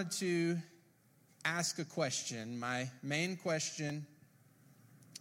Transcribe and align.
wanted 0.00 0.12
to 0.16 0.56
ask 1.44 1.78
a 1.78 1.84
question. 1.84 2.58
My 2.58 2.88
main 3.02 3.36
question 3.36 4.06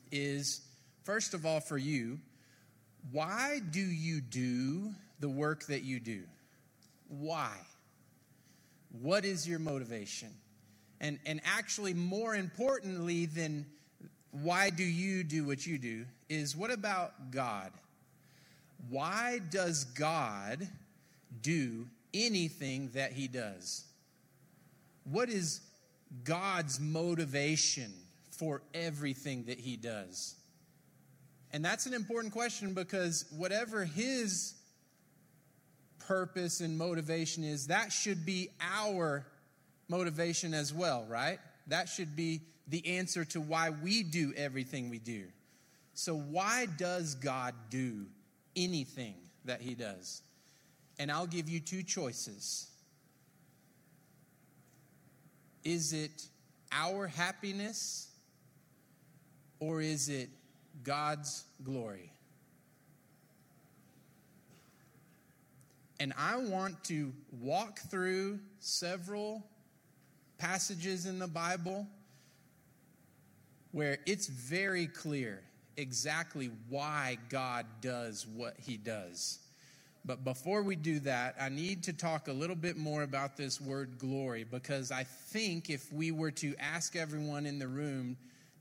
is 0.09 0.61
first 1.03 1.33
of 1.33 1.45
all, 1.45 1.59
for 1.59 1.77
you, 1.77 2.17
why 3.11 3.59
do 3.71 3.81
you 3.81 4.21
do 4.21 4.93
the 5.19 5.27
work 5.27 5.65
that 5.65 5.83
you 5.83 5.99
do? 5.99 6.21
Why? 7.09 7.51
What 9.01 9.25
is 9.25 9.45
your 9.45 9.59
motivation? 9.59 10.29
And, 11.01 11.19
and 11.25 11.41
actually, 11.43 11.93
more 11.93 12.35
importantly 12.35 13.25
than 13.25 13.65
why 14.31 14.69
do 14.69 14.85
you 14.85 15.25
do 15.25 15.43
what 15.43 15.67
you 15.67 15.77
do, 15.77 16.05
is 16.29 16.55
what 16.55 16.71
about 16.71 17.31
God? 17.31 17.73
Why 18.89 19.41
does 19.49 19.83
God 19.83 20.65
do 21.41 21.85
anything 22.13 22.91
that 22.93 23.11
he 23.11 23.27
does? 23.27 23.83
What 25.11 25.29
is 25.29 25.61
God's 26.23 26.79
motivation 26.79 27.93
for 28.31 28.61
everything 28.73 29.45
that 29.45 29.59
he 29.59 29.75
does? 29.75 30.35
And 31.51 31.65
that's 31.65 31.85
an 31.85 31.93
important 31.93 32.33
question 32.33 32.73
because 32.73 33.25
whatever 33.35 33.85
his 33.85 34.53
purpose 35.99 36.61
and 36.61 36.77
motivation 36.77 37.43
is, 37.43 37.67
that 37.67 37.91
should 37.91 38.25
be 38.25 38.49
our 38.61 39.25
motivation 39.87 40.53
as 40.53 40.73
well, 40.73 41.05
right? 41.09 41.39
That 41.67 41.89
should 41.89 42.15
be 42.15 42.41
the 42.67 42.97
answer 42.97 43.25
to 43.25 43.41
why 43.41 43.71
we 43.71 44.03
do 44.03 44.33
everything 44.37 44.89
we 44.89 44.99
do. 44.99 45.25
So, 45.95 46.15
why 46.15 46.67
does 46.77 47.15
God 47.15 47.53
do 47.69 48.05
anything 48.55 49.15
that 49.45 49.61
he 49.61 49.73
does? 49.73 50.21
And 50.97 51.11
I'll 51.11 51.27
give 51.27 51.49
you 51.49 51.59
two 51.59 51.83
choices. 51.83 52.69
Is 55.69 55.93
it 55.93 56.23
our 56.71 57.05
happiness 57.05 58.07
or 59.59 59.81
is 59.81 60.09
it 60.09 60.29
God's 60.83 61.43
glory? 61.63 62.11
And 65.99 66.11
I 66.17 66.37
want 66.37 66.83
to 66.85 67.13
walk 67.39 67.77
through 67.81 68.39
several 68.59 69.45
passages 70.39 71.05
in 71.05 71.19
the 71.19 71.27
Bible 71.27 71.85
where 73.71 73.99
it's 74.07 74.25
very 74.25 74.87
clear 74.87 75.43
exactly 75.77 76.49
why 76.67 77.19
God 77.29 77.67
does 77.79 78.25
what 78.25 78.55
he 78.57 78.75
does. 78.75 79.37
But 80.05 80.23
before 80.23 80.63
we 80.63 80.75
do 80.75 80.99
that, 81.01 81.35
I 81.39 81.49
need 81.49 81.83
to 81.83 81.93
talk 81.93 82.27
a 82.27 82.33
little 82.33 82.55
bit 82.55 82.77
more 82.77 83.03
about 83.03 83.37
this 83.37 83.59
word 83.59 83.99
glory 83.99 84.43
because 84.43 84.91
I 84.91 85.03
think 85.03 85.69
if 85.69 85.91
we 85.91 86.11
were 86.11 86.31
to 86.31 86.55
ask 86.57 86.95
everyone 86.95 87.45
in 87.45 87.59
the 87.59 87.67
room, 87.67 88.17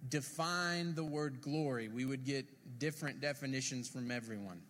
define 0.09 0.95
the 0.95 1.05
word 1.05 1.41
glory, 1.41 1.89
we 1.89 2.05
would 2.05 2.25
get 2.25 2.47
different 2.79 3.21
definitions 3.21 3.89
from 3.89 4.11
everyone. 4.11 4.61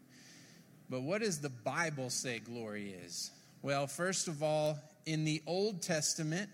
But 0.90 1.02
what 1.02 1.20
does 1.20 1.40
the 1.40 1.50
Bible 1.50 2.10
say 2.10 2.38
glory 2.38 2.94
is? 3.04 3.30
Well, 3.62 3.86
first 3.86 4.28
of 4.28 4.42
all, 4.42 4.78
in 5.04 5.24
the 5.24 5.42
Old 5.46 5.82
Testament, 5.82 6.48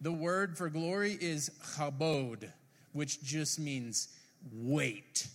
the 0.00 0.12
word 0.12 0.58
for 0.58 0.68
glory 0.68 1.16
is 1.18 1.50
chabod, 1.76 2.52
which 2.92 3.22
just 3.22 3.58
means 3.58 4.08
weight. 4.52 5.28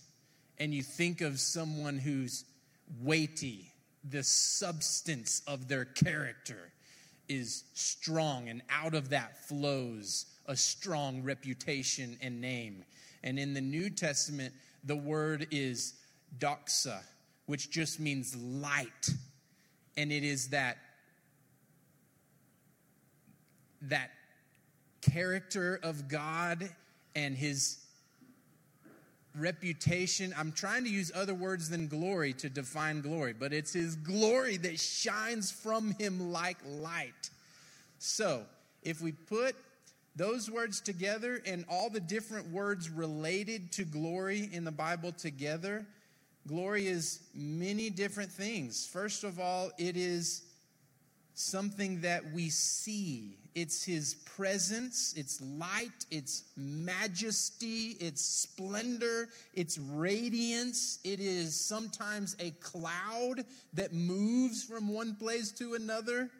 And 0.58 0.74
you 0.74 0.82
think 0.82 1.22
of 1.22 1.40
someone 1.40 1.98
who's 1.98 2.44
weighty, 3.00 3.69
the 4.08 4.22
substance 4.22 5.42
of 5.46 5.68
their 5.68 5.84
character 5.84 6.72
is 7.28 7.64
strong, 7.74 8.48
and 8.48 8.62
out 8.70 8.94
of 8.94 9.10
that 9.10 9.46
flows 9.46 10.26
a 10.46 10.56
strong 10.56 11.22
reputation 11.22 12.16
and 12.20 12.40
name. 12.40 12.84
And 13.22 13.38
in 13.38 13.54
the 13.54 13.60
New 13.60 13.90
Testament, 13.90 14.52
the 14.84 14.96
word 14.96 15.46
is 15.50 15.94
doxa, 16.38 17.00
which 17.46 17.70
just 17.70 18.00
means 18.00 18.34
light. 18.36 19.10
And 19.96 20.10
it 20.10 20.24
is 20.24 20.48
that 20.48 20.78
that 23.82 24.10
character 25.00 25.80
of 25.82 26.08
God 26.08 26.68
and 27.14 27.36
his 27.36 27.78
reputation. 29.36 30.34
I'm 30.36 30.52
trying 30.52 30.84
to 30.84 30.90
use 30.90 31.12
other 31.14 31.34
words 31.34 31.68
than 31.68 31.88
glory 31.88 32.32
to 32.34 32.48
define 32.48 33.00
glory, 33.00 33.32
but 33.32 33.52
it's 33.52 33.72
his 33.72 33.96
glory 33.96 34.56
that 34.58 34.78
shines 34.78 35.50
from 35.50 35.92
him 35.92 36.32
like 36.32 36.58
light. 36.66 37.30
So, 37.98 38.44
if 38.82 39.00
we 39.00 39.12
put 39.12 39.54
those 40.16 40.50
words 40.50 40.80
together 40.80 41.40
and 41.46 41.64
all 41.68 41.90
the 41.90 42.00
different 42.00 42.50
words 42.50 42.90
related 42.90 43.72
to 43.72 43.84
glory 43.84 44.48
in 44.52 44.64
the 44.64 44.72
Bible 44.72 45.12
together, 45.12 45.86
glory 46.46 46.88
is 46.88 47.20
many 47.34 47.90
different 47.90 48.30
things. 48.30 48.86
First 48.86 49.24
of 49.24 49.38
all, 49.38 49.70
it 49.78 49.96
is 49.96 50.42
something 51.34 52.00
that 52.02 52.32
we 52.32 52.50
see 52.50 53.36
it's 53.54 53.84
his 53.84 54.14
presence, 54.14 55.14
its 55.16 55.40
light, 55.40 56.06
its 56.10 56.44
majesty, 56.56 57.96
its 58.00 58.22
splendor, 58.22 59.28
its 59.54 59.78
radiance. 59.78 60.98
It 61.04 61.20
is 61.20 61.54
sometimes 61.54 62.36
a 62.40 62.50
cloud 62.52 63.44
that 63.74 63.92
moves 63.92 64.64
from 64.64 64.88
one 64.88 65.14
place 65.14 65.52
to 65.52 65.74
another, 65.74 66.30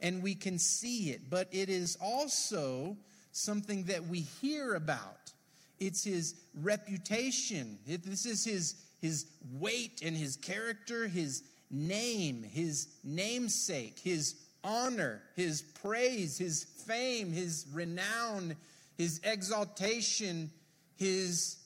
and 0.00 0.22
we 0.22 0.34
can 0.34 0.58
see 0.58 1.10
it. 1.10 1.30
But 1.30 1.48
it 1.52 1.68
is 1.68 1.96
also 2.00 2.96
something 3.32 3.84
that 3.84 4.06
we 4.06 4.20
hear 4.20 4.74
about. 4.74 5.32
It's 5.78 6.04
his 6.04 6.34
reputation. 6.54 7.78
This 7.86 8.24
is 8.24 8.44
his, 8.44 8.74
his 9.00 9.26
weight 9.52 10.00
and 10.02 10.16
his 10.16 10.36
character, 10.36 11.06
his 11.06 11.42
name, 11.70 12.42
his 12.42 12.88
namesake, 13.04 13.98
his 13.98 14.34
honor, 14.66 15.22
his 15.36 15.62
praise, 15.62 16.36
his 16.36 16.64
fame, 16.64 17.32
his 17.32 17.66
renown, 17.72 18.56
his 18.98 19.20
exaltation, 19.24 20.50
his 20.96 21.56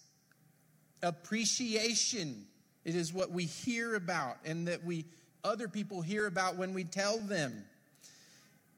appreciation. 1.02 2.44
It 2.84 2.94
is 2.94 3.12
what 3.12 3.30
we 3.30 3.44
hear 3.44 3.94
about 3.94 4.36
and 4.44 4.68
that 4.68 4.84
we 4.84 5.06
other 5.42 5.68
people 5.68 6.02
hear 6.02 6.26
about 6.26 6.56
when 6.56 6.74
we 6.74 6.84
tell 6.84 7.18
them. 7.18 7.64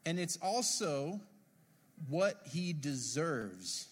And 0.07 0.19
it's 0.19 0.39
also 0.41 1.21
what 2.09 2.41
he 2.53 2.73
deserves. 2.73 3.89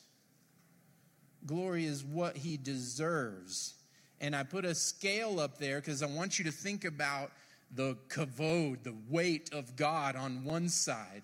Glory 1.46 1.86
is 1.86 2.04
what 2.04 2.36
he 2.36 2.56
deserves. 2.56 3.74
And 4.20 4.36
I 4.36 4.42
put 4.42 4.64
a 4.64 4.74
scale 4.74 5.40
up 5.40 5.58
there 5.58 5.80
because 5.80 6.02
I 6.02 6.06
want 6.06 6.38
you 6.38 6.44
to 6.44 6.52
think 6.52 6.84
about 6.84 7.32
the 7.74 7.96
kavod, 8.08 8.82
the 8.82 8.94
weight 9.08 9.52
of 9.52 9.76
God 9.76 10.16
on 10.16 10.44
one 10.44 10.68
side, 10.68 11.22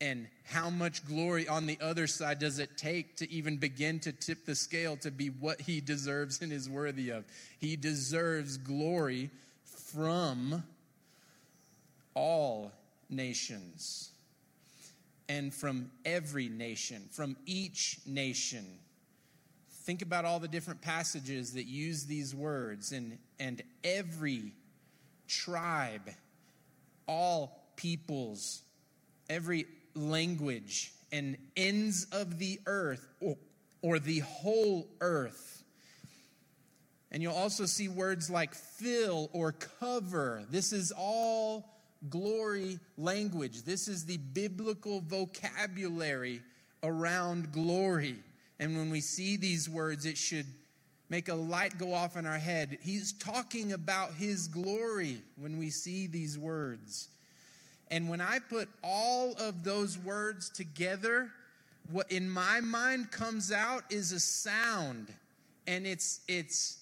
and 0.00 0.26
how 0.44 0.70
much 0.70 1.06
glory 1.06 1.48
on 1.48 1.66
the 1.66 1.78
other 1.80 2.06
side 2.06 2.38
does 2.38 2.58
it 2.58 2.76
take 2.76 3.16
to 3.16 3.30
even 3.30 3.56
begin 3.56 4.00
to 4.00 4.12
tip 4.12 4.44
the 4.44 4.54
scale 4.54 4.96
to 4.98 5.10
be 5.10 5.28
what 5.28 5.60
he 5.60 5.80
deserves 5.80 6.42
and 6.42 6.52
is 6.52 6.68
worthy 6.68 7.10
of? 7.10 7.24
He 7.58 7.76
deserves 7.76 8.56
glory 8.56 9.30
from 9.64 10.62
all 12.14 12.72
nations 13.08 14.10
and 15.28 15.54
from 15.54 15.90
every 16.04 16.48
nation, 16.48 17.08
from 17.10 17.36
each 17.46 17.98
nation. 18.06 18.66
Think 19.84 20.02
about 20.02 20.24
all 20.24 20.38
the 20.38 20.48
different 20.48 20.80
passages 20.80 21.52
that 21.54 21.66
use 21.66 22.04
these 22.04 22.34
words, 22.34 22.92
and, 22.92 23.18
and 23.38 23.62
every 23.82 24.52
tribe, 25.28 26.10
all 27.06 27.72
peoples, 27.76 28.62
every 29.28 29.66
language, 29.94 30.92
and 31.12 31.36
ends 31.56 32.06
of 32.12 32.38
the 32.38 32.60
earth, 32.66 33.06
or, 33.20 33.36
or 33.82 33.98
the 33.98 34.20
whole 34.20 34.88
earth. 35.00 35.62
And 37.10 37.22
you'll 37.22 37.34
also 37.34 37.64
see 37.66 37.88
words 37.88 38.28
like 38.28 38.54
fill 38.54 39.30
or 39.32 39.52
cover. 39.52 40.42
This 40.50 40.72
is 40.72 40.92
all 40.96 41.70
glory 42.10 42.80
language. 42.98 43.62
This 43.62 43.86
is 43.86 44.04
the 44.04 44.16
biblical 44.16 45.00
vocabulary 45.00 46.42
around 46.82 47.52
glory. 47.52 48.16
And 48.58 48.76
when 48.76 48.90
we 48.90 49.00
see 49.00 49.36
these 49.36 49.68
words, 49.68 50.06
it 50.06 50.18
should 50.18 50.46
make 51.10 51.28
a 51.28 51.34
light 51.34 51.78
go 51.78 51.92
off 51.92 52.16
in 52.16 52.26
our 52.26 52.38
head. 52.38 52.78
He's 52.82 53.12
talking 53.12 53.72
about 53.72 54.14
his 54.14 54.48
glory 54.48 55.18
when 55.38 55.58
we 55.58 55.70
see 55.70 56.06
these 56.06 56.38
words. 56.38 57.08
And 57.90 58.08
when 58.08 58.20
I 58.20 58.38
put 58.38 58.68
all 58.82 59.34
of 59.38 59.62
those 59.62 59.98
words 59.98 60.50
together, 60.50 61.30
what 61.90 62.10
in 62.10 62.28
my 62.28 62.60
mind 62.60 63.10
comes 63.10 63.52
out 63.52 63.84
is 63.90 64.12
a 64.12 64.20
sound. 64.20 65.12
And 65.66 65.86
it's 65.86 66.20
it's 66.26 66.78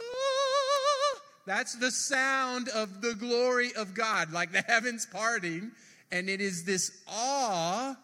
ah, 0.00 1.20
that's 1.46 1.76
the 1.76 1.90
sound 1.90 2.68
of 2.70 3.00
the 3.00 3.14
glory 3.14 3.72
of 3.76 3.94
God, 3.94 4.32
like 4.32 4.52
the 4.52 4.62
heavens 4.62 5.06
parting, 5.06 5.70
and 6.10 6.28
it 6.28 6.40
is 6.40 6.64
this 6.64 7.02
awe 7.08 7.96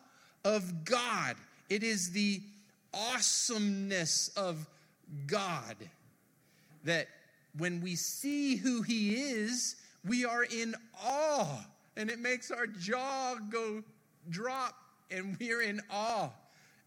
of 0.44 0.84
God. 0.84 1.36
It 1.68 1.82
is 1.82 2.10
the 2.10 2.40
awesomeness 2.92 4.28
of 4.36 4.56
God 4.56 4.66
that 6.84 7.08
when 7.56 7.80
we 7.80 7.96
see 7.96 8.56
who 8.56 8.82
He 8.82 9.14
is, 9.14 9.76
we 10.04 10.24
are 10.24 10.44
in 10.44 10.74
awe. 11.02 11.64
And 11.96 12.10
it 12.10 12.18
makes 12.18 12.50
our 12.50 12.66
jaw 12.66 13.36
go 13.50 13.82
drop, 14.28 14.74
and 15.10 15.36
we're 15.38 15.62
in 15.62 15.80
awe 15.90 16.30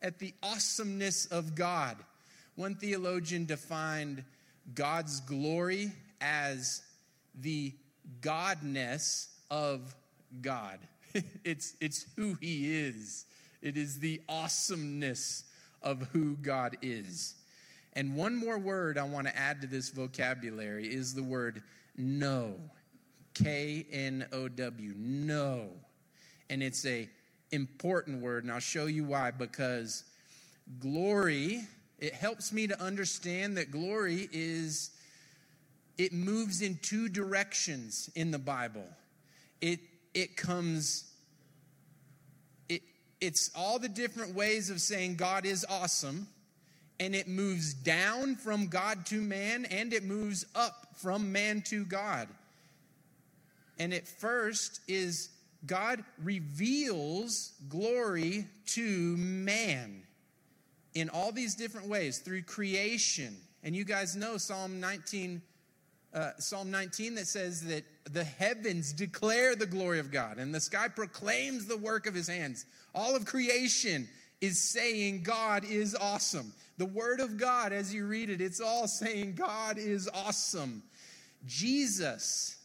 at 0.02 0.20
the 0.20 0.34
awesomeness 0.42 1.26
of 1.28 1.56
God. 1.56 1.98
One 2.56 2.76
theologian 2.76 3.46
defined 3.46 4.24
God's 4.76 5.20
glory 5.22 5.92
as 6.22 6.82
the 7.42 7.74
godness 8.22 9.28
of 9.50 9.96
God. 10.42 10.80
it's, 11.44 11.76
it's 11.82 12.06
who 12.16 12.38
He 12.40 12.78
is, 12.78 13.26
it 13.62 13.78
is 13.78 14.00
the 14.00 14.22
awesomeness 14.30 15.46
of 15.82 16.08
who 16.14 16.36
God 16.38 16.78
is. 16.82 17.36
And 17.94 18.16
one 18.16 18.36
more 18.36 18.58
word 18.58 18.98
I 18.98 19.04
want 19.04 19.28
to 19.28 19.38
add 19.38 19.62
to 19.62 19.68
this 19.68 19.90
vocabulary 19.90 20.88
is 20.88 21.14
the 21.14 21.24
word 21.24 21.62
know. 21.96 22.56
K 23.34 23.86
N 23.92 24.26
O 24.32 24.48
W, 24.48 24.94
know. 24.98 25.70
And 26.50 26.62
it's 26.62 26.86
a 26.86 27.10
important 27.52 28.22
word, 28.22 28.44
and 28.44 28.52
I'll 28.52 28.60
show 28.60 28.88
you 28.88 29.04
why 29.04 29.32
because 29.32 30.04
glory, 30.80 31.62
it 32.00 32.14
helps 32.14 32.52
me 32.52 32.68
to 32.68 32.82
understand 32.82 33.58
that 33.58 33.72
glory 33.72 34.28
is 34.32 34.92
it 35.98 36.14
moves 36.14 36.62
in 36.62 36.80
two 36.82 37.08
directions 37.10 38.10
in 38.16 38.32
the 38.32 38.40
Bible. 38.40 38.88
It 39.62 39.80
it 40.14 40.36
comes 40.36 41.12
it 42.70 42.82
it's 43.22 43.52
all 43.56 43.78
the 43.78 43.90
different 43.90 44.34
ways 44.36 44.70
of 44.70 44.82
saying 44.82 45.16
God 45.16 45.46
is 45.46 45.66
awesome 45.70 46.28
and 47.00 47.16
it 47.16 47.28
moves 47.28 47.74
down 47.74 48.36
from 48.36 48.68
God 48.68 49.06
to 49.08 49.22
man 49.22 49.66
and 49.66 49.94
it 49.94 50.04
moves 50.04 50.46
up 50.56 50.88
from 50.96 51.32
man 51.32 51.62
to 51.64 51.86
God. 51.86 52.28
And 53.80 53.94
at 53.94 54.08
first 54.08 54.82
is 54.88 55.30
God 55.66 56.04
reveals 56.22 57.54
glory 57.70 58.46
to 58.68 59.18
man 59.18 60.04
in 60.94 61.10
all 61.10 61.32
these 61.32 61.56
different 61.56 61.88
ways 61.88 62.20
through 62.20 62.44
creation. 62.44 63.36
And 63.64 63.76
you 63.76 63.84
guys 63.84 64.16
know 64.16 64.38
Psalm 64.38 64.80
19 64.80 65.42
uh, 66.14 66.32
Psalm 66.38 66.70
19 66.70 67.16
that 67.16 67.26
says 67.26 67.62
that 67.62 67.84
the 68.12 68.24
heavens 68.24 68.94
declare 68.94 69.56
the 69.56 69.66
glory 69.66 70.00
of 70.00 70.12
God 70.12 70.38
and 70.38 70.54
the 70.54 70.60
sky 70.60 70.88
proclaims 70.88 71.66
the 71.66 71.78
work 71.78 72.06
of 72.06 72.14
his 72.14 72.28
hands. 72.28 72.66
All 72.94 73.16
of 73.16 73.26
creation 73.26 74.08
is 74.44 74.60
saying 74.60 75.24
God 75.24 75.64
is 75.64 75.96
awesome. 75.96 76.52
The 76.78 76.86
word 76.86 77.22
of 77.22 77.38
God, 77.38 77.72
as 77.72 77.94
you 77.94 78.06
read 78.06 78.30
it, 78.30 78.42
it's 78.42 78.60
all 78.60 78.90
saying 78.90 79.36
God 79.36 79.78
is 79.78 80.10
awesome. 80.14 80.84
Jesus 81.46 82.58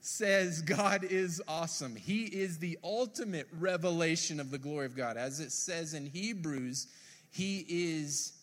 says 0.00 0.62
God 0.62 1.02
is 1.02 1.42
awesome. 1.48 1.96
He 1.96 2.26
is 2.26 2.58
the 2.58 2.78
ultimate 2.84 3.48
revelation 3.58 4.38
of 4.38 4.52
the 4.52 4.58
glory 4.58 4.86
of 4.86 4.96
God. 4.96 5.16
As 5.16 5.40
it 5.40 5.50
says 5.50 5.94
in 5.94 6.06
Hebrews, 6.06 6.86
He 7.32 7.66
is 7.68 8.34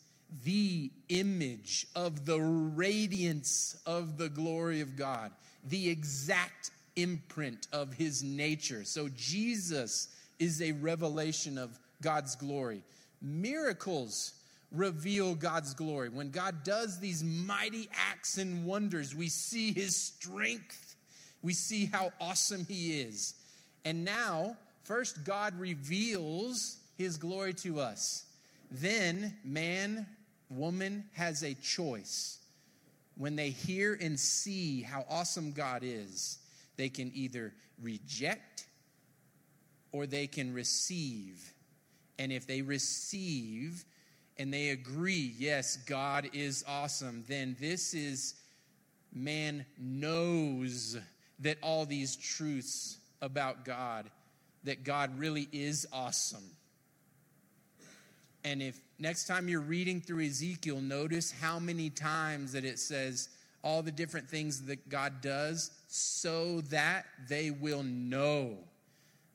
the 0.43 0.91
image 1.07 1.87
of 1.95 2.25
the 2.25 2.41
radiance 2.41 3.79
of 3.85 4.17
the 4.17 4.27
glory 4.27 4.81
of 4.81 4.97
God, 4.97 5.31
the 5.69 5.89
exact 5.89 6.71
imprint 6.97 7.69
of 7.71 7.93
His 7.93 8.23
nature. 8.23 8.83
So 8.83 9.07
Jesus 9.15 10.09
is 10.37 10.61
a 10.61 10.73
revelation 10.73 11.57
of 11.57 11.79
God's 12.05 12.35
glory. 12.35 12.83
Miracles 13.21 14.33
reveal 14.71 15.35
God's 15.35 15.73
glory. 15.73 16.09
When 16.09 16.29
God 16.31 16.63
does 16.63 16.99
these 16.99 17.23
mighty 17.23 17.89
acts 18.11 18.37
and 18.37 18.65
wonders, 18.65 19.13
we 19.13 19.27
see 19.27 19.73
His 19.73 19.95
strength 19.95 20.95
we 21.45 21.53
see 21.53 21.85
how 21.85 22.11
awesome 22.19 22.65
he 22.67 23.01
is. 23.01 23.35
And 23.85 24.03
now, 24.03 24.57
first, 24.83 25.23
God 25.23 25.53
reveals 25.59 26.77
his 26.97 27.17
glory 27.17 27.53
to 27.53 27.79
us. 27.79 28.25
Then, 28.71 29.37
man, 29.43 30.07
woman 30.49 31.03
has 31.13 31.43
a 31.43 31.53
choice. 31.53 32.39
When 33.15 33.35
they 33.35 33.51
hear 33.51 33.95
and 34.01 34.19
see 34.19 34.81
how 34.81 35.05
awesome 35.07 35.51
God 35.51 35.83
is, 35.83 36.39
they 36.77 36.89
can 36.89 37.11
either 37.13 37.53
reject 37.79 38.65
or 39.91 40.07
they 40.07 40.25
can 40.25 40.51
receive. 40.51 41.53
And 42.17 42.31
if 42.31 42.47
they 42.47 42.61
receive 42.61 43.85
and 44.37 44.53
they 44.53 44.69
agree, 44.69 45.33
yes, 45.37 45.77
God 45.77 46.29
is 46.33 46.63
awesome, 46.67 47.23
then 47.27 47.55
this 47.59 47.93
is 47.93 48.35
man 49.13 49.65
knows 49.77 50.97
that 51.39 51.57
all 51.61 51.85
these 51.85 52.15
truths 52.15 52.97
about 53.21 53.65
God, 53.65 54.09
that 54.63 54.83
God 54.83 55.17
really 55.17 55.47
is 55.51 55.87
awesome. 55.91 56.43
And 58.43 58.61
if 58.61 58.79
next 58.99 59.25
time 59.25 59.49
you're 59.49 59.59
reading 59.59 60.01
through 60.01 60.25
Ezekiel, 60.25 60.79
notice 60.79 61.31
how 61.31 61.59
many 61.59 61.89
times 61.89 62.51
that 62.51 62.63
it 62.63 62.77
says 62.79 63.29
all 63.63 63.81
the 63.81 63.91
different 63.91 64.29
things 64.29 64.61
that 64.67 64.87
God 64.89 65.21
does 65.21 65.71
so 65.87 66.61
that 66.69 67.05
they 67.27 67.49
will 67.49 67.83
know 67.83 68.57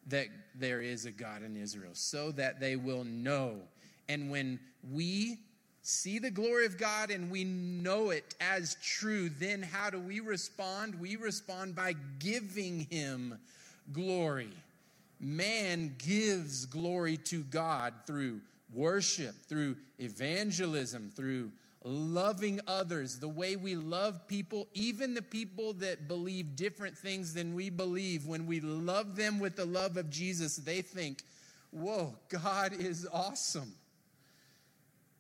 that 0.09 0.27
there 0.55 0.81
is 0.81 1.07
a 1.07 1.11
God 1.11 1.43
in 1.43 1.57
Israel, 1.57 1.93
so 1.95 2.31
that 2.33 2.61
they 2.61 2.77
will 2.77 3.05
know. 3.05 3.57
And 4.09 4.31
when 4.31 4.59
we 4.93 5.39
see 5.83 6.19
the 6.19 6.31
glory 6.31 6.67
of 6.67 6.79
God 6.79 7.11
and 7.11 7.31
we 7.31 7.45
know 7.45 8.11
it 8.11 8.35
as 8.41 8.77
true, 8.83 9.29
then 9.29 9.63
how 9.63 9.91
do 9.91 10.01
we 10.01 10.21
respond? 10.21 10.99
We 11.01 11.17
respond 11.17 11.75
by 11.75 11.95
giving 12.19 12.87
Him 12.91 13.39
glory. 13.93 14.51
Man 15.21 15.95
gives 15.99 16.67
glory 16.67 17.17
to 17.19 17.43
God 17.45 17.93
through 18.07 18.41
worship, 18.73 19.35
through 19.49 19.77
evangelism, 19.99 21.11
through 21.15 21.51
loving 21.83 22.61
others, 22.67 23.19
the 23.19 23.29
way 23.29 23.57
we 23.57 23.75
love 23.75 24.27
people, 24.29 24.69
even 24.75 25.15
the 25.15 25.23
people 25.23 25.73
that 25.75 26.09
believe 26.09 26.57
different 26.57 26.97
things 26.97 27.33
than 27.33 27.55
we 27.55 27.71
believe. 27.71 28.27
When 28.27 28.47
we 28.47 28.61
love 28.61 29.17
them 29.17 29.39
with 29.39 29.57
the 29.57 29.65
love 29.65 29.97
of 29.97 30.11
Jesus, 30.11 30.57
they 30.57 30.83
think, 30.83 31.23
Whoa, 31.73 32.17
God 32.29 32.73
is 32.73 33.09
awesome. 33.13 33.73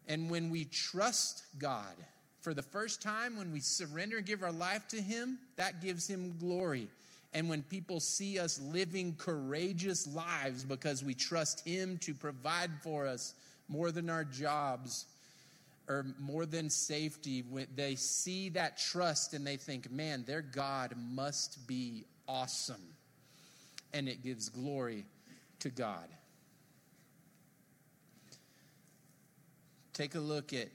And 0.08 0.28
when 0.28 0.50
we 0.50 0.64
trust 0.64 1.44
God 1.58 1.94
for 2.40 2.54
the 2.54 2.62
first 2.62 3.00
time, 3.00 3.36
when 3.36 3.52
we 3.52 3.60
surrender 3.60 4.16
and 4.16 4.26
give 4.26 4.42
our 4.42 4.50
life 4.50 4.88
to 4.88 5.00
Him, 5.00 5.38
that 5.56 5.80
gives 5.80 6.08
Him 6.08 6.34
glory. 6.38 6.88
And 7.32 7.48
when 7.48 7.62
people 7.62 8.00
see 8.00 8.40
us 8.40 8.60
living 8.60 9.14
courageous 9.16 10.08
lives 10.08 10.64
because 10.64 11.04
we 11.04 11.14
trust 11.14 11.64
Him 11.64 11.96
to 11.98 12.12
provide 12.12 12.72
for 12.82 13.06
us 13.06 13.34
more 13.68 13.92
than 13.92 14.10
our 14.10 14.24
jobs 14.24 15.06
or 15.90 16.06
more 16.20 16.46
than 16.46 16.70
safety, 16.70 17.42
when 17.42 17.66
they 17.74 17.96
see 17.96 18.48
that 18.50 18.78
trust 18.78 19.34
and 19.34 19.44
they 19.44 19.56
think, 19.56 19.90
man, 19.90 20.22
their 20.24 20.40
God 20.40 20.94
must 20.96 21.66
be 21.66 22.04
awesome. 22.28 22.94
And 23.92 24.08
it 24.08 24.22
gives 24.22 24.48
glory 24.48 25.04
to 25.58 25.68
God. 25.68 26.06
Take 29.92 30.14
a 30.14 30.20
look 30.20 30.52
at 30.52 30.68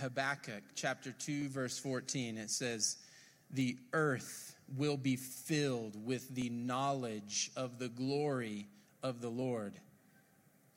Habakkuk 0.00 0.62
chapter 0.74 1.12
2, 1.12 1.50
verse 1.50 1.78
14. 1.78 2.38
It 2.38 2.50
says, 2.50 2.96
The 3.50 3.76
earth 3.92 4.56
will 4.74 4.96
be 4.96 5.16
filled 5.16 6.02
with 6.02 6.34
the 6.34 6.48
knowledge 6.48 7.50
of 7.56 7.78
the 7.78 7.90
glory 7.90 8.68
of 9.02 9.20
the 9.20 9.28
Lord 9.28 9.74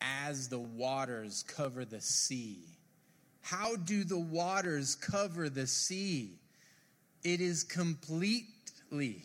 as 0.02 0.50
the 0.50 0.60
waters 0.60 1.46
cover 1.48 1.86
the 1.86 2.02
sea. 2.02 2.75
How 3.46 3.76
do 3.76 4.04
the 4.04 4.18
waters 4.18 4.96
cover 4.96 5.50
the 5.50 5.68
sea? 5.68 6.32
It 7.24 7.42
is 7.42 7.64
completely. 7.64 9.22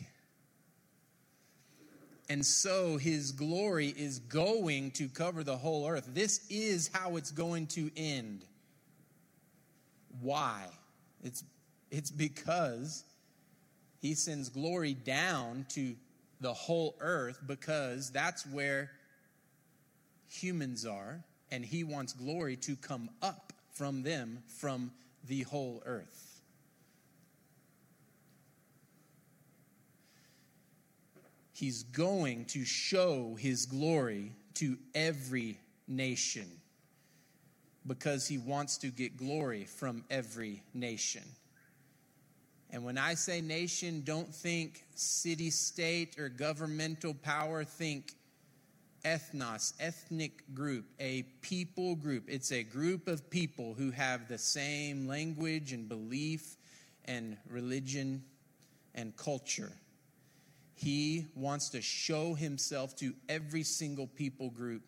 And 2.29 2.45
so 2.45 2.97
his 2.97 3.31
glory 3.31 3.95
is 3.97 4.19
going 4.19 4.91
to 4.91 5.07
cover 5.07 5.43
the 5.43 5.57
whole 5.57 5.89
earth. 5.89 6.07
This 6.13 6.45
is 6.51 6.91
how 6.93 7.15
it's 7.15 7.31
going 7.31 7.65
to 7.67 7.89
end. 7.97 8.45
Why? 10.21 10.67
It's, 11.23 11.43
it's 11.89 12.11
because 12.11 13.03
he 14.03 14.13
sends 14.13 14.49
glory 14.49 14.93
down 14.93 15.65
to 15.69 15.95
the 16.41 16.53
whole 16.53 16.95
earth 16.99 17.39
because 17.47 18.11
that's 18.11 18.45
where 18.45 18.91
humans 20.29 20.85
are, 20.85 21.23
and 21.49 21.65
he 21.65 21.83
wants 21.83 22.13
glory 22.13 22.55
to 22.57 22.75
come 22.75 23.09
up 23.23 23.51
from 23.73 24.03
them 24.03 24.43
from 24.47 24.91
the 25.27 25.43
whole 25.43 25.81
earth. 25.85 26.41
He's 31.53 31.83
going 31.83 32.45
to 32.45 32.65
show 32.65 33.35
his 33.39 33.67
glory 33.67 34.31
to 34.55 34.77
every 34.95 35.59
nation 35.87 36.47
because 37.85 38.27
he 38.27 38.37
wants 38.37 38.77
to 38.79 38.87
get 38.87 39.17
glory 39.17 39.65
from 39.65 40.03
every 40.09 40.63
nation. 40.73 41.23
And 42.71 42.83
when 42.85 42.97
I 42.97 43.15
say 43.15 43.41
nation, 43.41 44.01
don't 44.05 44.33
think 44.33 44.85
city 44.95 45.49
state 45.49 46.17
or 46.17 46.29
governmental 46.29 47.13
power, 47.13 47.63
think 47.63 48.13
ethnos, 49.03 49.73
ethnic 49.79 50.53
group, 50.53 50.85
a 50.99 51.23
people 51.41 51.95
group. 51.95 52.25
It's 52.27 52.51
a 52.51 52.63
group 52.63 53.07
of 53.07 53.29
people 53.29 53.73
who 53.73 53.91
have 53.91 54.27
the 54.27 54.37
same 54.37 55.07
language 55.07 55.73
and 55.73 55.87
belief 55.87 56.57
and 57.05 57.37
religion 57.49 58.23
and 58.95 59.15
culture. 59.15 59.71
He 60.75 61.27
wants 61.35 61.69
to 61.69 61.81
show 61.81 62.33
himself 62.33 62.95
to 62.97 63.13
every 63.29 63.63
single 63.63 64.07
people 64.07 64.49
group 64.49 64.83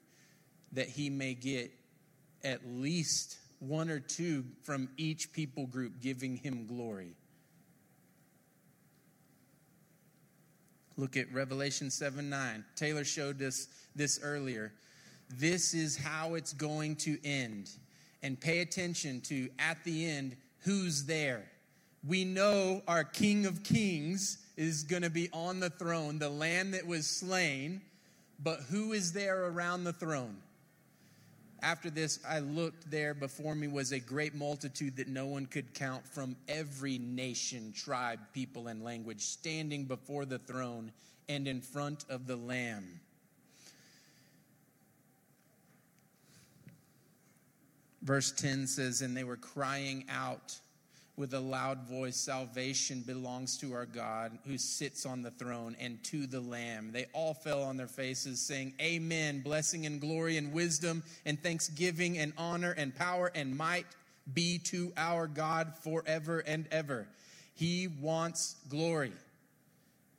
that 0.72 0.89
he 0.89 1.10
may 1.10 1.34
get 1.34 1.72
at 2.43 2.62
least 2.67 3.38
one 3.60 3.89
or 3.89 4.00
two 4.00 4.43
from 4.63 4.89
each 4.98 5.32
people 5.32 5.67
group 5.67 6.01
giving 6.01 6.36
him 6.36 6.65
glory. 6.65 7.15
Look 10.98 11.18
at 11.18 11.32
Revelation 11.34 11.90
7 11.90 12.30
9. 12.30 12.66
Taylor 12.76 13.04
showed 13.04 13.42
us 13.42 13.68
this 13.96 14.20
earlier. 14.24 14.72
This 15.30 15.74
is 15.74 15.98
how 15.98 16.36
it's 16.36 16.54
going 16.54 16.96
to 16.98 17.18
end. 17.26 17.72
And 18.22 18.40
pay 18.40 18.60
attention 18.60 19.22
to, 19.22 19.50
at 19.60 19.84
the 19.84 20.06
end, 20.06 20.36
who's 20.60 21.06
there. 21.06 21.44
We 22.08 22.26
know 22.26 22.82
our 22.88 23.04
King 23.04 23.46
of 23.46 23.64
Kings 23.64 24.38
is 24.56 24.84
going 24.84 25.02
to 25.02 25.10
be 25.10 25.30
on 25.34 25.60
the 25.60 25.70
throne, 25.70 26.20
the 26.20 26.30
lamb 26.30 26.72
that 26.72 26.86
was 26.86 27.08
slain, 27.08 27.82
but 28.40 28.60
who 28.70 28.94
is 28.94 29.14
there 29.14 29.46
around 29.46 29.84
the 29.84 29.94
throne? 29.94 30.38
After 31.63 31.89
this, 31.89 32.20
I 32.27 32.39
looked 32.39 32.91
there 32.91 33.13
before 33.13 33.55
me 33.55 33.67
was 33.67 33.93
a 33.93 34.00
great 34.00 34.36
multitude 34.36 34.98
that 34.98 35.08
no 35.08 35.27
one 35.27 35.46
could 35.46 35.74
count 35.74 36.05
from 36.05 36.36
every 36.50 36.98
nation, 36.98 37.72
tribe, 37.74 38.20
people, 38.34 38.67
and 38.67 38.84
language, 38.84 39.22
standing 39.22 39.86
before 39.86 40.25
the 40.25 40.39
throne 40.39 40.91
and 41.29 41.48
in 41.48 41.62
front 41.62 42.03
of 42.10 42.27
the 42.27 42.36
Lamb. 42.36 43.00
Verse 48.01 48.34
10 48.34 48.67
says, 48.67 49.01
And 49.01 49.15
they 49.15 49.24
were 49.24 49.38
crying 49.38 50.03
out 50.10 50.60
with 51.15 51.34
a 51.34 51.39
loud 51.39 51.88
voice, 51.88 52.15
Salvation 52.15 53.01
belongs 53.01 53.58
to 53.60 53.74
our 53.74 53.86
God 53.86 54.38
who 54.48 54.58
sits 54.58 55.05
on 55.05 55.22
the 55.22 55.32
throne 55.32 55.75
and 55.79 56.03
to 56.05 56.25
the 56.25 56.39
Lamb. 56.39 56.91
They 56.91 57.05
all 57.13 57.34
fell 57.34 57.62
on 57.63 57.77
their 57.77 57.88
faces, 57.88 58.39
saying, 58.39 58.74
Amen. 58.82 59.41
Blessing 59.41 59.86
and 59.86 60.01
glory 60.01 60.38
and 60.38 60.51
wisdom 60.51 61.03
and 61.25 61.41
thanksgiving 61.41 62.17
and 62.17 62.34
honor 62.38 62.72
and 62.72 62.96
power 62.96 63.32
and 63.36 63.55
might 63.55 63.86
be 64.34 64.58
to 64.58 64.91
our 64.98 65.27
God 65.27 65.74
forever 65.84 66.39
and 66.39 66.67
ever. 66.72 67.08
He 67.53 67.88
wants 67.88 68.55
glory, 68.70 69.13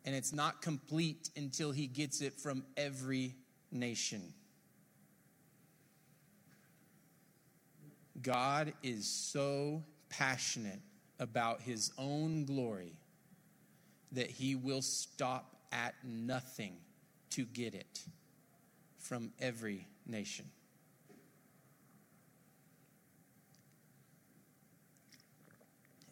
and 0.05 0.15
it's 0.15 0.33
not 0.33 0.63
complete 0.63 1.31
until 1.37 1.73
he 1.73 1.89
gets 1.89 2.21
it 2.21 2.35
from 2.35 2.65
every 2.77 3.35
nation. 3.73 4.23
God 8.23 8.73
is 8.83 9.07
so 9.07 9.83
passionate 10.19 10.81
about 11.19 11.61
his 11.63 11.93
own 11.99 12.45
glory 12.45 12.93
that 14.13 14.31
he 14.31 14.55
will 14.55 14.83
stop 14.83 15.57
at 15.73 15.95
nothing 16.05 16.77
to 17.31 17.45
get 17.45 17.75
it 17.75 18.01
from 18.99 19.33
every 19.41 19.87
nation. 20.07 20.45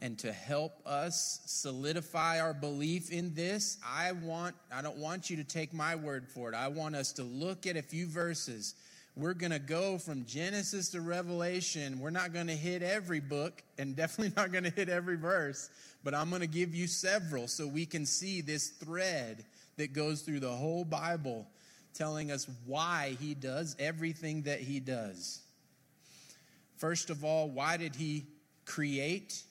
And 0.01 0.19
to 0.19 0.33
help 0.33 0.85
us 0.85 1.41
solidify 1.47 2.41
our 2.41 2.53
belief 2.53 3.13
in 3.13 3.35
this, 3.35 3.79
I 3.87 4.11
want 4.11 4.57
I 4.75 4.83
don't 4.83 4.97
want 4.97 5.31
you 5.31 5.37
to 5.37 5.45
take 5.45 5.73
my 5.73 5.95
word 5.95 6.27
for 6.27 6.49
it. 6.49 6.57
I 6.57 6.67
want 6.67 6.97
us 6.97 7.13
to 7.13 7.23
look 7.23 7.69
at 7.69 7.77
a 7.77 7.83
few 7.83 8.09
verses 8.09 8.75
we're 9.15 9.35
going 9.35 9.53
to 9.53 9.59
go 9.59 9.99
from 9.99 10.25
Genesis 10.25 10.89
to 10.91 11.01
Revelation. 11.01 12.01
We're 12.01 12.11
not 12.11 12.33
going 12.33 12.47
to 12.47 12.57
hit 12.57 12.83
every 12.83 13.21
book 13.21 13.63
and 13.79 13.95
definitely 13.97 14.33
not 14.37 14.53
going 14.53 14.65
to 14.65 14.71
hit 14.71 14.89
every 14.89 15.17
verse, 15.17 15.69
but 16.03 16.15
I'm 16.15 16.31
going 16.31 16.41
to 16.41 16.49
give 16.49 16.75
you 16.75 16.87
several 16.87 17.47
so 17.47 17.67
we 17.67 17.87
can 17.87 18.07
see 18.07 18.41
this 18.41 18.69
thread 18.69 19.45
that 19.77 19.93
goes 19.93 20.23
through 20.23 20.41
the 20.41 20.51
whole 20.51 20.85
Bible 20.85 21.47
telling 21.95 22.31
us 22.31 22.49
why 22.67 23.17
he 23.21 23.35
does 23.35 23.77
everything 23.79 24.43
that 24.43 24.61
he 24.61 24.81
does. 24.81 25.43
First 26.79 27.11
of 27.11 27.25
all, 27.25 27.49
why 27.51 27.77
did 27.77 27.95
he 27.95 28.27
create 28.65 29.43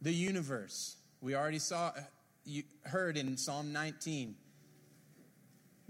the 0.00 0.12
universe? 0.12 0.96
We 1.20 1.34
already 1.34 1.58
saw 1.58 1.92
you 2.44 2.62
heard 2.84 3.16
in 3.16 3.36
Psalm 3.36 3.72
19 3.72 4.36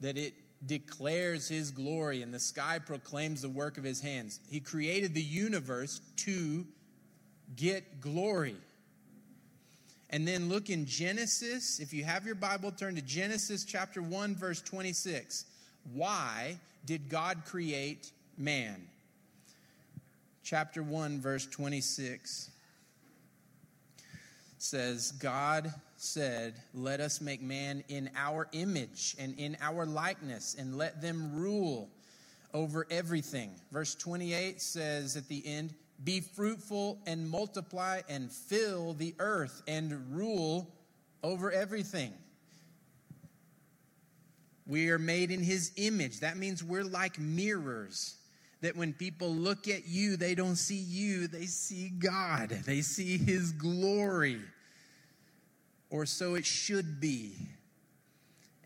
that 0.00 0.16
it 0.16 0.34
declares 0.66 1.48
his 1.48 1.70
glory 1.70 2.22
and 2.22 2.34
the 2.34 2.40
sky 2.40 2.78
proclaims 2.78 3.42
the 3.42 3.48
work 3.48 3.78
of 3.78 3.84
his 3.84 4.00
hands. 4.00 4.40
He 4.50 4.60
created 4.60 5.14
the 5.14 5.22
universe 5.22 6.00
to 6.16 6.66
get 7.56 8.00
glory. 8.00 8.56
And 10.10 10.26
then 10.26 10.48
look 10.48 10.70
in 10.70 10.86
Genesis, 10.86 11.80
if 11.80 11.92
you 11.92 12.04
have 12.04 12.24
your 12.24 12.34
Bible, 12.34 12.72
turn 12.72 12.94
to 12.96 13.02
Genesis 13.02 13.64
chapter 13.64 14.02
1, 14.02 14.34
verse 14.34 14.60
26. 14.62 15.44
Why 15.92 16.58
did 16.86 17.08
God 17.08 17.42
create 17.44 18.10
man? 18.36 18.88
Chapter 20.42 20.82
1, 20.82 21.20
verse 21.20 21.46
26 21.46 22.50
says, 24.56 25.12
God 25.12 25.72
said, 26.00 26.54
Let 26.74 27.00
us 27.00 27.20
make 27.20 27.42
man 27.42 27.82
in 27.88 28.10
our 28.16 28.48
image 28.52 29.16
and 29.18 29.38
in 29.38 29.56
our 29.60 29.84
likeness, 29.84 30.56
and 30.58 30.78
let 30.78 31.02
them 31.02 31.34
rule 31.34 31.90
over 32.54 32.86
everything. 32.90 33.50
Verse 33.72 33.94
28 33.94 34.60
says 34.60 35.16
at 35.16 35.28
the 35.28 35.46
end, 35.46 35.74
Be 36.04 36.20
fruitful 36.20 36.98
and 37.06 37.28
multiply 37.28 38.00
and 38.08 38.30
fill 38.30 38.94
the 38.94 39.14
earth 39.18 39.62
and 39.66 40.16
rule 40.16 40.72
over 41.22 41.50
everything. 41.50 42.12
We 44.66 44.90
are 44.90 44.98
made 44.98 45.30
in 45.30 45.42
his 45.42 45.72
image. 45.76 46.20
That 46.20 46.36
means 46.36 46.62
we're 46.62 46.84
like 46.84 47.18
mirrors. 47.18 48.16
That 48.60 48.76
when 48.76 48.92
people 48.92 49.32
look 49.32 49.68
at 49.68 49.86
you, 49.86 50.16
they 50.16 50.34
don't 50.34 50.56
see 50.56 50.76
you, 50.76 51.28
they 51.28 51.46
see 51.46 51.90
God. 51.90 52.50
They 52.50 52.82
see 52.82 53.16
his 53.16 53.52
glory 53.52 54.40
or 55.90 56.06
so 56.06 56.34
it 56.34 56.46
should 56.46 57.00
be. 57.00 57.32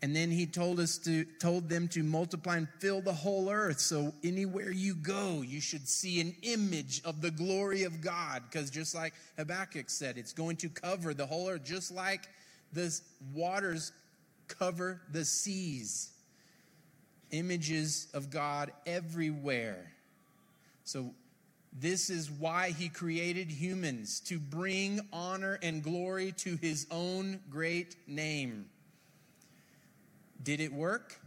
And 0.01 0.13
then 0.13 0.31
he 0.31 0.45
told 0.45 0.81
us 0.81 0.97
to 0.99 1.23
told 1.39 1.69
them 1.69 1.87
to 1.89 2.03
multiply 2.03 2.57
and 2.57 2.67
fill 2.79 2.99
the 2.99 3.13
whole 3.13 3.49
earth. 3.49 3.79
So 3.79 4.13
anywhere 4.21 4.69
you 4.69 4.95
go, 4.95 5.41
you 5.41 5.61
should 5.61 5.87
see 5.87 6.19
an 6.19 6.35
image 6.41 7.01
of 7.05 7.21
the 7.21 7.31
glory 7.31 7.83
of 7.83 8.01
God. 8.01 8.43
Because 8.43 8.69
just 8.69 8.93
like 8.93 9.13
Habakkuk 9.37 9.89
said, 9.89 10.17
it's 10.17 10.33
going 10.33 10.57
to 10.57 10.67
cover 10.67 11.13
the 11.13 11.25
whole 11.25 11.47
earth, 11.47 11.63
just 11.63 11.89
like 11.89 12.27
the 12.73 12.93
waters 13.33 13.93
cover 14.49 14.99
the 15.13 15.23
seas. 15.23 16.11
Images 17.31 18.07
of 18.13 18.29
God 18.29 18.73
everywhere. 18.85 19.93
So 20.83 21.13
this 21.75 22.09
is 22.09 22.29
why 22.29 22.69
he 22.69 22.87
created 22.87 23.49
humans 23.49 24.19
to 24.21 24.37
bring 24.37 25.01
honor 25.11 25.57
and 25.63 25.81
glory 25.81 26.31
to 26.37 26.55
his 26.57 26.85
own 26.91 27.39
great 27.49 27.95
name. 28.07 28.65
Did 30.41 30.59
it 30.59 30.71
work? 30.71 31.19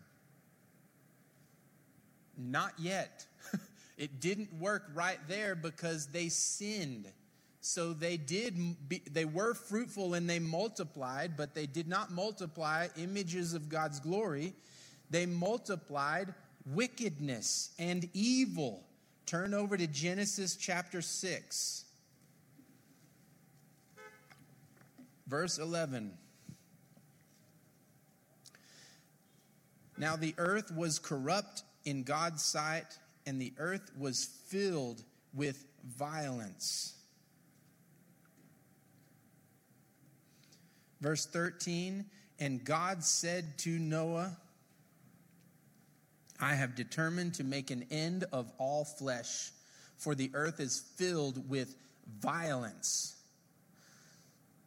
Not 2.38 2.75
yet. 2.79 3.26
it 3.99 4.21
didn't 4.21 4.53
work 4.55 4.85
right 4.95 5.19
there 5.26 5.57
because 5.57 6.07
they 6.07 6.29
sinned. 6.29 7.07
So 7.61 7.93
they 7.93 8.17
did 8.17 8.57
they 9.11 9.25
were 9.25 9.53
fruitful 9.53 10.15
and 10.15 10.31
they 10.31 10.38
multiplied, 10.38 11.37
but 11.37 11.55
they 11.55 11.67
did 11.67 11.88
not 11.88 12.12
multiply 12.12 12.87
images 12.97 13.55
of 13.55 13.69
God's 13.69 13.99
glory. 13.99 14.53
They 15.11 15.26
multiplied 15.26 16.33
wickedness 16.65 17.71
and 17.81 18.09
evil 18.12 18.85
Turn 19.26 19.54
over 19.54 19.76
to 19.76 19.88
Genesis 19.88 20.54
chapter 20.54 21.02
6, 21.02 21.85
verse 25.26 25.59
11. 25.59 26.12
Now 29.99 30.14
the 30.14 30.33
earth 30.38 30.71
was 30.71 31.00
corrupt 31.00 31.64
in 31.85 32.04
God's 32.04 32.45
sight, 32.45 32.99
and 33.26 33.40
the 33.40 33.52
earth 33.59 33.90
was 33.99 34.26
filled 34.47 35.02
with 35.35 35.66
violence. 35.85 36.95
Verse 41.00 41.26
13 41.26 42.04
And 42.38 42.64
God 42.64 43.02
said 43.02 43.59
to 43.59 43.71
Noah, 43.71 44.37
I 46.40 46.55
have 46.55 46.75
determined 46.75 47.35
to 47.35 47.45
make 47.45 47.71
an 47.71 47.87
end 47.90 48.25
of 48.33 48.52
all 48.59 48.85
flesh, 48.85 49.50
for 49.97 50.14
the 50.14 50.31
earth 50.35 50.61
is 50.61 50.85
filled 50.97 51.49
with 51.49 51.75
violence. 52.21 53.16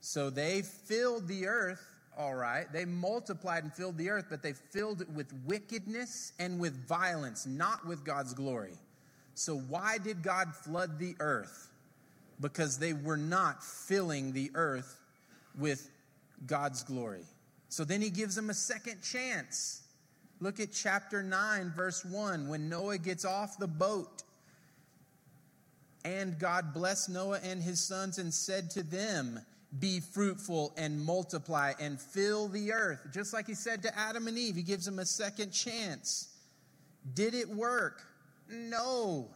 So 0.02 0.30
they 0.30 0.64
filled 0.64 1.28
the 1.28 1.48
earth, 1.48 1.86
all 2.18 2.36
right. 2.36 2.72
They 2.72 2.86
multiplied 2.86 3.64
and 3.64 3.74
filled 3.74 3.98
the 3.98 4.10
earth, 4.10 4.26
but 4.30 4.42
they 4.42 4.54
filled 4.54 5.02
it 5.02 5.10
with 5.10 5.32
wickedness 5.46 6.34
and 6.40 6.60
with 6.60 6.88
violence, 6.88 7.46
not 7.46 7.86
with 7.86 8.04
God's 8.04 8.34
glory. 8.34 8.74
So 9.36 9.58
why 9.58 9.98
did 10.00 10.24
God 10.24 10.54
flood 10.56 11.00
the 11.00 11.16
earth? 11.20 11.70
Because 12.42 12.78
they 12.78 12.94
were 12.94 13.18
not 13.18 13.64
filling 13.64 14.34
the 14.34 14.52
earth 14.56 15.00
with 15.58 15.90
God's 16.46 16.84
glory. 16.84 17.24
So 17.70 17.84
then 17.84 18.02
he 18.02 18.10
gives 18.10 18.36
them 18.36 18.50
a 18.50 18.54
second 18.54 19.02
chance. 19.04 19.84
Look 20.42 20.60
at 20.60 20.72
chapter 20.72 21.22
9, 21.22 21.74
verse 21.76 22.06
1. 22.06 22.48
When 22.48 22.70
Noah 22.70 22.98
gets 22.98 23.26
off 23.26 23.58
the 23.58 23.68
boat, 23.68 24.24
and 26.06 26.40
God 26.40 26.74
blessed 26.74 27.10
Noah 27.10 27.40
and 27.44 27.62
his 27.62 27.80
sons 27.80 28.20
and 28.20 28.34
said 28.34 28.70
to 28.72 28.84
them, 28.84 29.40
Be 29.80 30.00
fruitful 30.00 30.74
and 30.78 31.04
multiply 31.04 31.74
and 31.80 32.00
fill 32.00 32.48
the 32.48 32.72
earth. 32.72 33.08
Just 33.14 33.34
like 33.34 33.48
he 33.48 33.54
said 33.54 33.84
to 33.84 34.00
Adam 34.00 34.28
and 34.28 34.38
Eve, 34.38 34.56
he 34.56 34.64
gives 34.64 34.86
them 34.86 35.00
a 35.00 35.06
second 35.06 35.52
chance. 35.52 36.30
Did 37.14 37.34
it 37.34 37.50
work? 37.50 38.02
No. 38.50 39.30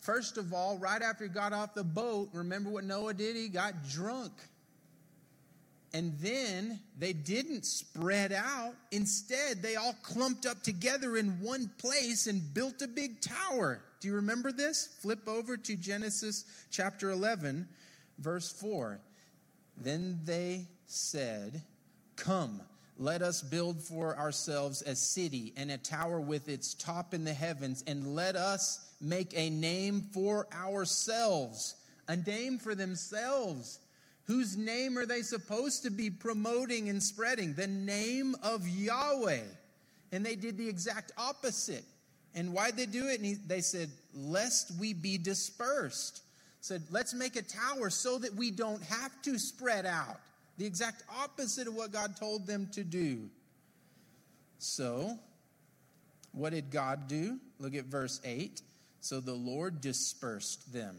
First 0.00 0.36
of 0.38 0.52
all, 0.52 0.78
right 0.78 1.02
after 1.02 1.24
he 1.24 1.30
got 1.30 1.52
off 1.52 1.74
the 1.74 1.84
boat, 1.84 2.30
remember 2.32 2.70
what 2.70 2.84
Noah 2.84 3.14
did? 3.14 3.36
He 3.36 3.48
got 3.48 3.88
drunk. 3.88 4.32
And 5.94 6.18
then 6.20 6.80
they 6.98 7.12
didn't 7.12 7.66
spread 7.66 8.32
out. 8.32 8.74
Instead, 8.90 9.62
they 9.62 9.76
all 9.76 9.94
clumped 10.02 10.46
up 10.46 10.62
together 10.62 11.18
in 11.18 11.40
one 11.40 11.70
place 11.78 12.26
and 12.26 12.54
built 12.54 12.80
a 12.80 12.88
big 12.88 13.20
tower. 13.20 13.82
Do 14.00 14.08
you 14.08 14.14
remember 14.14 14.52
this? 14.52 14.88
Flip 15.00 15.28
over 15.28 15.56
to 15.58 15.76
Genesis 15.76 16.44
chapter 16.70 17.10
11, 17.10 17.68
verse 18.18 18.50
4. 18.50 19.00
Then 19.76 20.18
they 20.24 20.66
said, 20.86 21.62
Come, 22.16 22.62
let 22.98 23.20
us 23.20 23.42
build 23.42 23.78
for 23.78 24.16
ourselves 24.16 24.82
a 24.82 24.96
city 24.96 25.52
and 25.58 25.70
a 25.70 25.78
tower 25.78 26.20
with 26.20 26.48
its 26.48 26.72
top 26.72 27.12
in 27.12 27.24
the 27.24 27.34
heavens, 27.34 27.84
and 27.86 28.14
let 28.14 28.34
us 28.34 28.94
make 29.00 29.32
a 29.36 29.50
name 29.50 30.08
for 30.12 30.46
ourselves, 30.54 31.74
a 32.08 32.16
name 32.16 32.58
for 32.58 32.74
themselves 32.74 33.78
Whose 34.24 34.56
name 34.56 34.96
are 34.98 35.06
they 35.06 35.22
supposed 35.22 35.82
to 35.82 35.90
be 35.90 36.10
promoting 36.10 36.88
and 36.88 37.02
spreading? 37.02 37.54
The 37.54 37.66
name 37.66 38.36
of 38.42 38.66
Yahweh. 38.68 39.40
And 40.12 40.24
they 40.24 40.36
did 40.36 40.56
the 40.56 40.68
exact 40.68 41.12
opposite. 41.18 41.84
And 42.34 42.52
why'd 42.52 42.76
they 42.76 42.86
do 42.86 43.08
it? 43.08 43.16
And 43.16 43.26
he, 43.26 43.34
they 43.34 43.60
said, 43.60 43.90
Lest 44.14 44.72
we 44.78 44.94
be 44.94 45.18
dispersed. 45.18 46.22
Said, 46.60 46.82
Let's 46.90 47.14
make 47.14 47.36
a 47.36 47.42
tower 47.42 47.90
so 47.90 48.18
that 48.18 48.34
we 48.34 48.50
don't 48.50 48.82
have 48.84 49.20
to 49.22 49.38
spread 49.38 49.86
out. 49.86 50.20
The 50.58 50.66
exact 50.66 51.02
opposite 51.18 51.66
of 51.66 51.74
what 51.74 51.92
God 51.92 52.16
told 52.16 52.46
them 52.46 52.68
to 52.72 52.84
do. 52.84 53.28
So, 54.58 55.18
what 56.30 56.50
did 56.50 56.70
God 56.70 57.08
do? 57.08 57.38
Look 57.58 57.74
at 57.74 57.86
verse 57.86 58.20
8. 58.24 58.62
So 59.00 59.18
the 59.18 59.34
Lord 59.34 59.80
dispersed 59.80 60.72
them 60.72 60.96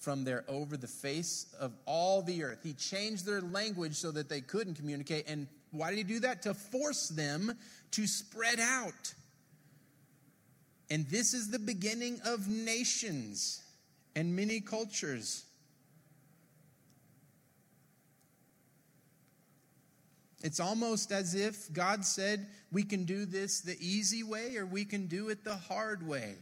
from 0.00 0.24
there 0.24 0.44
over 0.48 0.78
the 0.78 0.86
face 0.86 1.46
of 1.60 1.72
all 1.84 2.22
the 2.22 2.42
earth. 2.42 2.60
He 2.62 2.72
changed 2.72 3.26
their 3.26 3.42
language 3.42 3.94
so 3.94 4.10
that 4.12 4.30
they 4.30 4.40
couldn't 4.40 4.74
communicate. 4.74 5.26
And 5.28 5.46
why 5.72 5.90
did 5.90 5.98
he 5.98 6.04
do 6.04 6.20
that? 6.20 6.42
To 6.42 6.54
force 6.54 7.08
them 7.08 7.52
to 7.92 8.06
spread 8.06 8.58
out. 8.58 9.14
And 10.88 11.06
this 11.08 11.34
is 11.34 11.50
the 11.50 11.58
beginning 11.58 12.18
of 12.24 12.48
nations 12.48 13.62
and 14.16 14.34
many 14.34 14.60
cultures. 14.60 15.44
It's 20.42 20.60
almost 20.60 21.12
as 21.12 21.34
if 21.34 21.70
God 21.74 22.06
said, 22.06 22.46
we 22.72 22.84
can 22.84 23.04
do 23.04 23.26
this 23.26 23.60
the 23.60 23.76
easy 23.78 24.22
way 24.22 24.56
or 24.56 24.64
we 24.64 24.86
can 24.86 25.06
do 25.06 25.28
it 25.28 25.44
the 25.44 25.56
hard 25.56 26.08
way. 26.08 26.36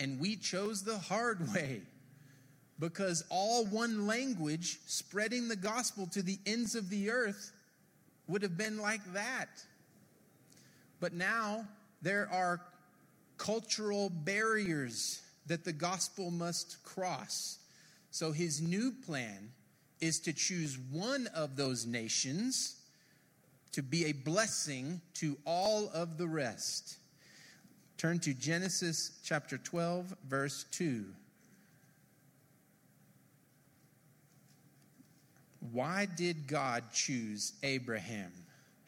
And 0.00 0.18
we 0.18 0.36
chose 0.36 0.82
the 0.82 0.96
hard 0.96 1.52
way 1.54 1.82
because 2.78 3.24
all 3.30 3.64
one 3.66 4.06
language 4.06 4.78
spreading 4.86 5.48
the 5.48 5.56
gospel 5.56 6.06
to 6.08 6.22
the 6.22 6.38
ends 6.46 6.74
of 6.74 6.90
the 6.90 7.10
earth 7.10 7.52
would 8.28 8.42
have 8.42 8.56
been 8.56 8.78
like 8.78 9.04
that. 9.12 9.48
But 11.00 11.12
now 11.12 11.66
there 12.02 12.28
are 12.32 12.60
cultural 13.38 14.10
barriers 14.10 15.22
that 15.46 15.64
the 15.64 15.72
gospel 15.72 16.30
must 16.30 16.82
cross. 16.82 17.58
So 18.10 18.32
his 18.32 18.60
new 18.60 18.92
plan 18.92 19.50
is 20.00 20.20
to 20.20 20.32
choose 20.32 20.78
one 20.90 21.28
of 21.34 21.56
those 21.56 21.86
nations 21.86 22.76
to 23.72 23.82
be 23.82 24.06
a 24.06 24.12
blessing 24.12 25.00
to 25.14 25.36
all 25.44 25.90
of 25.92 26.18
the 26.18 26.26
rest. 26.26 26.96
Turn 27.98 28.18
to 28.20 28.34
Genesis 28.34 29.18
chapter 29.22 29.58
12, 29.58 30.14
verse 30.28 30.64
2. 30.72 31.04
Why 35.72 36.06
did 36.16 36.46
God 36.46 36.84
choose 36.92 37.52
Abraham? 37.62 38.32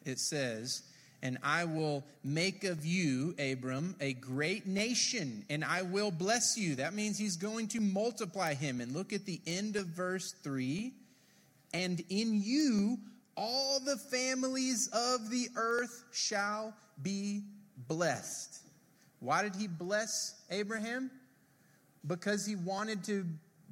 It 0.05 0.19
says, 0.19 0.83
and 1.21 1.37
I 1.43 1.65
will 1.65 2.05
make 2.23 2.63
of 2.63 2.85
you, 2.85 3.35
Abram, 3.37 3.95
a 3.99 4.13
great 4.13 4.65
nation, 4.65 5.43
and 5.49 5.65
I 5.65 5.81
will 5.81 6.11
bless 6.11 6.57
you. 6.57 6.75
That 6.75 6.93
means 6.93 7.17
he's 7.17 7.35
going 7.35 7.67
to 7.69 7.81
multiply 7.81 8.53
him. 8.53 8.79
And 8.79 8.93
look 8.93 9.11
at 9.11 9.25
the 9.25 9.41
end 9.45 9.75
of 9.75 9.87
verse 9.87 10.33
3 10.43 10.93
and 11.73 12.03
in 12.09 12.41
you 12.41 12.97
all 13.35 13.79
the 13.79 13.97
families 13.97 14.89
of 14.91 15.29
the 15.29 15.47
earth 15.55 16.03
shall 16.11 16.73
be 17.01 17.43
blessed. 17.87 18.59
Why 19.19 19.43
did 19.43 19.55
he 19.55 19.67
bless 19.67 20.41
Abraham? 20.49 21.11
Because 22.05 22.45
he 22.45 22.55
wanted 22.55 23.03
to 23.05 23.25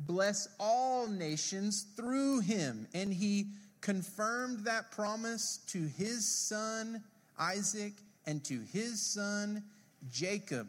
bless 0.06 0.48
all 0.60 1.08
nations 1.08 1.86
through 1.96 2.42
him. 2.42 2.88
And 2.94 3.14
he 3.14 3.48
confirmed 3.82 4.66
that 4.66 4.92
promise 4.92 5.60
to 5.68 5.80
his 5.80 6.28
son 6.28 7.04
Isaac 7.40 7.94
and 8.26 8.44
to 8.46 8.62
his 8.74 9.02
son 9.02 9.64
Jacob. 10.12 10.68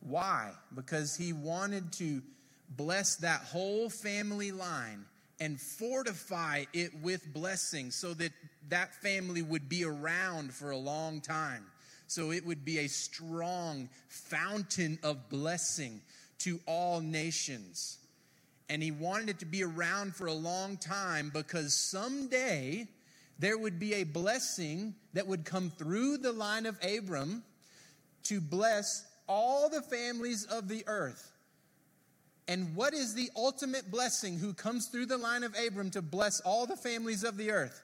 Why? 0.00 0.50
Because 0.74 1.16
he 1.16 1.32
wanted 1.32 1.92
to 1.94 2.22
bless 2.76 3.16
that 3.16 3.42
whole 3.42 3.88
family 3.88 4.50
line 4.50 5.04
and 5.40 5.60
fortify 5.60 6.64
it 6.72 6.92
with 7.02 7.32
blessings 7.32 7.94
so 7.94 8.14
that 8.14 8.32
that 8.68 8.94
family 8.94 9.42
would 9.42 9.68
be 9.68 9.84
around 9.84 10.52
for 10.52 10.70
a 10.70 10.76
long 10.76 11.20
time. 11.20 11.64
So 12.06 12.30
it 12.30 12.44
would 12.44 12.64
be 12.64 12.80
a 12.80 12.88
strong 12.88 13.88
fountain 14.08 14.98
of 15.02 15.28
blessing 15.28 16.00
to 16.40 16.60
all 16.66 17.00
nations 17.00 17.98
and 18.72 18.82
he 18.82 18.90
wanted 18.90 19.28
it 19.28 19.38
to 19.40 19.44
be 19.44 19.62
around 19.62 20.16
for 20.16 20.28
a 20.28 20.32
long 20.32 20.78
time 20.78 21.30
because 21.34 21.74
someday 21.74 22.88
there 23.38 23.58
would 23.58 23.78
be 23.78 23.92
a 23.92 24.04
blessing 24.04 24.94
that 25.12 25.26
would 25.26 25.44
come 25.44 25.68
through 25.68 26.16
the 26.16 26.32
line 26.32 26.64
of 26.64 26.78
Abram 26.82 27.42
to 28.24 28.40
bless 28.40 29.04
all 29.28 29.68
the 29.68 29.82
families 29.82 30.46
of 30.46 30.68
the 30.68 30.84
earth. 30.86 31.32
And 32.48 32.74
what 32.74 32.94
is 32.94 33.14
the 33.14 33.28
ultimate 33.36 33.90
blessing 33.90 34.38
who 34.38 34.54
comes 34.54 34.86
through 34.86 35.06
the 35.06 35.18
line 35.18 35.44
of 35.44 35.54
Abram 35.54 35.90
to 35.90 36.00
bless 36.00 36.40
all 36.40 36.64
the 36.64 36.76
families 36.76 37.24
of 37.24 37.36
the 37.36 37.50
earth? 37.50 37.82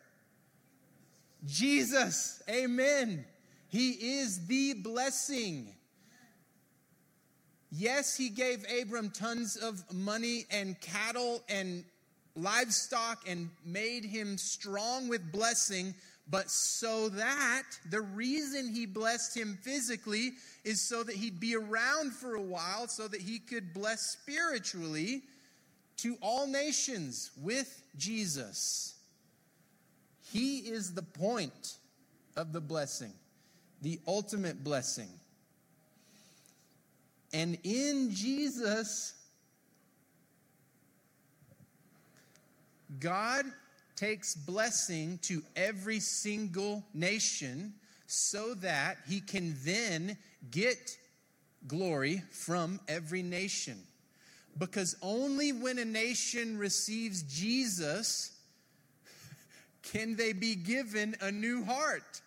Jesus. 1.44 2.42
Amen. 2.48 3.26
He 3.68 3.90
is 3.90 4.46
the 4.46 4.72
blessing. 4.72 5.74
Yes, 7.70 8.16
he 8.16 8.30
gave 8.30 8.64
Abram 8.80 9.10
tons 9.10 9.56
of 9.56 9.92
money 9.92 10.46
and 10.50 10.80
cattle 10.80 11.42
and 11.48 11.84
livestock 12.34 13.28
and 13.28 13.50
made 13.64 14.04
him 14.04 14.38
strong 14.38 15.08
with 15.08 15.30
blessing, 15.30 15.94
but 16.30 16.50
so 16.50 17.08
that 17.10 17.64
the 17.90 18.00
reason 18.00 18.72
he 18.72 18.86
blessed 18.86 19.36
him 19.36 19.58
physically 19.62 20.32
is 20.64 20.80
so 20.80 21.02
that 21.02 21.14
he'd 21.14 21.40
be 21.40 21.56
around 21.56 22.12
for 22.12 22.36
a 22.36 22.42
while, 22.42 22.88
so 22.88 23.08
that 23.08 23.20
he 23.20 23.38
could 23.38 23.74
bless 23.74 24.00
spiritually 24.10 25.22
to 25.98 26.16
all 26.22 26.46
nations 26.46 27.30
with 27.42 27.82
Jesus. 27.98 28.94
He 30.32 30.58
is 30.58 30.94
the 30.94 31.02
point 31.02 31.76
of 32.36 32.52
the 32.52 32.60
blessing, 32.60 33.12
the 33.82 33.98
ultimate 34.06 34.62
blessing. 34.62 35.08
And 37.32 37.58
in 37.62 38.10
Jesus, 38.12 39.14
God 43.00 43.44
takes 43.96 44.34
blessing 44.34 45.18
to 45.22 45.42
every 45.56 46.00
single 46.00 46.84
nation 46.94 47.74
so 48.06 48.54
that 48.54 48.96
he 49.06 49.20
can 49.20 49.54
then 49.64 50.16
get 50.50 50.96
glory 51.66 52.22
from 52.30 52.80
every 52.88 53.22
nation. 53.22 53.78
Because 54.56 54.96
only 55.02 55.52
when 55.52 55.78
a 55.78 55.84
nation 55.84 56.58
receives 56.58 57.22
Jesus 57.22 58.32
can 59.82 60.16
they 60.16 60.32
be 60.32 60.54
given 60.54 61.14
a 61.20 61.30
new 61.30 61.64
heart. 61.64 62.20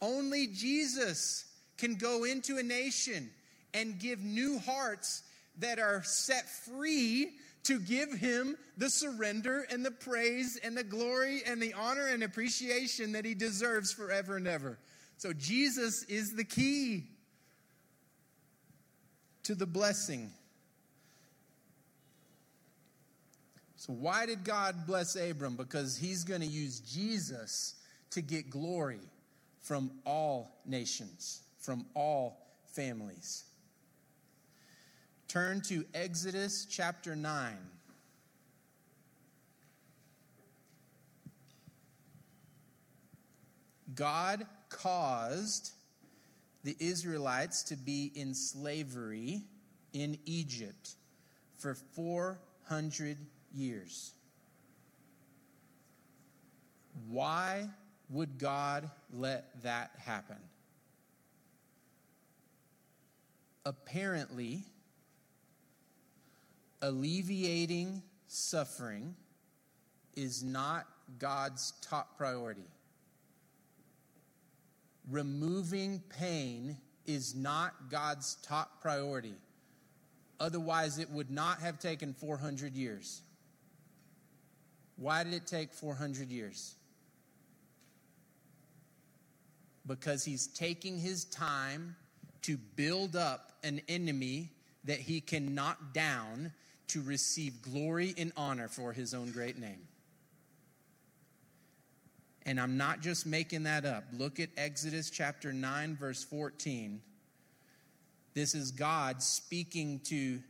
Only 0.00 0.46
Jesus 0.46 1.44
can 1.76 1.96
go 1.96 2.24
into 2.24 2.58
a 2.58 2.62
nation 2.62 3.30
and 3.78 3.98
give 3.98 4.20
new 4.20 4.58
hearts 4.58 5.22
that 5.58 5.78
are 5.78 6.02
set 6.02 6.48
free 6.48 7.30
to 7.64 7.78
give 7.78 8.12
him 8.12 8.56
the 8.76 8.88
surrender 8.88 9.66
and 9.70 9.84
the 9.84 9.90
praise 9.90 10.58
and 10.62 10.76
the 10.76 10.84
glory 10.84 11.42
and 11.46 11.60
the 11.60 11.74
honor 11.74 12.06
and 12.06 12.22
appreciation 12.22 13.12
that 13.12 13.24
he 13.24 13.34
deserves 13.34 13.92
forever 13.92 14.36
and 14.36 14.46
ever. 14.46 14.78
So 15.18 15.32
Jesus 15.32 16.04
is 16.04 16.34
the 16.34 16.44
key 16.44 17.04
to 19.44 19.54
the 19.54 19.66
blessing. 19.66 20.30
So, 23.76 23.92
why 23.92 24.26
did 24.26 24.44
God 24.44 24.86
bless 24.86 25.16
Abram? 25.16 25.56
Because 25.56 25.96
he's 25.96 26.24
going 26.24 26.40
to 26.40 26.46
use 26.46 26.80
Jesus 26.80 27.74
to 28.10 28.20
get 28.20 28.50
glory 28.50 29.00
from 29.60 29.90
all 30.04 30.60
nations, 30.66 31.42
from 31.58 31.86
all 31.94 32.46
families. 32.74 33.44
Turn 35.28 35.60
to 35.68 35.84
Exodus 35.92 36.64
chapter 36.64 37.14
9. 37.14 37.54
God 43.94 44.46
caused 44.70 45.72
the 46.64 46.74
Israelites 46.80 47.62
to 47.64 47.76
be 47.76 48.10
in 48.14 48.32
slavery 48.32 49.42
in 49.92 50.18
Egypt 50.24 50.94
for 51.58 51.74
400 51.74 53.18
years. 53.54 54.12
Why 57.06 57.68
would 58.08 58.38
God 58.38 58.90
let 59.12 59.62
that 59.62 59.90
happen? 59.98 60.38
Apparently, 63.66 64.64
alleviating 66.82 68.02
suffering 68.26 69.14
is 70.16 70.42
not 70.42 70.86
God's 71.18 71.72
top 71.80 72.16
priority. 72.16 72.68
Removing 75.10 76.02
pain 76.18 76.76
is 77.06 77.34
not 77.34 77.90
God's 77.90 78.36
top 78.42 78.80
priority. 78.82 79.34
Otherwise, 80.40 80.98
it 80.98 81.10
would 81.10 81.30
not 81.30 81.60
have 81.60 81.78
taken 81.78 82.12
400 82.12 82.74
years. 82.74 83.22
Why 84.96 85.24
did 85.24 85.32
it 85.32 85.46
take 85.46 85.72
400 85.72 86.30
years? 86.30 86.74
Because 89.86 90.24
he's 90.24 90.48
taking 90.48 90.98
his 90.98 91.24
time 91.24 91.96
to 92.42 92.56
build 92.76 93.16
up 93.16 93.52
an 93.64 93.80
enemy 93.88 94.50
that 94.84 94.98
he 94.98 95.20
can 95.20 95.54
knock 95.54 95.78
down 95.92 96.52
to 96.88 97.02
receive 97.02 97.62
glory 97.62 98.14
and 98.18 98.32
honor 98.36 98.68
for 98.68 98.92
his 98.92 99.14
own 99.14 99.30
great 99.30 99.58
name. 99.58 99.80
And 102.46 102.58
I'm 102.58 102.78
not 102.78 103.00
just 103.00 103.26
making 103.26 103.64
that 103.64 103.84
up. 103.84 104.04
Look 104.12 104.40
at 104.40 104.48
Exodus 104.56 105.10
chapter 105.10 105.52
9, 105.52 105.96
verse 105.96 106.24
14. 106.24 107.00
This 108.34 108.54
is 108.54 108.70
God 108.70 109.22
speaking 109.22 110.00
to 110.04 110.40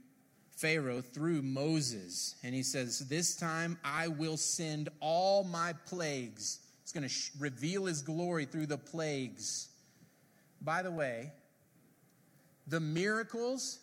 Pharaoh 0.51 1.01
through 1.01 1.43
Moses. 1.43 2.37
And 2.45 2.55
he 2.55 2.63
says, 2.63 3.01
This 3.09 3.35
time 3.35 3.79
I 3.85 4.09
will 4.09 4.37
send 4.37 4.89
all 5.01 5.43
my 5.45 5.73
plagues. 5.87 6.61
He's 6.83 6.93
going 6.93 7.03
to 7.03 7.09
sh- 7.09 7.31
reveal 7.39 7.87
his 7.87 8.03
glory 8.03 8.45
through 8.45 8.67
the 8.67 8.79
plagues. 8.79 9.69
By 10.61 10.83
the 10.83 10.91
way, 10.91 11.33
the 12.67 12.81
miracles 12.81 13.79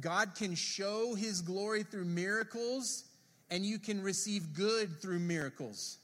God 0.00 0.34
can 0.34 0.54
show 0.54 1.14
his 1.14 1.40
glory 1.42 1.82
through 1.82 2.06
miracles, 2.06 3.04
and 3.50 3.64
you 3.64 3.78
can 3.78 4.02
receive 4.02 4.54
good 4.54 5.00
through 5.00 5.18
miracles. 5.18 5.98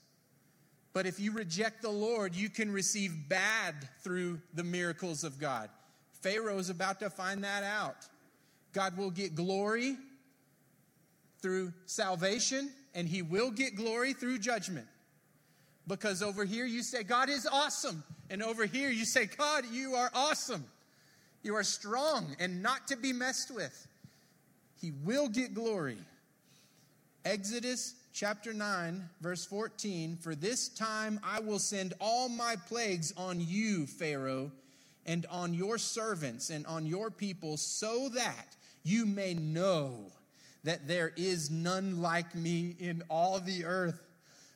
But 0.93 1.07
if 1.07 1.21
you 1.21 1.33
reject 1.33 1.83
the 1.83 1.91
Lord, 1.91 2.35
you 2.35 2.49
can 2.51 2.73
receive 2.73 3.29
bad 3.29 3.75
through 4.03 4.41
the 4.55 4.65
miracles 4.65 5.25
of 5.25 5.39
God. 5.39 5.71
Pharaoh 6.21 6.59
is 6.59 6.71
about 6.71 7.01
to 7.01 7.11
find 7.11 7.45
that 7.45 7.63
out. 7.63 8.07
God 8.73 8.97
will 8.97 9.11
get 9.11 9.35
glory 9.35 9.97
through 11.41 11.73
salvation, 11.87 12.71
and 12.95 13.09
he 13.09 13.23
will 13.23 13.51
get 13.51 13.77
glory 13.77 14.13
through 14.13 14.39
judgment. 14.39 14.87
Because 15.87 16.23
over 16.23 16.45
here 16.45 16.67
you 16.67 16.83
say, 16.83 17.03
God 17.03 17.31
is 17.31 17.47
awesome. 17.47 18.03
And 18.29 18.43
over 18.43 18.67
here 18.67 18.91
you 18.91 19.05
say, 19.05 19.27
God, 19.27 19.65
you 19.73 19.95
are 19.95 20.11
awesome. 20.13 20.65
You 21.43 21.55
are 21.55 21.65
strong 21.65 22.37
and 22.39 22.63
not 22.63 22.89
to 22.89 22.97
be 22.97 23.13
messed 23.13 23.55
with. 23.55 23.87
He 24.81 24.93
will 25.05 25.29
get 25.29 25.55
glory. 25.55 25.99
Exodus 27.25 27.95
chapter 28.13 28.53
9, 28.53 29.09
verse 29.21 29.45
14 29.45 30.17
For 30.17 30.35
this 30.35 30.69
time 30.69 31.21
I 31.23 31.41
will 31.41 31.59
send 31.59 31.95
all 32.01 32.29
my 32.29 32.57
plagues 32.69 33.13
on 33.17 33.41
you, 33.41 33.87
Pharaoh, 33.87 34.51
and 35.07 35.27
on 35.31 35.55
your 35.55 35.79
servants 35.79 36.51
and 36.51 36.67
on 36.67 36.87
your 36.87 37.11
people, 37.11 37.57
so 37.57 38.09
that 38.11 38.57
you 38.83 39.07
may 39.07 39.35
know 39.35 40.13
that 40.65 40.89
there 40.89 41.13
is 41.17 41.51
none 41.51 42.03
like 42.03 42.35
me 42.35 42.77
in 42.79 43.03
all 43.09 43.39
the 43.41 43.65
earth. 43.65 44.01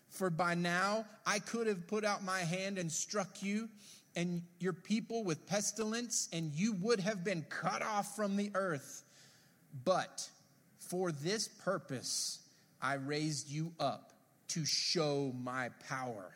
For 0.08 0.30
by 0.30 0.54
now 0.54 1.06
I 1.26 1.38
could 1.38 1.66
have 1.66 1.86
put 1.86 2.04
out 2.04 2.24
my 2.24 2.40
hand 2.40 2.78
and 2.78 2.90
struck 2.90 3.42
you 3.42 3.68
and 4.14 4.42
your 4.58 4.72
people 4.72 5.24
with 5.24 5.46
pestilence, 5.46 6.28
and 6.32 6.52
you 6.52 6.74
would 6.74 7.00
have 7.00 7.24
been 7.24 7.44
cut 7.48 7.82
off 7.82 8.14
from 8.16 8.36
the 8.36 8.50
earth. 8.54 9.04
But 9.84 10.28
for 10.78 11.12
this 11.12 11.48
purpose 11.48 12.40
I 12.80 12.94
raised 12.94 13.48
you 13.48 13.72
up 13.78 14.12
to 14.48 14.64
show 14.66 15.32
my 15.42 15.70
power. 15.88 16.32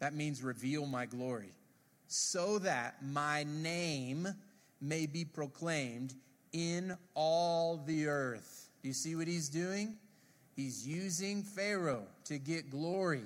That 0.00 0.14
means 0.14 0.42
reveal 0.42 0.86
my 0.86 1.06
glory, 1.06 1.52
so 2.08 2.58
that 2.58 2.96
my 3.02 3.44
name 3.44 4.28
may 4.80 5.06
be 5.06 5.24
proclaimed 5.24 6.14
in 6.52 6.96
all 7.14 7.82
the 7.86 8.08
earth. 8.08 8.68
Do 8.82 8.88
you 8.88 8.94
see 8.94 9.16
what 9.16 9.28
he's 9.28 9.48
doing? 9.48 9.96
He's 10.56 10.86
using 10.86 11.42
Pharaoh 11.42 12.06
to 12.24 12.38
get 12.38 12.70
glory 12.70 13.24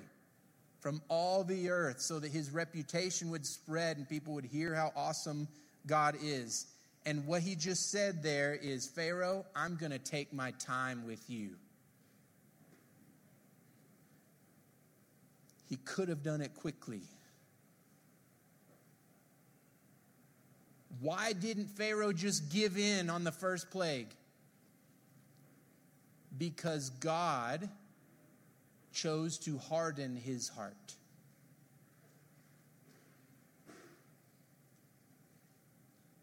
from 0.80 1.02
all 1.08 1.44
the 1.44 1.70
earth 1.70 2.00
so 2.00 2.18
that 2.18 2.30
his 2.30 2.50
reputation 2.50 3.30
would 3.30 3.44
spread 3.44 3.96
and 3.96 4.08
people 4.08 4.34
would 4.34 4.44
hear 4.44 4.74
how 4.74 4.92
awesome 4.96 5.48
God 5.86 6.16
is. 6.22 6.66
And 7.04 7.26
what 7.26 7.42
he 7.42 7.54
just 7.54 7.90
said 7.90 8.22
there 8.22 8.54
is 8.54 8.86
Pharaoh, 8.86 9.44
I'm 9.56 9.76
going 9.76 9.92
to 9.92 9.98
take 9.98 10.32
my 10.32 10.52
time 10.52 11.06
with 11.06 11.28
you. 11.28 11.50
He 15.68 15.76
could 15.76 16.08
have 16.08 16.22
done 16.22 16.40
it 16.40 16.54
quickly. 16.54 17.02
Why 21.00 21.32
didn't 21.32 21.66
Pharaoh 21.66 22.12
just 22.12 22.50
give 22.50 22.76
in 22.76 23.10
on 23.10 23.24
the 23.24 23.32
first 23.32 23.70
plague? 23.70 24.08
Because 26.36 26.90
God 26.90 27.68
chose 29.00 29.38
to 29.38 29.58
harden 29.58 30.16
his 30.16 30.48
heart. 30.48 30.94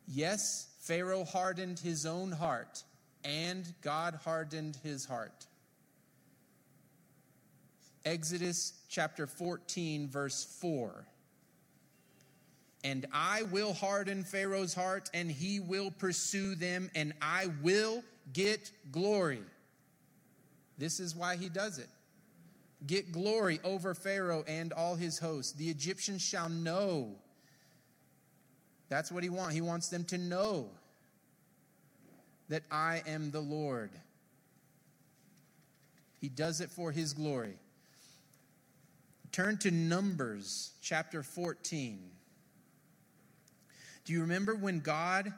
Yes, 0.08 0.68
Pharaoh 0.82 1.24
hardened 1.24 1.80
his 1.80 2.06
own 2.06 2.32
heart, 2.32 2.84
and 3.24 3.66
God 3.82 4.20
hardened 4.24 4.78
his 4.84 5.06
heart. 5.06 5.48
Exodus 8.06 8.74
chapter 8.88 9.26
14, 9.26 10.08
verse 10.08 10.44
4. 10.62 11.06
And 12.84 13.08
I 13.12 13.44
will 13.44 13.74
harden 13.74 14.24
Pharaoh's 14.24 14.76
heart, 14.76 15.10
and 15.14 15.32
he 15.32 15.60
will 15.60 15.90
pursue 15.90 16.54
them, 16.54 16.92
and 16.94 17.14
I 17.20 17.48
will 17.64 18.04
get 18.32 18.72
glory. 18.92 19.42
This 20.78 21.00
is 21.00 21.16
why 21.16 21.38
he 21.38 21.50
does 21.50 21.80
it 21.80 21.90
get 22.86 23.12
glory 23.12 23.60
over 23.64 23.94
Pharaoh 23.94 24.44
and 24.48 24.74
all 24.74 24.96
his 24.96 25.20
hosts. 25.20 25.54
The 25.54 25.70
Egyptians 25.70 26.22
shall 26.22 26.50
know. 26.50 27.16
That's 28.90 29.12
what 29.12 29.24
he 29.24 29.30
wants. 29.30 29.56
He 29.56 29.62
wants 29.62 29.90
them 29.90 30.04
to 30.06 30.18
know 30.18 30.70
that 32.50 32.64
I 32.70 33.02
am 33.08 33.32
the 33.32 33.42
Lord. 33.42 33.92
He 36.20 36.30
does 36.30 36.62
it 36.62 36.70
for 36.70 36.92
his 36.92 37.14
glory. 37.14 37.56
Turn 39.32 39.58
to 39.60 39.72
Numbers 39.72 40.72
chapter 40.82 41.24
14. 41.24 42.00
Do 44.06 44.14
you 44.14 44.22
remember 44.22 44.56
when 44.56 44.80
God 44.80 45.34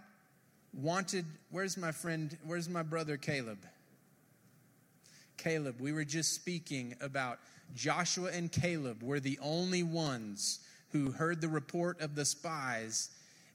wanted, 0.73 1.25
where's 1.49 1.77
my 1.77 1.91
friend, 1.91 2.37
where's 2.45 2.69
my 2.69 2.83
brother 2.83 3.17
Caleb? 3.17 3.59
Caleb, 5.37 5.79
we 5.79 5.91
were 5.91 6.03
just 6.03 6.33
speaking 6.33 6.95
about 7.01 7.39
Joshua 7.75 8.29
and 8.33 8.51
Caleb 8.51 9.03
were 9.03 9.19
the 9.19 9.39
only 9.41 9.83
ones 9.83 10.59
who 10.89 11.11
heard 11.11 11.41
the 11.41 11.47
report 11.47 12.01
of 12.01 12.15
the 12.15 12.25
spies 12.25 13.09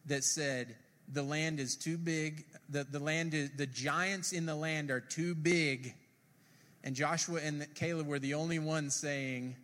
that 0.07 0.25
said, 0.25 0.77
the 1.12 1.23
land 1.23 1.61
is 1.61 1.77
too 1.77 1.99
big, 1.99 2.45
the, 2.68 2.85
the 2.85 2.99
land 2.99 3.35
is, 3.35 3.51
the 3.57 3.66
giants 3.66 4.33
in 4.33 4.47
the 4.47 4.55
land 4.55 4.90
are 4.90 5.01
too 5.01 5.35
big. 5.35 5.95
And 6.85 6.95
Joshua 6.95 7.40
and 7.42 7.66
Caleb 7.75 8.07
were 8.07 8.18
the 8.18 8.35
only 8.35 8.59
ones 8.59 8.95
saying, 8.95 9.57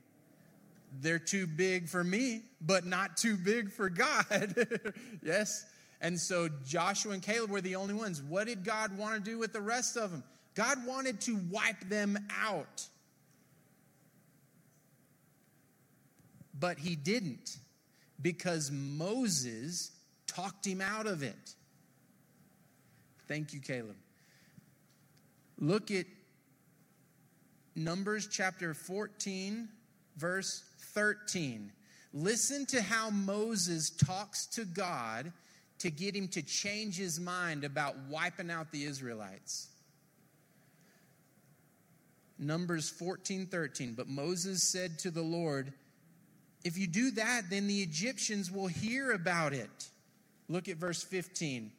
they're 1.00 1.18
too 1.18 1.46
big 1.46 1.88
for 1.88 2.02
me, 2.02 2.42
but 2.60 2.86
not 2.86 3.16
too 3.16 3.36
big 3.36 3.70
for 3.70 3.88
God. 3.88 4.66
yes? 5.22 5.66
And 6.00 6.18
so 6.18 6.48
Joshua 6.66 7.12
and 7.12 7.22
Caleb 7.22 7.50
were 7.50 7.60
the 7.60 7.76
only 7.76 7.94
ones. 7.94 8.22
What 8.22 8.46
did 8.46 8.64
God 8.64 8.96
want 8.96 9.14
to 9.14 9.20
do 9.20 9.38
with 9.38 9.52
the 9.52 9.60
rest 9.60 9.96
of 9.96 10.10
them? 10.10 10.22
God 10.58 10.84
wanted 10.84 11.20
to 11.20 11.38
wipe 11.52 11.88
them 11.88 12.18
out. 12.42 12.88
But 16.58 16.78
he 16.78 16.96
didn't 16.96 17.58
because 18.20 18.72
Moses 18.72 19.92
talked 20.26 20.66
him 20.66 20.80
out 20.80 21.06
of 21.06 21.22
it. 21.22 21.54
Thank 23.28 23.52
you, 23.52 23.60
Caleb. 23.60 23.94
Look 25.60 25.92
at 25.92 26.06
Numbers 27.76 28.26
chapter 28.26 28.74
14, 28.74 29.68
verse 30.16 30.64
13. 30.92 31.70
Listen 32.12 32.66
to 32.66 32.82
how 32.82 33.10
Moses 33.10 33.90
talks 33.90 34.46
to 34.46 34.64
God 34.64 35.32
to 35.78 35.90
get 35.92 36.16
him 36.16 36.26
to 36.28 36.42
change 36.42 36.96
his 36.98 37.20
mind 37.20 37.62
about 37.62 37.94
wiping 38.08 38.50
out 38.50 38.72
the 38.72 38.82
Israelites. 38.82 39.68
Numbers 42.38 42.88
14, 42.88 43.46
13. 43.46 43.94
But 43.94 44.08
Moses 44.08 44.62
said 44.62 44.98
to 45.00 45.10
the 45.10 45.22
Lord, 45.22 45.72
If 46.64 46.78
you 46.78 46.86
do 46.86 47.10
that, 47.12 47.50
then 47.50 47.66
the 47.66 47.82
Egyptians 47.82 48.50
will 48.50 48.66
hear 48.66 49.12
about 49.12 49.52
it. 49.52 49.88
Look 50.48 50.68
at 50.68 50.76
verse 50.76 51.02
15. 51.02 51.72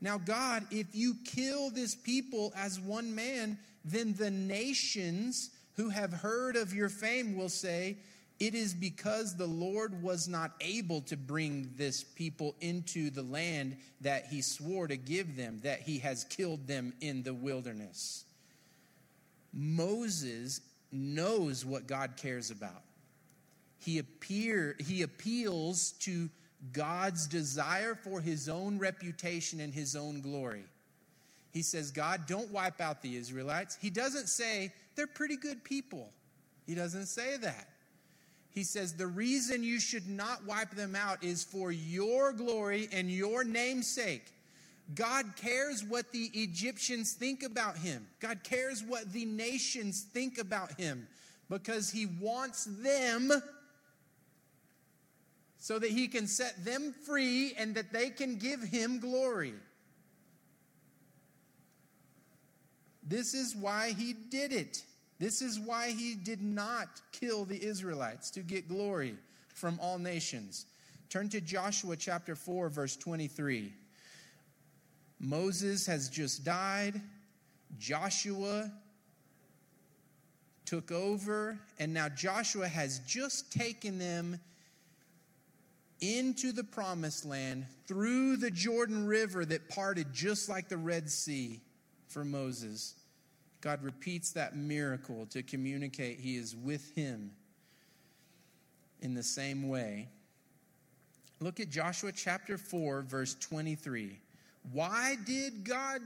Now, 0.00 0.18
God, 0.18 0.66
if 0.70 0.88
you 0.94 1.14
kill 1.24 1.70
this 1.70 1.94
people 1.94 2.52
as 2.56 2.80
one 2.80 3.14
man, 3.14 3.58
then 3.84 4.14
the 4.14 4.30
nations 4.30 5.50
who 5.76 5.88
have 5.88 6.12
heard 6.12 6.56
of 6.56 6.74
your 6.74 6.88
fame 6.88 7.36
will 7.36 7.48
say, 7.48 7.96
It 8.40 8.54
is 8.54 8.74
because 8.74 9.36
the 9.36 9.46
Lord 9.46 10.02
was 10.02 10.28
not 10.28 10.52
able 10.60 11.02
to 11.02 11.16
bring 11.16 11.70
this 11.76 12.02
people 12.02 12.56
into 12.60 13.10
the 13.10 13.22
land 13.22 13.76
that 14.00 14.26
he 14.26 14.42
swore 14.42 14.88
to 14.88 14.96
give 14.96 15.36
them, 15.36 15.60
that 15.62 15.82
he 15.82 16.00
has 16.00 16.24
killed 16.24 16.66
them 16.66 16.92
in 17.00 17.22
the 17.22 17.34
wilderness. 17.34 18.24
Moses 19.52 20.60
knows 20.90 21.64
what 21.64 21.86
God 21.86 22.16
cares 22.16 22.50
about. 22.50 22.82
He, 23.78 23.98
appear, 23.98 24.76
he 24.78 25.02
appeals 25.02 25.92
to 26.00 26.30
God's 26.72 27.26
desire 27.26 27.94
for 27.94 28.20
his 28.20 28.48
own 28.48 28.78
reputation 28.78 29.60
and 29.60 29.74
his 29.74 29.96
own 29.96 30.20
glory. 30.20 30.64
He 31.52 31.62
says, 31.62 31.90
God, 31.90 32.26
don't 32.26 32.50
wipe 32.50 32.80
out 32.80 33.02
the 33.02 33.16
Israelites. 33.16 33.76
He 33.80 33.90
doesn't 33.90 34.28
say, 34.28 34.72
they're 34.94 35.06
pretty 35.06 35.36
good 35.36 35.64
people. 35.64 36.10
He 36.66 36.74
doesn't 36.74 37.06
say 37.06 37.36
that. 37.38 37.68
He 38.50 38.64
says, 38.64 38.94
the 38.94 39.06
reason 39.06 39.64
you 39.64 39.80
should 39.80 40.08
not 40.08 40.44
wipe 40.46 40.70
them 40.70 40.94
out 40.94 41.24
is 41.24 41.42
for 41.42 41.72
your 41.72 42.32
glory 42.32 42.88
and 42.92 43.10
your 43.10 43.44
name's 43.44 43.88
sake. 43.88 44.32
God 44.94 45.36
cares 45.36 45.84
what 45.84 46.12
the 46.12 46.30
Egyptians 46.34 47.12
think 47.12 47.42
about 47.42 47.76
him. 47.78 48.06
God 48.20 48.40
cares 48.42 48.82
what 48.82 49.12
the 49.12 49.24
nations 49.24 50.02
think 50.02 50.38
about 50.38 50.72
him 50.78 51.06
because 51.48 51.90
he 51.90 52.06
wants 52.06 52.64
them 52.64 53.32
so 55.58 55.78
that 55.78 55.90
he 55.90 56.08
can 56.08 56.26
set 56.26 56.64
them 56.64 56.94
free 57.06 57.54
and 57.56 57.74
that 57.76 57.92
they 57.92 58.10
can 58.10 58.36
give 58.36 58.60
him 58.60 58.98
glory. 58.98 59.54
This 63.02 63.34
is 63.34 63.54
why 63.54 63.92
he 63.92 64.12
did 64.12 64.52
it. 64.52 64.84
This 65.18 65.40
is 65.40 65.60
why 65.60 65.90
he 65.90 66.14
did 66.14 66.42
not 66.42 67.00
kill 67.12 67.44
the 67.44 67.62
Israelites 67.62 68.30
to 68.32 68.40
get 68.40 68.68
glory 68.68 69.14
from 69.54 69.78
all 69.80 69.98
nations. 69.98 70.66
Turn 71.08 71.28
to 71.28 71.40
Joshua 71.40 71.96
chapter 71.96 72.34
4, 72.34 72.68
verse 72.68 72.96
23. 72.96 73.72
Moses 75.22 75.86
has 75.86 76.08
just 76.08 76.44
died. 76.44 77.00
Joshua 77.78 78.70
took 80.66 80.90
over, 80.90 81.58
and 81.78 81.94
now 81.94 82.08
Joshua 82.08 82.66
has 82.66 82.98
just 83.00 83.52
taken 83.52 83.98
them 83.98 84.38
into 86.00 86.50
the 86.50 86.64
promised 86.64 87.24
land 87.24 87.64
through 87.86 88.36
the 88.36 88.50
Jordan 88.50 89.06
River 89.06 89.44
that 89.44 89.68
parted 89.68 90.12
just 90.12 90.48
like 90.48 90.68
the 90.68 90.76
Red 90.76 91.08
Sea 91.08 91.60
for 92.08 92.24
Moses. 92.24 92.94
God 93.60 93.82
repeats 93.84 94.32
that 94.32 94.56
miracle 94.56 95.26
to 95.26 95.44
communicate 95.44 96.18
he 96.18 96.36
is 96.36 96.56
with 96.56 96.92
him 96.96 97.30
in 99.00 99.14
the 99.14 99.22
same 99.22 99.68
way. 99.68 100.08
Look 101.38 101.60
at 101.60 101.70
Joshua 101.70 102.10
chapter 102.10 102.58
4, 102.58 103.02
verse 103.02 103.36
23. 103.36 104.18
Why 104.70 105.16
did 105.26 105.64
God 105.64 106.00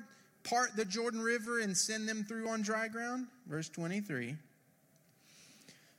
part 0.45 0.77
the 0.77 0.85
Jordan 0.85 1.21
River 1.21 1.61
and 1.61 1.77
send 1.77 2.09
them 2.09 2.25
through 2.25 2.49
on 2.49 2.62
dry 2.62 2.88
ground? 2.88 3.27
Verse 3.47 3.69
23. 3.69 4.37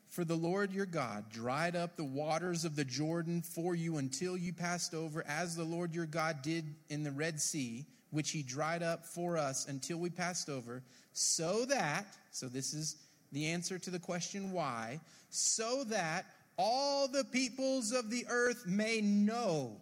For 0.10 0.26
the 0.26 0.36
Lord 0.36 0.74
your 0.74 0.88
God 0.88 1.30
dried 1.30 1.76
up 1.76 1.96
the 1.96 2.04
waters 2.04 2.66
of 2.66 2.76
the 2.76 2.84
Jordan 2.84 3.44
for 3.44 3.76
you 3.76 3.98
until 3.98 4.36
you 4.36 4.52
passed 4.52 4.96
over, 4.96 5.24
as 5.28 5.56
the 5.56 5.64
Lord 5.64 5.94
your 5.94 6.08
God 6.08 6.42
did 6.42 6.66
in 6.90 7.04
the 7.04 7.12
Red 7.12 7.40
Sea, 7.40 7.86
which 8.10 8.32
he 8.32 8.42
dried 8.42 8.82
up 8.82 9.06
for 9.06 9.38
us 9.38 9.68
until 9.68 10.00
we 10.00 10.10
passed 10.10 10.50
over, 10.50 10.82
so 11.14 11.66
that, 11.66 12.18
so 12.32 12.48
this 12.48 12.74
is 12.74 12.96
the 13.32 13.46
answer 13.46 13.78
to 13.78 13.92
the 13.92 14.00
question 14.00 14.52
why, 14.52 15.00
so 15.30 15.84
that 15.84 16.26
all 16.58 17.08
the 17.08 17.26
peoples 17.26 17.92
of 17.92 18.10
the 18.10 18.26
earth 18.28 18.66
may 18.66 19.02
know 19.02 19.78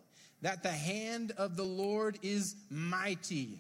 that 0.46 0.62
the 0.62 0.70
hand 0.70 1.34
of 1.38 1.58
the 1.58 1.64
Lord 1.64 2.20
is 2.22 2.56
mighty 2.70 3.60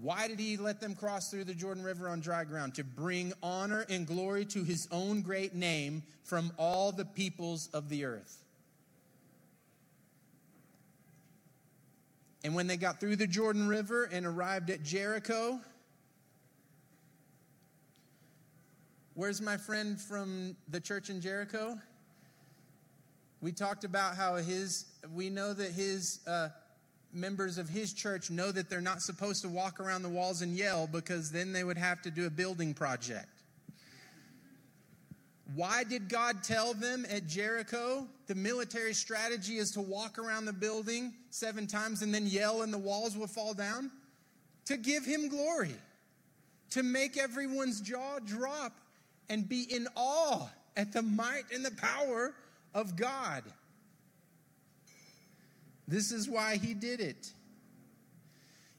why 0.00 0.28
did 0.28 0.38
he 0.38 0.56
let 0.56 0.80
them 0.80 0.94
cross 0.94 1.30
through 1.30 1.44
the 1.44 1.54
Jordan 1.54 1.82
River 1.82 2.08
on 2.08 2.20
dry 2.20 2.44
ground? 2.44 2.74
To 2.74 2.84
bring 2.84 3.32
honor 3.42 3.86
and 3.88 4.06
glory 4.06 4.44
to 4.46 4.62
his 4.62 4.88
own 4.90 5.22
great 5.22 5.54
name 5.54 6.02
from 6.24 6.52
all 6.58 6.92
the 6.92 7.04
peoples 7.04 7.68
of 7.72 7.88
the 7.88 8.04
earth. 8.04 8.42
And 12.42 12.54
when 12.54 12.66
they 12.66 12.76
got 12.76 13.00
through 13.00 13.16
the 13.16 13.26
Jordan 13.26 13.66
River 13.66 14.04
and 14.04 14.26
arrived 14.26 14.68
at 14.68 14.82
Jericho, 14.82 15.58
where's 19.14 19.40
my 19.40 19.56
friend 19.56 19.98
from 19.98 20.54
the 20.68 20.80
church 20.80 21.08
in 21.08 21.22
Jericho? 21.22 21.78
We 23.44 23.52
talked 23.52 23.84
about 23.84 24.16
how 24.16 24.36
his, 24.36 24.86
we 25.14 25.28
know 25.28 25.52
that 25.52 25.72
his, 25.72 26.20
uh, 26.26 26.48
members 27.12 27.58
of 27.58 27.68
his 27.68 27.92
church 27.92 28.30
know 28.30 28.50
that 28.50 28.70
they're 28.70 28.80
not 28.80 29.02
supposed 29.02 29.42
to 29.42 29.50
walk 29.50 29.80
around 29.80 30.00
the 30.00 30.08
walls 30.08 30.40
and 30.40 30.56
yell 30.56 30.86
because 30.86 31.30
then 31.30 31.52
they 31.52 31.62
would 31.62 31.76
have 31.76 32.00
to 32.00 32.10
do 32.10 32.24
a 32.24 32.30
building 32.30 32.72
project. 32.72 33.28
Why 35.54 35.84
did 35.84 36.08
God 36.08 36.42
tell 36.42 36.72
them 36.72 37.04
at 37.10 37.26
Jericho 37.26 38.08
the 38.28 38.34
military 38.34 38.94
strategy 38.94 39.58
is 39.58 39.72
to 39.72 39.82
walk 39.82 40.18
around 40.18 40.46
the 40.46 40.54
building 40.54 41.12
seven 41.28 41.66
times 41.66 42.00
and 42.00 42.14
then 42.14 42.26
yell 42.26 42.62
and 42.62 42.72
the 42.72 42.78
walls 42.78 43.14
will 43.14 43.26
fall 43.26 43.52
down? 43.52 43.90
To 44.68 44.78
give 44.78 45.04
him 45.04 45.28
glory, 45.28 45.76
to 46.70 46.82
make 46.82 47.18
everyone's 47.18 47.82
jaw 47.82 48.20
drop 48.24 48.72
and 49.28 49.46
be 49.46 49.64
in 49.64 49.86
awe 49.96 50.48
at 50.78 50.94
the 50.94 51.02
might 51.02 51.44
and 51.52 51.62
the 51.62 51.72
power 51.72 52.32
of 52.74 52.96
God. 52.96 53.44
This 55.86 56.12
is 56.12 56.28
why 56.28 56.56
he 56.56 56.74
did 56.74 57.00
it. 57.00 57.30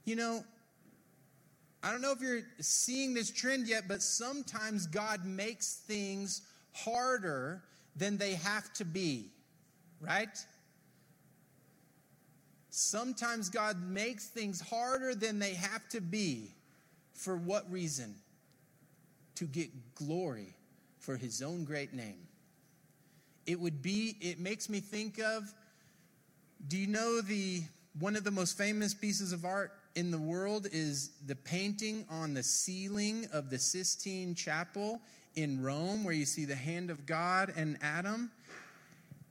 You 0.05 0.15
know, 0.15 0.43
I 1.81 1.91
don't 1.91 2.01
know 2.01 2.11
if 2.11 2.21
you're 2.21 2.41
seeing 2.59 3.13
this 3.13 3.31
trend 3.31 3.67
yet, 3.67 3.87
but 3.87 4.01
sometimes 4.01 4.87
God 4.87 5.23
makes 5.23 5.75
things 5.75 6.41
harder 6.73 7.63
than 7.95 8.17
they 8.17 8.33
have 8.33 8.73
to 8.73 8.85
be, 8.85 9.29
right? 10.01 10.37
Sometimes 12.69 13.49
God 13.49 13.81
makes 13.81 14.27
things 14.27 14.59
harder 14.59 15.15
than 15.15 15.39
they 15.39 15.53
have 15.53 15.87
to 15.89 16.01
be. 16.01 16.51
For 17.13 17.37
what 17.37 17.71
reason? 17.71 18.15
To 19.35 19.45
get 19.45 19.69
glory 19.95 20.53
for 20.99 21.15
his 21.15 21.41
own 21.41 21.63
great 21.63 21.93
name. 21.93 22.24
It 23.45 23.59
would 23.59 23.81
be, 23.81 24.17
it 24.21 24.39
makes 24.39 24.69
me 24.69 24.79
think 24.79 25.19
of 25.19 25.53
Do 26.67 26.77
you 26.77 26.87
know 26.87 27.21
the 27.21 27.63
one 27.99 28.15
of 28.15 28.23
the 28.23 28.31
most 28.31 28.57
famous 28.57 28.93
pieces 28.93 29.31
of 29.31 29.45
art 29.45 29.71
in 29.95 30.11
the 30.11 30.17
world 30.17 30.67
is 30.71 31.11
the 31.25 31.35
painting 31.35 32.05
on 32.09 32.33
the 32.33 32.43
ceiling 32.43 33.27
of 33.31 33.49
the 33.49 33.57
Sistine 33.57 34.35
Chapel 34.35 34.99
in 35.35 35.61
Rome, 35.61 36.03
where 36.03 36.13
you 36.13 36.25
see 36.25 36.45
the 36.45 36.55
hand 36.55 36.89
of 36.89 37.05
God 37.05 37.53
and 37.55 37.77
Adam. 37.81 38.31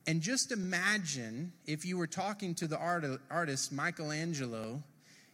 And 0.06 0.20
just 0.20 0.52
imagine 0.52 1.52
if 1.66 1.84
you 1.84 1.98
were 1.98 2.06
talking 2.06 2.54
to 2.56 2.66
the 2.66 2.78
art- 2.78 3.04
artist 3.30 3.72
Michelangelo, 3.72 4.82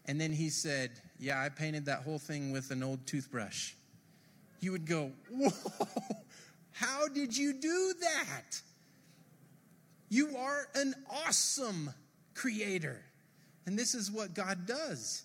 and 0.07 0.21
then 0.21 0.33
he 0.33 0.49
said, 0.49 0.91
Yeah, 1.19 1.41
I 1.41 1.49
painted 1.49 1.87
that 1.87 2.03
whole 2.03 2.19
thing 2.19 2.51
with 2.51 2.71
an 2.71 2.83
old 2.83 3.07
toothbrush. 3.07 3.73
You 4.61 4.73
would 4.73 4.87
go, 4.87 5.13
Whoa, 5.31 5.51
how 6.73 7.09
did 7.09 7.37
you 7.37 7.53
do 7.53 7.95
that? 8.01 8.61
You 10.11 10.37
are 10.37 10.69
an 10.75 10.95
awesome 11.09 11.95
creator. 12.35 13.01
And 13.65 13.79
this 13.79 13.95
is 13.95 14.11
what 14.11 14.35
God 14.35 14.67
does. 14.67 15.23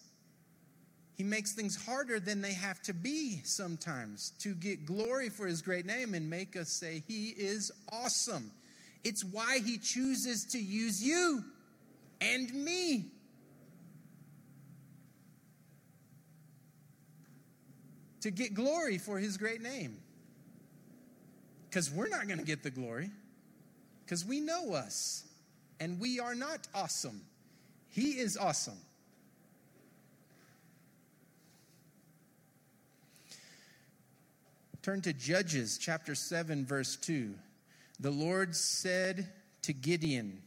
He 1.15 1.24
makes 1.24 1.54
things 1.54 1.84
harder 1.86 2.19
than 2.19 2.41
they 2.41 2.54
have 2.54 2.82
to 2.84 2.93
be 2.93 3.41
sometimes 3.43 4.32
to 4.39 4.54
get 4.54 4.86
glory 4.86 5.30
for 5.30 5.48
his 5.48 5.62
great 5.62 5.86
name 5.86 6.13
and 6.13 6.30
make 6.30 6.56
us 6.56 6.69
say, 6.69 7.04
He 7.08 7.30
is 7.30 7.71
awesome. 7.91 8.52
It's 9.04 9.24
why 9.24 9.60
he 9.63 9.78
chooses 9.78 10.45
to 10.45 10.60
use 10.60 11.02
you 11.02 11.43
and 12.21 12.54
me. 12.54 13.06
To 18.21 18.32
get 18.32 18.54
glory 18.54 18.98
for 18.98 19.19
his 19.19 19.38
great 19.38 19.62
name. 19.62 19.98
Because 21.69 21.91
we're 21.91 22.10
not 22.10 22.28
going 22.28 22.39
to 22.39 22.45
get 22.45 22.63
the 22.63 22.71
glory, 22.71 23.12
because 24.06 24.24
we 24.24 24.39
know 24.39 24.74
us 24.74 25.24
and 25.80 26.00
we 26.00 26.20
are 26.20 26.36
not 26.36 26.68
awesome. 26.76 27.22
He 27.89 28.12
is 28.12 28.38
awesome. 28.38 28.78
Turn 34.84 35.02
to 35.02 35.13
Judges 35.13 35.80
chapter 35.80 36.13
7, 36.13 36.65
verse 36.65 36.96
2. 36.98 37.34
The 38.00 38.12
Lord 38.12 38.56
said 38.56 39.28
to 39.63 39.74
Gideon, 39.74 40.44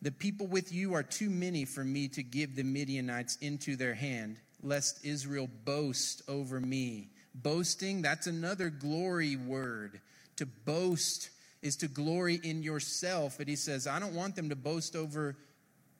The 0.00 0.12
people 0.12 0.46
with 0.46 0.72
you 0.72 0.94
are 0.94 1.02
too 1.02 1.28
many 1.28 1.66
for 1.66 1.84
me 1.84 2.08
to 2.08 2.22
give 2.22 2.56
the 2.56 2.62
Midianites 2.62 3.36
into 3.42 3.76
their 3.76 3.92
hand, 3.92 4.38
lest 4.62 5.04
Israel 5.04 5.50
boast 5.66 6.22
over 6.26 6.58
me. 6.58 7.10
Boasting, 7.34 8.00
that's 8.00 8.26
another 8.26 8.70
glory 8.70 9.36
word. 9.36 10.00
To 10.36 10.46
boast 10.46 11.28
is 11.64 11.76
to 11.76 11.88
glory 11.88 12.38
in 12.44 12.62
yourself. 12.62 13.38
But 13.38 13.48
he 13.48 13.56
says, 13.56 13.88
I 13.88 13.98
don't 13.98 14.14
want 14.14 14.36
them 14.36 14.50
to 14.50 14.56
boast 14.56 14.94
over 14.94 15.34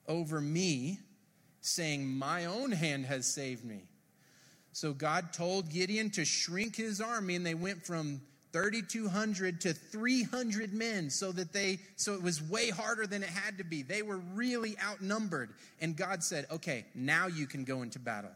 over 0.06 0.40
me, 0.40 0.98
saying, 1.62 2.06
My 2.06 2.44
own 2.44 2.70
hand 2.70 3.06
has 3.06 3.26
saved 3.26 3.64
me. 3.64 3.80
So 4.72 4.92
God 4.92 5.32
told 5.32 5.70
Gideon 5.70 6.10
to 6.10 6.24
shrink 6.24 6.76
his 6.76 7.00
army, 7.00 7.36
and 7.36 7.46
they 7.46 7.54
went 7.54 7.86
from 7.86 8.20
3200 8.52 9.60
to 9.62 9.72
300 9.72 10.72
men 10.74 11.10
so 11.10 11.32
that 11.32 11.52
they 11.52 11.78
so 11.96 12.14
it 12.14 12.22
was 12.22 12.40
way 12.42 12.70
harder 12.70 13.06
than 13.06 13.22
it 13.22 13.28
had 13.28 13.58
to 13.58 13.64
be. 13.64 13.82
They 13.82 14.02
were 14.02 14.18
really 14.34 14.76
outnumbered. 14.80 15.50
And 15.80 15.96
god 15.96 16.22
said 16.22 16.46
okay 16.52 16.84
now 16.94 17.26
you 17.26 17.48
can 17.48 17.64
go 17.64 17.82
into 17.82 17.98
battle. 17.98 18.30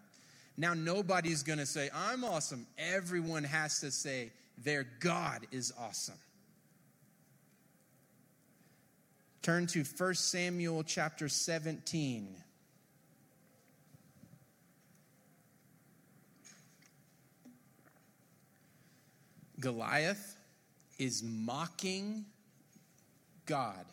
Now 0.56 0.74
nobody's 0.74 1.44
going 1.44 1.60
to 1.60 1.66
say 1.66 1.88
i'm 1.94 2.24
awesome 2.24 2.66
everyone 2.76 3.44
has 3.44 3.78
to 3.78 3.92
say 3.92 4.32
their 4.64 4.84
god 4.98 5.46
is 5.52 5.72
awesome 5.78 6.18
Turn 9.48 9.66
to 9.68 9.82
1 9.82 10.14
Samuel 10.14 10.82
chapter 10.82 11.26
17. 11.26 12.36
Goliath 19.58 20.36
is 20.98 21.22
mocking 21.22 22.26
God 23.46 23.86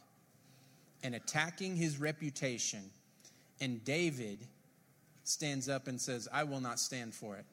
and 1.04 1.16
attacking 1.16 1.78
his 1.78 2.02
reputation. 2.02 2.90
And 3.62 3.82
David 3.86 4.40
stands 5.24 5.70
up 5.70 5.88
and 5.88 6.02
says, 6.02 6.28
I 6.34 6.44
will 6.44 6.60
not 6.60 6.82
stand 6.82 7.14
for 7.14 7.38
it. 7.38 7.46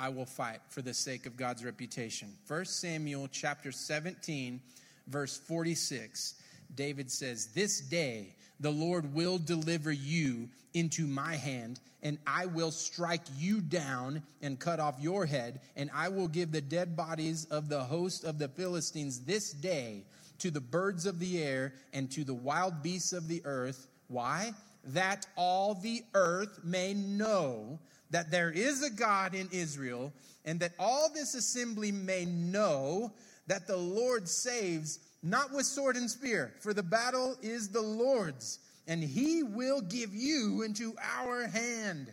I 0.00 0.08
will 0.08 0.26
fight 0.26 0.62
for 0.68 0.82
the 0.82 0.92
sake 0.92 1.26
of 1.26 1.36
God's 1.36 1.64
reputation. 1.64 2.34
1 2.48 2.64
Samuel 2.64 3.28
chapter 3.30 3.70
17, 3.70 4.60
verse 5.06 5.36
46. 5.36 6.42
David 6.74 7.10
says, 7.10 7.46
This 7.48 7.80
day 7.80 8.34
the 8.60 8.70
Lord 8.70 9.14
will 9.14 9.38
deliver 9.38 9.92
you 9.92 10.48
into 10.74 11.06
my 11.06 11.36
hand, 11.36 11.80
and 12.02 12.18
I 12.26 12.46
will 12.46 12.70
strike 12.70 13.22
you 13.38 13.60
down 13.60 14.22
and 14.42 14.58
cut 14.58 14.80
off 14.80 14.96
your 15.00 15.26
head, 15.26 15.60
and 15.74 15.90
I 15.94 16.08
will 16.08 16.28
give 16.28 16.52
the 16.52 16.60
dead 16.60 16.96
bodies 16.96 17.46
of 17.46 17.68
the 17.68 17.84
host 17.84 18.24
of 18.24 18.38
the 18.38 18.48
Philistines 18.48 19.20
this 19.20 19.52
day 19.52 20.04
to 20.38 20.50
the 20.50 20.60
birds 20.60 21.06
of 21.06 21.18
the 21.18 21.42
air 21.42 21.74
and 21.92 22.10
to 22.12 22.24
the 22.24 22.34
wild 22.34 22.82
beasts 22.82 23.12
of 23.12 23.28
the 23.28 23.42
earth. 23.44 23.88
Why? 24.08 24.52
That 24.84 25.26
all 25.36 25.74
the 25.74 26.02
earth 26.14 26.60
may 26.62 26.94
know 26.94 27.78
that 28.10 28.30
there 28.30 28.50
is 28.50 28.82
a 28.82 28.90
God 28.90 29.34
in 29.34 29.48
Israel, 29.50 30.12
and 30.44 30.60
that 30.60 30.72
all 30.78 31.10
this 31.12 31.34
assembly 31.34 31.90
may 31.90 32.24
know 32.24 33.12
that 33.46 33.66
the 33.66 33.76
Lord 33.76 34.28
saves 34.28 34.98
not 35.22 35.52
with 35.52 35.66
sword 35.66 35.96
and 35.96 36.10
spear, 36.10 36.54
for 36.60 36.72
the 36.72 36.82
battle 36.82 37.36
is 37.42 37.68
the 37.68 37.80
Lord's, 37.80 38.58
and 38.86 39.02
he 39.02 39.42
will 39.42 39.80
give 39.80 40.14
you 40.14 40.62
into 40.62 40.94
our 41.18 41.46
hand. 41.46 42.12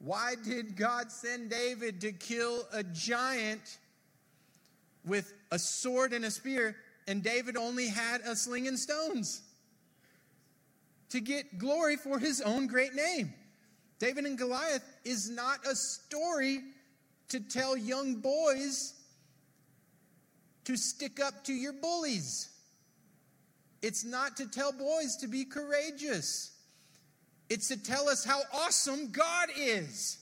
Why 0.00 0.34
did 0.44 0.76
God 0.76 1.10
send 1.10 1.50
David 1.50 2.00
to 2.02 2.12
kill 2.12 2.66
a 2.72 2.82
giant 2.82 3.78
with 5.04 5.32
a 5.50 5.58
sword 5.58 6.12
and 6.12 6.24
a 6.24 6.30
spear, 6.30 6.76
and 7.06 7.22
David 7.22 7.56
only 7.56 7.88
had 7.88 8.20
a 8.22 8.36
sling 8.36 8.68
and 8.68 8.78
stones? 8.78 9.42
To 11.10 11.20
get 11.20 11.58
glory 11.58 11.96
for 11.96 12.18
his 12.18 12.40
own 12.40 12.66
great 12.66 12.94
name. 12.94 13.32
David 13.98 14.26
and 14.26 14.38
Goliath 14.38 14.84
is 15.04 15.28
not 15.28 15.66
a 15.66 15.74
story 15.74 16.60
to 17.28 17.40
tell 17.40 17.76
young 17.76 18.16
boys 18.16 18.94
to 20.68 20.76
stick 20.76 21.18
up 21.18 21.44
to 21.44 21.54
your 21.54 21.72
bullies. 21.72 22.50
It's 23.80 24.04
not 24.04 24.36
to 24.36 24.46
tell 24.46 24.70
boys 24.70 25.16
to 25.22 25.26
be 25.26 25.46
courageous. 25.46 26.52
It's 27.48 27.68
to 27.68 27.82
tell 27.82 28.06
us 28.06 28.22
how 28.22 28.42
awesome 28.52 29.10
God 29.10 29.48
is. 29.56 30.18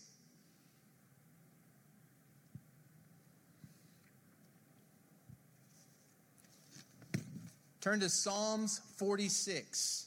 Turn 7.80 7.98
to 7.98 8.08
Psalms 8.08 8.80
46. 8.98 10.06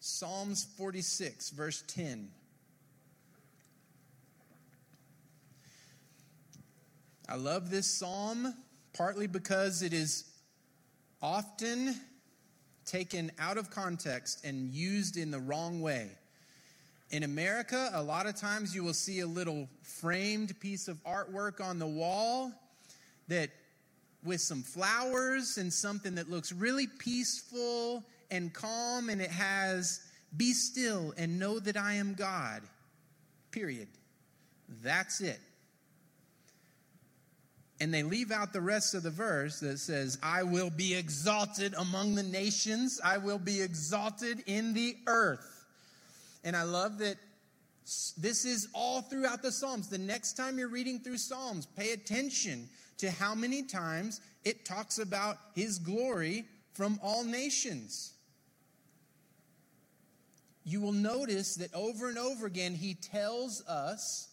Psalms 0.00 0.66
46, 0.78 1.50
verse 1.50 1.84
10. 1.88 2.30
I 7.28 7.36
love 7.36 7.70
this 7.70 7.86
psalm 7.86 8.54
partly 8.92 9.26
because 9.26 9.82
it 9.82 9.92
is 9.94 10.24
often 11.22 11.94
taken 12.84 13.32
out 13.38 13.56
of 13.56 13.70
context 13.70 14.44
and 14.44 14.68
used 14.68 15.16
in 15.16 15.30
the 15.30 15.40
wrong 15.40 15.80
way. 15.80 16.10
In 17.10 17.22
America, 17.22 17.90
a 17.94 18.02
lot 18.02 18.26
of 18.26 18.36
times 18.36 18.74
you 18.74 18.84
will 18.84 18.92
see 18.92 19.20
a 19.20 19.26
little 19.26 19.68
framed 19.82 20.58
piece 20.60 20.86
of 20.86 21.02
artwork 21.04 21.64
on 21.64 21.78
the 21.78 21.86
wall 21.86 22.52
that 23.28 23.50
with 24.22 24.40
some 24.40 24.62
flowers 24.62 25.56
and 25.56 25.72
something 25.72 26.14
that 26.16 26.30
looks 26.30 26.52
really 26.52 26.86
peaceful 26.86 28.04
and 28.30 28.52
calm 28.52 29.08
and 29.08 29.20
it 29.20 29.30
has 29.30 30.00
be 30.36 30.52
still 30.52 31.14
and 31.16 31.38
know 31.38 31.58
that 31.58 31.76
I 31.76 31.94
am 31.94 32.14
God. 32.14 32.62
Period. 33.50 33.88
That's 34.82 35.20
it. 35.20 35.40
And 37.80 37.92
they 37.92 38.02
leave 38.02 38.30
out 38.30 38.52
the 38.52 38.60
rest 38.60 38.94
of 38.94 39.02
the 39.02 39.10
verse 39.10 39.60
that 39.60 39.78
says, 39.78 40.18
I 40.22 40.44
will 40.44 40.70
be 40.70 40.94
exalted 40.94 41.74
among 41.76 42.14
the 42.14 42.22
nations, 42.22 43.00
I 43.04 43.18
will 43.18 43.38
be 43.38 43.60
exalted 43.60 44.44
in 44.46 44.74
the 44.74 44.96
earth. 45.06 45.66
And 46.44 46.54
I 46.54 46.62
love 46.62 46.98
that 46.98 47.16
this 48.16 48.44
is 48.44 48.68
all 48.72 49.02
throughout 49.02 49.42
the 49.42 49.52
Psalms. 49.52 49.88
The 49.88 49.98
next 49.98 50.34
time 50.34 50.58
you're 50.58 50.68
reading 50.68 51.00
through 51.00 51.18
Psalms, 51.18 51.66
pay 51.66 51.92
attention 51.92 52.68
to 52.98 53.10
how 53.10 53.34
many 53.34 53.62
times 53.62 54.20
it 54.44 54.64
talks 54.64 54.98
about 54.98 55.38
his 55.54 55.78
glory 55.78 56.44
from 56.72 56.98
all 57.02 57.24
nations. 57.24 58.12
You 60.64 60.80
will 60.80 60.92
notice 60.92 61.56
that 61.56 61.74
over 61.74 62.08
and 62.08 62.18
over 62.18 62.46
again, 62.46 62.74
he 62.74 62.94
tells 62.94 63.66
us 63.66 64.28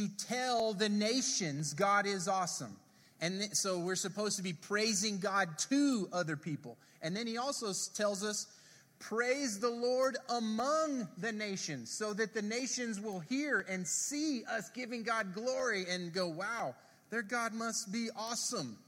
to 0.00 0.08
tell 0.26 0.72
the 0.72 0.88
nations 0.88 1.74
God 1.74 2.06
is 2.06 2.26
awesome. 2.26 2.74
And 3.20 3.40
th- 3.40 3.52
so 3.52 3.78
we're 3.78 3.96
supposed 3.96 4.38
to 4.38 4.42
be 4.42 4.54
praising 4.54 5.18
God 5.18 5.58
to 5.68 6.08
other 6.10 6.36
people. 6.36 6.78
And 7.02 7.14
then 7.14 7.26
he 7.26 7.36
also 7.36 7.72
tells 7.94 8.24
us, 8.24 8.46
praise 8.98 9.60
the 9.60 9.68
Lord 9.68 10.16
among 10.30 11.06
the 11.18 11.32
nations, 11.32 11.90
so 11.90 12.14
that 12.14 12.32
the 12.32 12.40
nations 12.40 12.98
will 12.98 13.20
hear 13.20 13.66
and 13.68 13.86
see 13.86 14.42
us 14.44 14.70
giving 14.70 15.02
God 15.02 15.34
glory 15.34 15.84
and 15.90 16.14
go, 16.14 16.28
wow, 16.28 16.74
their 17.10 17.22
God 17.22 17.52
must 17.52 17.92
be 17.92 18.08
awesome. 18.16 18.78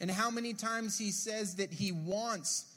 And 0.00 0.10
how 0.10 0.30
many 0.30 0.52
times 0.52 0.98
he 0.98 1.12
says 1.12 1.54
that 1.56 1.72
he 1.72 1.92
wants 1.92 2.71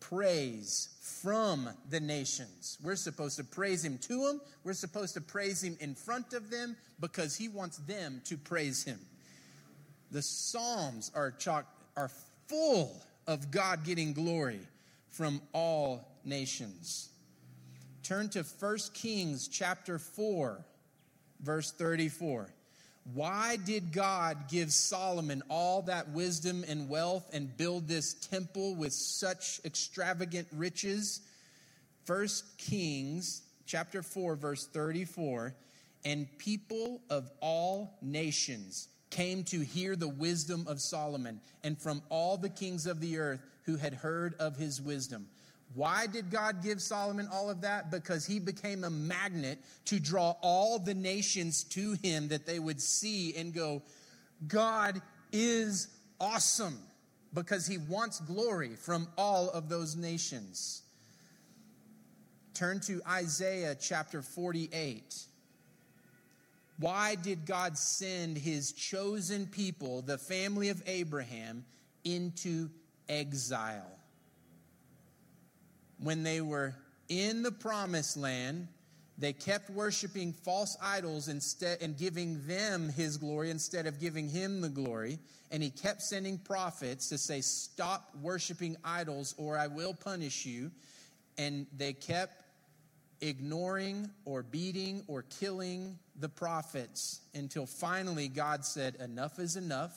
praise 0.00 0.88
from 1.22 1.68
the 1.90 2.00
nations. 2.00 2.78
We're 2.82 2.96
supposed 2.96 3.36
to 3.38 3.44
praise 3.44 3.84
him 3.84 3.98
to 3.98 4.26
them. 4.26 4.40
We're 4.64 4.72
supposed 4.72 5.14
to 5.14 5.20
praise 5.20 5.62
him 5.62 5.76
in 5.80 5.94
front 5.94 6.32
of 6.32 6.50
them 6.50 6.76
because 7.00 7.36
he 7.36 7.48
wants 7.48 7.78
them 7.78 8.20
to 8.24 8.36
praise 8.36 8.84
him. 8.84 9.00
The 10.10 10.22
Psalms 10.22 11.10
are 11.14 11.30
chock, 11.30 11.66
are 11.96 12.10
full 12.48 13.02
of 13.26 13.50
God 13.50 13.84
getting 13.84 14.12
glory 14.12 14.60
from 15.10 15.40
all 15.52 16.16
nations. 16.24 17.10
Turn 18.02 18.28
to 18.30 18.42
1 18.42 18.78
Kings 18.94 19.48
chapter 19.48 19.98
4 19.98 20.64
verse 21.40 21.72
34. 21.72 22.50
Why 23.14 23.56
did 23.56 23.92
God 23.92 24.48
give 24.48 24.72
Solomon 24.72 25.42
all 25.48 25.82
that 25.82 26.10
wisdom 26.10 26.64
and 26.66 26.88
wealth 26.88 27.30
and 27.32 27.56
build 27.56 27.86
this 27.86 28.14
temple 28.14 28.74
with 28.74 28.92
such 28.92 29.60
extravagant 29.64 30.48
riches? 30.52 31.20
1 32.06 32.28
Kings 32.58 33.42
chapter 33.64 34.02
4 34.02 34.36
verse 34.36 34.66
34 34.66 35.54
and 36.04 36.26
people 36.38 37.00
of 37.10 37.30
all 37.40 37.98
nations 38.00 38.88
came 39.10 39.44
to 39.44 39.60
hear 39.60 39.96
the 39.96 40.08
wisdom 40.08 40.66
of 40.68 40.80
Solomon 40.80 41.40
and 41.64 41.80
from 41.80 42.02
all 42.08 42.36
the 42.36 42.48
kings 42.48 42.86
of 42.86 43.00
the 43.00 43.18
earth 43.18 43.40
who 43.64 43.76
had 43.76 43.94
heard 43.94 44.34
of 44.38 44.56
his 44.56 44.80
wisdom. 44.80 45.26
Why 45.74 46.06
did 46.06 46.30
God 46.30 46.62
give 46.62 46.80
Solomon 46.80 47.28
all 47.30 47.50
of 47.50 47.60
that? 47.62 47.90
Because 47.90 48.24
he 48.24 48.38
became 48.38 48.84
a 48.84 48.90
magnet 48.90 49.58
to 49.86 50.00
draw 50.00 50.34
all 50.40 50.78
the 50.78 50.94
nations 50.94 51.64
to 51.64 51.92
him 52.02 52.28
that 52.28 52.46
they 52.46 52.58
would 52.58 52.80
see 52.80 53.36
and 53.36 53.52
go, 53.52 53.82
God 54.46 55.02
is 55.32 55.88
awesome 56.20 56.78
because 57.34 57.66
he 57.66 57.78
wants 57.78 58.20
glory 58.20 58.76
from 58.76 59.08
all 59.18 59.50
of 59.50 59.68
those 59.68 59.96
nations. 59.96 60.82
Turn 62.54 62.80
to 62.80 63.02
Isaiah 63.06 63.74
chapter 63.78 64.22
48. 64.22 65.26
Why 66.78 67.14
did 67.14 67.44
God 67.44 67.76
send 67.76 68.38
his 68.38 68.72
chosen 68.72 69.46
people, 69.46 70.02
the 70.02 70.18
family 70.18 70.70
of 70.70 70.82
Abraham, 70.86 71.64
into 72.04 72.70
exile? 73.08 73.95
When 75.98 76.22
they 76.22 76.40
were 76.40 76.74
in 77.08 77.42
the 77.42 77.52
promised 77.52 78.16
land, 78.16 78.68
they 79.18 79.32
kept 79.32 79.70
worshiping 79.70 80.32
false 80.32 80.76
idols 80.82 81.28
instead 81.28 81.78
and 81.80 81.96
giving 81.96 82.46
them 82.46 82.90
his 82.90 83.16
glory 83.16 83.50
instead 83.50 83.86
of 83.86 83.98
giving 83.98 84.28
him 84.28 84.60
the 84.60 84.68
glory. 84.68 85.18
And 85.50 85.62
he 85.62 85.70
kept 85.70 86.02
sending 86.02 86.38
prophets 86.38 87.08
to 87.08 87.18
say, 87.18 87.40
Stop 87.40 88.10
worshiping 88.20 88.76
idols 88.84 89.34
or 89.38 89.56
I 89.56 89.68
will 89.68 89.94
punish 89.94 90.44
you. 90.44 90.70
And 91.38 91.66
they 91.74 91.94
kept 91.94 92.42
ignoring 93.22 94.10
or 94.26 94.42
beating 94.42 95.02
or 95.06 95.22
killing 95.40 95.98
the 96.18 96.28
prophets 96.28 97.20
until 97.34 97.64
finally 97.64 98.28
God 98.28 98.64
said, 98.64 98.96
Enough 98.96 99.38
is 99.38 99.56
enough. 99.56 99.96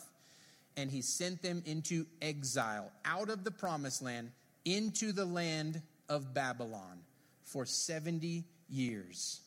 And 0.78 0.90
he 0.90 1.02
sent 1.02 1.42
them 1.42 1.62
into 1.66 2.06
exile 2.22 2.90
out 3.04 3.30
of 3.30 3.44
the 3.44 3.52
promised 3.52 4.02
land 4.02 4.32
into 4.66 5.12
the 5.12 5.26
land 5.26 5.82
of 6.08 6.34
Babylon 6.34 7.00
for 7.44 7.66
70 7.66 8.46
years. 8.70 9.42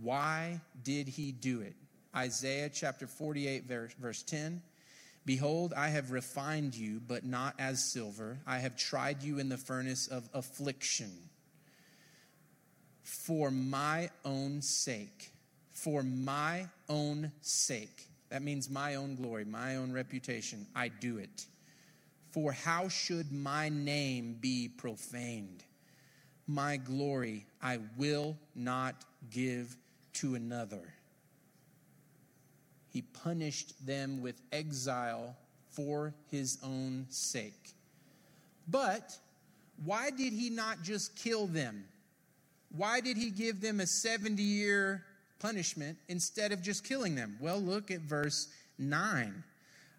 Why 0.00 0.60
did 0.82 1.08
he 1.08 1.32
do 1.32 1.60
it? 1.60 1.74
Isaiah 2.14 2.68
chapter 2.68 3.06
48, 3.06 3.64
verse, 3.64 3.92
verse 3.94 4.22
10. 4.22 4.62
Behold, 5.26 5.72
I 5.74 5.88
have 5.88 6.10
refined 6.10 6.74
you, 6.74 7.00
but 7.00 7.24
not 7.24 7.54
as 7.58 7.82
silver. 7.82 8.38
I 8.46 8.58
have 8.58 8.76
tried 8.76 9.22
you 9.22 9.38
in 9.38 9.48
the 9.48 9.56
furnace 9.56 10.06
of 10.06 10.28
affliction. 10.34 11.10
For 13.02 13.50
my 13.50 14.10
own 14.24 14.60
sake, 14.60 15.32
for 15.72 16.02
my 16.02 16.68
own 16.88 17.32
sake, 17.40 18.08
that 18.28 18.42
means 18.42 18.68
my 18.68 18.96
own 18.96 19.14
glory, 19.14 19.44
my 19.44 19.76
own 19.76 19.92
reputation, 19.92 20.66
I 20.74 20.88
do 20.88 21.18
it. 21.18 21.46
For 22.34 22.50
how 22.50 22.88
should 22.88 23.30
my 23.30 23.68
name 23.68 24.38
be 24.40 24.68
profaned? 24.68 25.62
My 26.48 26.78
glory 26.78 27.46
I 27.62 27.78
will 27.96 28.36
not 28.56 29.04
give 29.30 29.76
to 30.14 30.34
another. 30.34 30.82
He 32.90 33.02
punished 33.02 33.86
them 33.86 34.20
with 34.20 34.40
exile 34.50 35.36
for 35.70 36.12
his 36.28 36.58
own 36.64 37.06
sake. 37.08 37.70
But 38.66 39.16
why 39.84 40.10
did 40.10 40.32
he 40.32 40.50
not 40.50 40.82
just 40.82 41.14
kill 41.14 41.46
them? 41.46 41.84
Why 42.76 43.00
did 43.00 43.16
he 43.16 43.30
give 43.30 43.60
them 43.60 43.78
a 43.78 43.86
70 43.86 44.42
year 44.42 45.04
punishment 45.38 45.98
instead 46.08 46.50
of 46.50 46.62
just 46.62 46.82
killing 46.82 47.14
them? 47.14 47.36
Well, 47.40 47.60
look 47.60 47.92
at 47.92 48.00
verse 48.00 48.48
9. 48.80 49.44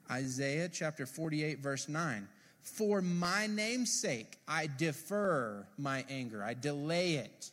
Isaiah 0.10 0.70
chapter 0.70 1.06
48, 1.06 1.60
verse 1.60 1.90
9. 1.90 2.28
For 2.62 3.02
my 3.02 3.48
name's 3.48 3.92
sake, 3.92 4.38
I 4.48 4.68
defer 4.78 5.68
my 5.78 6.04
anger, 6.10 6.44
I 6.44 6.56
delay 6.56 7.16
it. 7.16 7.52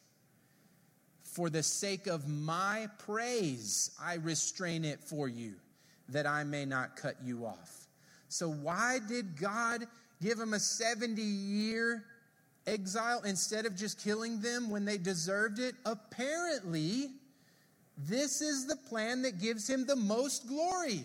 For 1.22 1.48
the 1.48 1.62
sake 1.62 2.06
of 2.06 2.28
my 2.28 2.88
praise, 2.98 3.90
I 4.00 4.14
restrain 4.14 4.84
it 4.84 5.00
for 5.00 5.28
you, 5.28 5.54
that 6.08 6.26
I 6.26 6.44
may 6.44 6.64
not 6.64 6.96
cut 6.96 7.16
you 7.24 7.46
off. 7.46 7.88
So, 8.28 8.50
why 8.50 8.98
did 9.06 9.38
God 9.38 9.86
give 10.22 10.38
them 10.38 10.54
a 10.54 10.58
70 10.58 11.20
year 11.20 12.04
exile 12.66 13.22
instead 13.22 13.66
of 13.66 13.76
just 13.76 14.02
killing 14.02 14.40
them 14.40 14.70
when 14.70 14.84
they 14.84 14.98
deserved 14.98 15.58
it? 15.58 15.74
Apparently, 15.84 17.10
this 17.98 18.40
is 18.40 18.66
the 18.66 18.76
plan 18.76 19.22
that 19.22 19.38
gives 19.38 19.68
him 19.68 19.84
the 19.84 19.96
most 19.96 20.48
glory. 20.48 21.04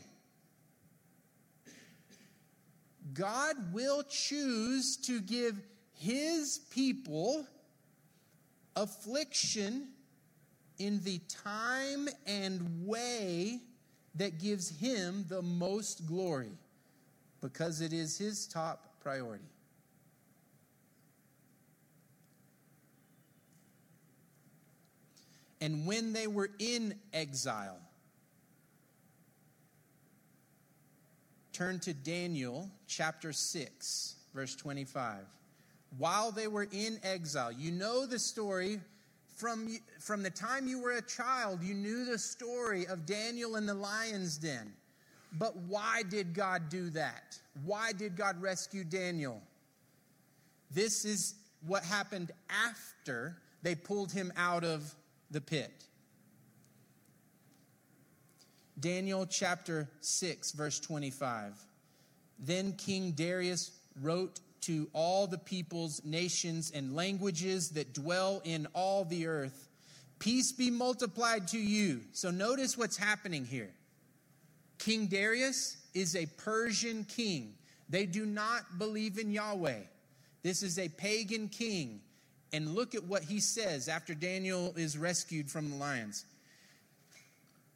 God 3.17 3.73
will 3.73 4.03
choose 4.03 4.95
to 4.97 5.19
give 5.19 5.59
his 5.93 6.59
people 6.69 7.47
affliction 8.75 9.87
in 10.77 11.01
the 11.03 11.19
time 11.27 12.07
and 12.27 12.85
way 12.85 13.59
that 14.15 14.39
gives 14.39 14.69
him 14.69 15.25
the 15.27 15.41
most 15.41 16.05
glory 16.05 16.51
because 17.41 17.81
it 17.81 17.91
is 17.91 18.17
his 18.17 18.45
top 18.45 18.93
priority. 19.01 19.43
And 25.59 25.87
when 25.87 26.13
they 26.13 26.27
were 26.27 26.49
in 26.59 26.95
exile, 27.13 27.79
Turn 31.57 31.79
to 31.79 31.93
Daniel 31.95 32.69
chapter 32.85 33.33
6, 33.33 34.15
verse 34.35 34.55
25. 34.55 35.21
While 35.97 36.31
they 36.31 36.47
were 36.47 36.67
in 36.71 36.99
exile, 37.01 37.51
you 37.51 37.71
know 37.71 38.05
the 38.05 38.19
story 38.19 38.79
from, 39.37 39.67
from 39.99 40.21
the 40.21 40.29
time 40.29 40.67
you 40.67 40.79
were 40.79 40.97
a 40.97 41.01
child, 41.01 41.63
you 41.63 41.73
knew 41.73 42.05
the 42.05 42.19
story 42.19 42.85
of 42.85 43.07
Daniel 43.07 43.55
in 43.55 43.65
the 43.65 43.73
lion's 43.73 44.37
den. 44.37 44.71
But 45.39 45.57
why 45.57 46.03
did 46.07 46.35
God 46.35 46.69
do 46.69 46.91
that? 46.91 47.39
Why 47.65 47.91
did 47.91 48.15
God 48.15 48.39
rescue 48.39 48.83
Daniel? 48.83 49.41
This 50.69 51.05
is 51.05 51.33
what 51.65 51.83
happened 51.83 52.33
after 52.51 53.35
they 53.63 53.73
pulled 53.73 54.11
him 54.11 54.31
out 54.37 54.63
of 54.63 54.93
the 55.31 55.41
pit. 55.41 55.85
Daniel 58.79 59.25
chapter 59.25 59.89
6, 60.01 60.51
verse 60.51 60.79
25. 60.79 61.53
Then 62.39 62.73
King 62.73 63.11
Darius 63.11 63.71
wrote 64.01 64.39
to 64.61 64.87
all 64.93 65.27
the 65.27 65.37
peoples, 65.37 66.01
nations, 66.03 66.71
and 66.71 66.95
languages 66.95 67.69
that 67.71 67.93
dwell 67.93 68.41
in 68.43 68.67
all 68.73 69.05
the 69.05 69.27
earth 69.27 69.67
Peace 70.19 70.51
be 70.51 70.71
multiplied 70.71 71.47
to 71.49 71.59
you. 71.59 72.01
So 72.11 72.31
notice 72.31 72.77
what's 72.77 72.97
happening 72.97 73.45
here. 73.45 73.69
King 74.79 75.07
Darius 75.07 75.77
is 75.93 76.15
a 76.15 76.25
Persian 76.25 77.03
king. 77.03 77.53
They 77.89 78.05
do 78.05 78.25
not 78.25 78.79
believe 78.79 79.17
in 79.17 79.31
Yahweh. 79.31 79.81
This 80.43 80.63
is 80.63 80.79
a 80.79 80.89
pagan 80.89 81.49
king. 81.49 82.01
And 82.53 82.73
look 82.73 82.95
at 82.95 83.03
what 83.03 83.23
he 83.23 83.39
says 83.39 83.87
after 83.87 84.13
Daniel 84.13 84.73
is 84.77 84.97
rescued 84.97 85.51
from 85.51 85.69
the 85.69 85.75
lions. 85.75 86.25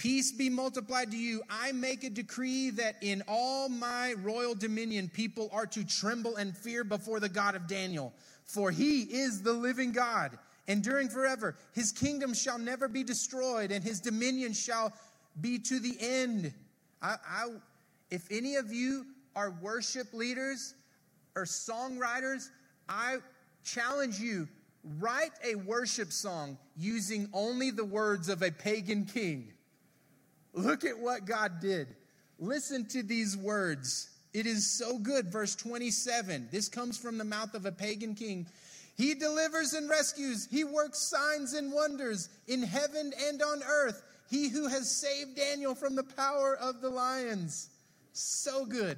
Peace 0.01 0.31
be 0.31 0.49
multiplied 0.49 1.11
to 1.11 1.15
you. 1.15 1.43
I 1.47 1.73
make 1.73 2.03
a 2.03 2.09
decree 2.09 2.71
that 2.71 2.95
in 3.01 3.21
all 3.27 3.69
my 3.69 4.15
royal 4.23 4.55
dominion, 4.55 5.11
people 5.13 5.47
are 5.53 5.67
to 5.67 5.85
tremble 5.85 6.37
and 6.37 6.57
fear 6.57 6.83
before 6.83 7.19
the 7.19 7.29
God 7.29 7.53
of 7.53 7.67
Daniel, 7.67 8.11
for 8.43 8.71
he 8.71 9.01
is 9.01 9.43
the 9.43 9.53
living 9.53 9.91
God, 9.91 10.39
enduring 10.67 11.07
forever. 11.07 11.55
His 11.73 11.91
kingdom 11.91 12.33
shall 12.33 12.57
never 12.57 12.87
be 12.87 13.03
destroyed, 13.03 13.71
and 13.71 13.83
his 13.83 13.99
dominion 13.99 14.53
shall 14.53 14.91
be 15.39 15.59
to 15.59 15.79
the 15.79 15.95
end. 15.99 16.51
I, 16.99 17.17
I, 17.29 17.49
if 18.09 18.25
any 18.31 18.55
of 18.55 18.73
you 18.73 19.05
are 19.35 19.51
worship 19.61 20.15
leaders 20.15 20.73
or 21.35 21.43
songwriters, 21.43 22.49
I 22.89 23.17
challenge 23.63 24.19
you 24.19 24.47
write 24.99 25.33
a 25.45 25.53
worship 25.53 26.11
song 26.11 26.57
using 26.75 27.29
only 27.33 27.69
the 27.69 27.85
words 27.85 28.29
of 28.29 28.41
a 28.41 28.49
pagan 28.49 29.05
king. 29.05 29.53
Look 30.53 30.83
at 30.85 30.97
what 30.97 31.25
God 31.25 31.59
did. 31.61 31.87
Listen 32.39 32.85
to 32.87 33.03
these 33.03 33.37
words. 33.37 34.09
It 34.33 34.45
is 34.45 34.65
so 34.77 34.97
good. 34.97 35.27
Verse 35.27 35.55
27. 35.55 36.49
This 36.51 36.67
comes 36.69 36.97
from 36.97 37.17
the 37.17 37.23
mouth 37.23 37.53
of 37.53 37.65
a 37.65 37.71
pagan 37.71 38.15
king. 38.15 38.47
He 38.97 39.13
delivers 39.13 39.73
and 39.73 39.89
rescues. 39.89 40.47
He 40.49 40.63
works 40.63 40.99
signs 40.99 41.53
and 41.53 41.71
wonders 41.71 42.29
in 42.47 42.61
heaven 42.61 43.13
and 43.27 43.41
on 43.41 43.63
earth. 43.63 44.03
He 44.29 44.49
who 44.49 44.67
has 44.67 44.89
saved 44.89 45.35
Daniel 45.35 45.75
from 45.75 45.95
the 45.95 46.03
power 46.03 46.57
of 46.57 46.81
the 46.81 46.89
lions. 46.89 47.69
So 48.13 48.65
good. 48.65 48.97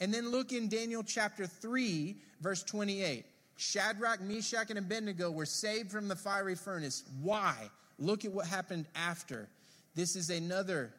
And 0.00 0.12
then 0.12 0.30
look 0.30 0.52
in 0.52 0.68
Daniel 0.68 1.02
chapter 1.02 1.46
3, 1.46 2.16
verse 2.40 2.62
28. 2.62 3.24
Shadrach, 3.56 4.20
Meshach, 4.20 4.70
and 4.70 4.78
Abednego 4.78 5.30
were 5.30 5.46
saved 5.46 5.90
from 5.90 6.08
the 6.08 6.16
fiery 6.16 6.56
furnace. 6.56 7.04
Why? 7.22 7.54
Look 7.98 8.24
at 8.24 8.32
what 8.32 8.46
happened 8.46 8.86
after. 8.96 9.48
This 9.94 10.16
is 10.16 10.30
another 10.30 10.92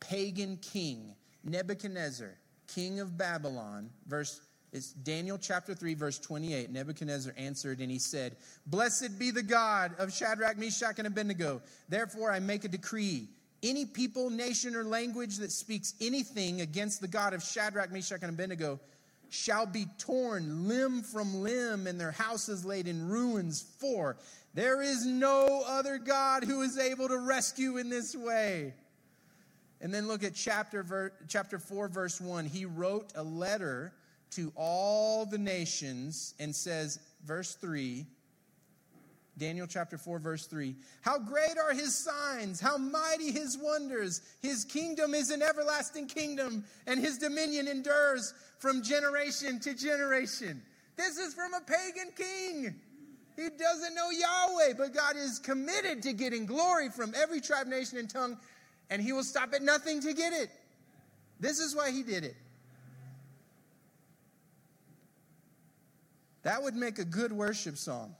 pagan 0.00 0.58
king, 0.58 1.14
Nebuchadnezzar, 1.44 2.34
king 2.66 3.00
of 3.00 3.16
Babylon. 3.16 3.90
Verse 4.06 4.40
it's 4.72 4.92
Daniel 4.92 5.38
chapter 5.38 5.74
3, 5.74 5.94
verse 5.94 6.18
28. 6.18 6.70
Nebuchadnezzar 6.70 7.32
answered 7.36 7.80
and 7.80 7.90
he 7.90 7.98
said, 7.98 8.36
Blessed 8.66 9.18
be 9.18 9.30
the 9.30 9.42
God 9.42 9.92
of 9.98 10.12
Shadrach, 10.12 10.58
Meshach, 10.58 10.98
and 10.98 11.06
Abednego. 11.06 11.62
Therefore 11.88 12.30
I 12.30 12.38
make 12.38 12.64
a 12.64 12.68
decree. 12.68 13.28
Any 13.62 13.86
people, 13.86 14.30
nation, 14.30 14.76
or 14.76 14.84
language 14.84 15.38
that 15.38 15.50
speaks 15.50 15.94
anything 16.00 16.60
against 16.60 17.00
the 17.00 17.08
God 17.08 17.32
of 17.32 17.42
Shadrach, 17.42 17.90
Meshach, 17.90 18.20
and 18.22 18.30
Abednego 18.30 18.78
shall 19.30 19.66
be 19.66 19.86
torn 19.98 20.68
limb 20.68 21.02
from 21.02 21.42
limb 21.42 21.86
and 21.86 22.00
their 22.00 22.12
houses 22.12 22.64
laid 22.64 22.88
in 22.88 23.08
ruins. 23.08 23.64
For 23.78 24.16
there 24.54 24.82
is 24.82 25.06
no 25.06 25.62
other 25.66 25.98
God 25.98 26.44
who 26.44 26.62
is 26.62 26.78
able 26.78 27.08
to 27.08 27.18
rescue 27.18 27.78
in 27.78 27.88
this 27.88 28.14
way. 28.16 28.74
And 29.80 29.94
then 29.94 30.08
look 30.08 30.24
at 30.24 30.34
chapter, 30.34 30.82
ver, 30.82 31.12
chapter 31.28 31.58
4, 31.58 31.88
verse 31.88 32.20
1. 32.20 32.46
He 32.46 32.64
wrote 32.64 33.12
a 33.14 33.22
letter 33.22 33.92
to 34.32 34.52
all 34.56 35.24
the 35.24 35.38
nations 35.38 36.34
and 36.38 36.54
says, 36.54 36.98
verse 37.24 37.54
3, 37.54 38.04
Daniel 39.38 39.68
chapter 39.68 39.96
4, 39.96 40.18
verse 40.18 40.46
3. 40.46 40.74
How 41.00 41.18
great 41.18 41.56
are 41.62 41.72
his 41.72 41.94
signs, 41.96 42.60
how 42.60 42.76
mighty 42.76 43.30
his 43.30 43.56
wonders. 43.56 44.20
His 44.42 44.64
kingdom 44.64 45.14
is 45.14 45.30
an 45.30 45.42
everlasting 45.42 46.08
kingdom, 46.08 46.64
and 46.86 46.98
his 46.98 47.18
dominion 47.18 47.68
endures 47.68 48.34
from 48.58 48.82
generation 48.82 49.60
to 49.60 49.74
generation. 49.74 50.62
This 50.96 51.16
is 51.16 51.34
from 51.34 51.54
a 51.54 51.60
pagan 51.60 52.12
king. 52.16 52.74
He 53.36 53.48
doesn't 53.56 53.94
know 53.94 54.10
Yahweh, 54.10 54.74
but 54.76 54.92
God 54.92 55.16
is 55.16 55.38
committed 55.38 56.02
to 56.02 56.12
getting 56.12 56.44
glory 56.44 56.88
from 56.88 57.14
every 57.16 57.40
tribe, 57.40 57.68
nation, 57.68 57.98
and 57.98 58.10
tongue, 58.10 58.36
and 58.90 59.00
he 59.00 59.12
will 59.12 59.22
stop 59.22 59.54
at 59.54 59.62
nothing 59.62 60.00
to 60.00 60.12
get 60.12 60.32
it. 60.32 60.50
This 61.38 61.60
is 61.60 61.74
why 61.74 61.92
he 61.92 62.02
did 62.02 62.24
it. 62.24 62.34
That 66.42 66.62
would 66.62 66.74
make 66.74 66.98
a 66.98 67.04
good 67.04 67.30
worship 67.30 67.76
song. 67.76 68.14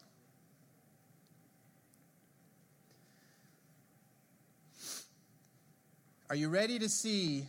Are 6.30 6.36
you 6.36 6.48
ready 6.48 6.78
to 6.78 6.88
see 6.88 7.46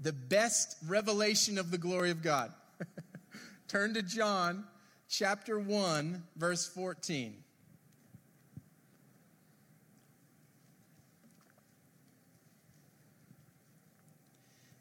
the 0.00 0.12
best 0.12 0.76
revelation 0.86 1.58
of 1.58 1.70
the 1.70 1.78
glory 1.78 2.10
of 2.10 2.22
God? 2.22 2.52
Turn 3.68 3.94
to 3.94 4.02
John 4.02 4.64
chapter 5.08 5.58
1, 5.58 6.22
verse 6.36 6.66
14. 6.66 7.34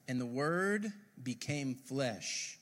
And 0.07 0.19
the 0.19 0.25
Word 0.25 0.91
became 1.21 1.75
flesh 1.75 2.57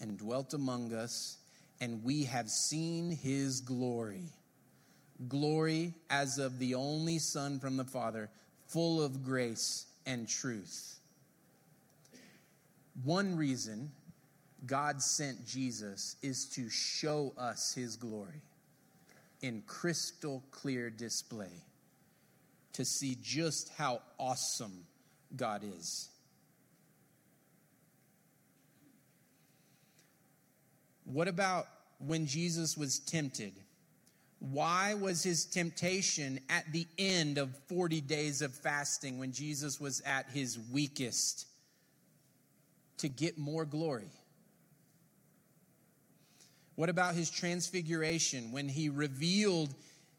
and 0.00 0.18
dwelt 0.18 0.52
among 0.52 0.92
us, 0.92 1.38
and 1.80 2.04
we 2.04 2.24
have 2.24 2.50
seen 2.50 3.10
his 3.10 3.62
glory. 3.62 4.24
Glory 5.28 5.94
as 6.10 6.38
of 6.38 6.58
the 6.58 6.74
only 6.74 7.18
Son 7.18 7.58
from 7.58 7.78
the 7.78 7.84
Father, 7.84 8.28
full 8.66 9.02
of 9.02 9.24
grace 9.24 9.86
and 10.04 10.28
truth. 10.28 10.99
One 13.04 13.36
reason 13.36 13.90
God 14.66 15.02
sent 15.02 15.46
Jesus 15.46 16.16
is 16.22 16.46
to 16.50 16.68
show 16.68 17.32
us 17.38 17.72
his 17.74 17.96
glory 17.96 18.42
in 19.42 19.62
crystal 19.66 20.42
clear 20.50 20.90
display, 20.90 21.64
to 22.74 22.84
see 22.84 23.16
just 23.22 23.70
how 23.78 24.02
awesome 24.18 24.84
God 25.36 25.62
is. 25.64 26.08
What 31.04 31.26
about 31.26 31.66
when 31.98 32.26
Jesus 32.26 32.76
was 32.76 32.98
tempted? 33.00 33.52
Why 34.38 34.94
was 34.94 35.22
his 35.22 35.44
temptation 35.44 36.40
at 36.48 36.70
the 36.72 36.86
end 36.98 37.36
of 37.38 37.56
40 37.68 38.00
days 38.02 38.42
of 38.42 38.54
fasting 38.54 39.18
when 39.18 39.32
Jesus 39.32 39.80
was 39.80 40.00
at 40.02 40.30
his 40.30 40.58
weakest? 40.72 41.46
To 43.00 43.08
get 43.08 43.38
more 43.38 43.64
glory. 43.64 44.10
What 46.74 46.90
about 46.90 47.14
his 47.14 47.30
transfiguration 47.30 48.52
when 48.52 48.68
he 48.68 48.88
revealed 48.90 49.74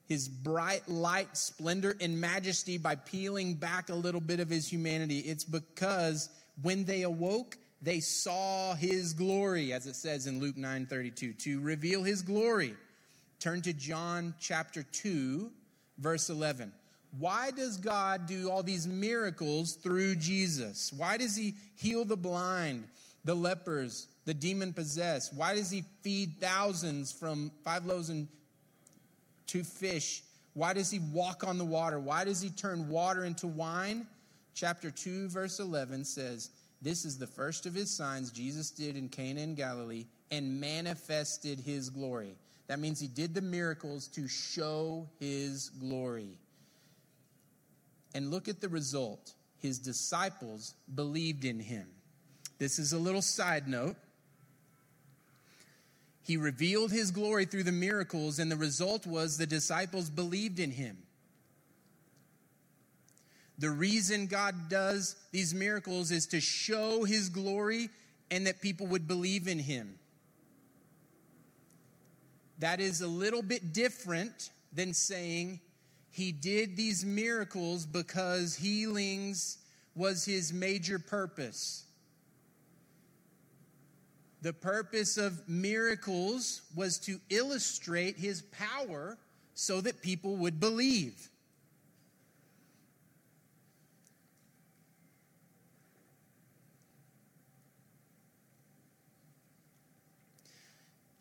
his 0.07 0.27
bright 0.27 0.87
light, 0.87 1.37
splendor, 1.37 1.95
and 2.01 2.19
majesty 2.19 2.79
by 2.79 2.95
peeling 2.95 3.55
back 3.55 3.89
a 3.89 3.95
little 3.95 4.21
bit 4.21 4.39
of 4.39 4.49
his 4.49 4.67
humanity? 4.67 5.19
It's 5.19 5.43
because 5.43 6.29
when 6.61 6.83
they 6.85 7.03
awoke, 7.03 7.55
they 7.83 7.99
saw 7.99 8.73
his 8.73 9.13
glory, 9.13 9.73
as 9.73 9.85
it 9.85 9.95
says 9.95 10.25
in 10.25 10.39
Luke 10.39 10.57
9 10.57 10.87
32, 10.87 11.33
to 11.33 11.61
reveal 11.61 12.01
his 12.01 12.23
glory. 12.23 12.75
Turn 13.39 13.61
to 13.61 13.73
John 13.73 14.33
chapter 14.39 14.83
2, 14.83 15.51
verse 15.99 16.29
11. 16.29 16.71
Why 17.19 17.51
does 17.51 17.77
God 17.77 18.25
do 18.25 18.49
all 18.49 18.63
these 18.63 18.87
miracles 18.87 19.73
through 19.73 20.15
Jesus? 20.15 20.93
Why 20.93 21.17
does 21.17 21.35
he 21.35 21.55
heal 21.75 22.05
the 22.05 22.15
blind, 22.15 22.85
the 23.25 23.35
lepers, 23.35 24.07
the 24.25 24.33
demon 24.33 24.73
possessed? 24.73 25.33
Why 25.33 25.55
does 25.55 25.69
he 25.69 25.83
feed 26.01 26.39
thousands 26.39 27.11
from 27.11 27.51
five 27.63 27.85
loaves 27.85 28.09
and 28.09 28.27
two 29.45 29.63
fish? 29.63 30.23
Why 30.53 30.73
does 30.73 30.89
he 30.89 30.99
walk 30.99 31.43
on 31.45 31.57
the 31.57 31.65
water? 31.65 31.99
Why 31.99 32.23
does 32.23 32.41
he 32.41 32.49
turn 32.49 32.89
water 32.89 33.25
into 33.25 33.47
wine? 33.47 34.07
Chapter 34.53 34.91
2, 34.91 35.29
verse 35.29 35.59
11 35.59 36.05
says, 36.05 36.49
This 36.81 37.05
is 37.05 37.17
the 37.17 37.27
first 37.27 37.65
of 37.65 37.73
his 37.73 37.89
signs 37.89 38.31
Jesus 38.31 38.69
did 38.69 38.95
in 38.95 39.09
Cana 39.09 39.41
in 39.41 39.55
Galilee 39.55 40.05
and 40.29 40.59
manifested 40.59 41.59
his 41.59 41.89
glory. 41.89 42.35
That 42.67 42.79
means 42.79 42.99
he 42.99 43.07
did 43.07 43.33
the 43.33 43.41
miracles 43.41 44.07
to 44.09 44.27
show 44.27 45.07
his 45.19 45.69
glory. 45.69 46.37
And 48.13 48.31
look 48.31 48.47
at 48.47 48.61
the 48.61 48.69
result. 48.69 49.33
His 49.57 49.79
disciples 49.79 50.73
believed 50.93 51.45
in 51.45 51.59
him. 51.59 51.87
This 52.57 52.79
is 52.79 52.93
a 52.93 52.97
little 52.97 53.21
side 53.21 53.67
note. 53.67 53.95
He 56.23 56.37
revealed 56.37 56.91
his 56.91 57.11
glory 57.11 57.45
through 57.45 57.63
the 57.63 57.71
miracles, 57.71 58.39
and 58.39 58.51
the 58.51 58.55
result 58.55 59.07
was 59.07 59.37
the 59.37 59.47
disciples 59.47 60.09
believed 60.09 60.59
in 60.59 60.71
him. 60.71 60.97
The 63.57 63.69
reason 63.69 64.27
God 64.27 64.69
does 64.69 65.15
these 65.31 65.53
miracles 65.53 66.09
is 66.09 66.25
to 66.27 66.41
show 66.41 67.03
his 67.03 67.29
glory 67.29 67.89
and 68.31 68.47
that 68.47 68.61
people 68.61 68.87
would 68.87 69.07
believe 69.07 69.47
in 69.47 69.59
him. 69.59 69.99
That 72.59 72.79
is 72.79 73.01
a 73.01 73.07
little 73.07 73.43
bit 73.43 73.73
different 73.73 74.51
than 74.73 74.93
saying 74.93 75.59
he 76.11 76.31
did 76.31 76.75
these 76.75 77.05
miracles 77.05 77.85
because 77.85 78.55
healings 78.55 79.57
was 79.95 80.25
his 80.25 80.51
major 80.51 80.99
purpose. 80.99 81.85
The 84.41 84.53
purpose 84.53 85.17
of 85.17 85.47
miracles 85.47 86.63
was 86.75 86.97
to 86.99 87.19
illustrate 87.29 88.17
his 88.17 88.41
power 88.41 89.17
so 89.53 89.79
that 89.81 90.01
people 90.01 90.35
would 90.37 90.59
believe. 90.59 91.29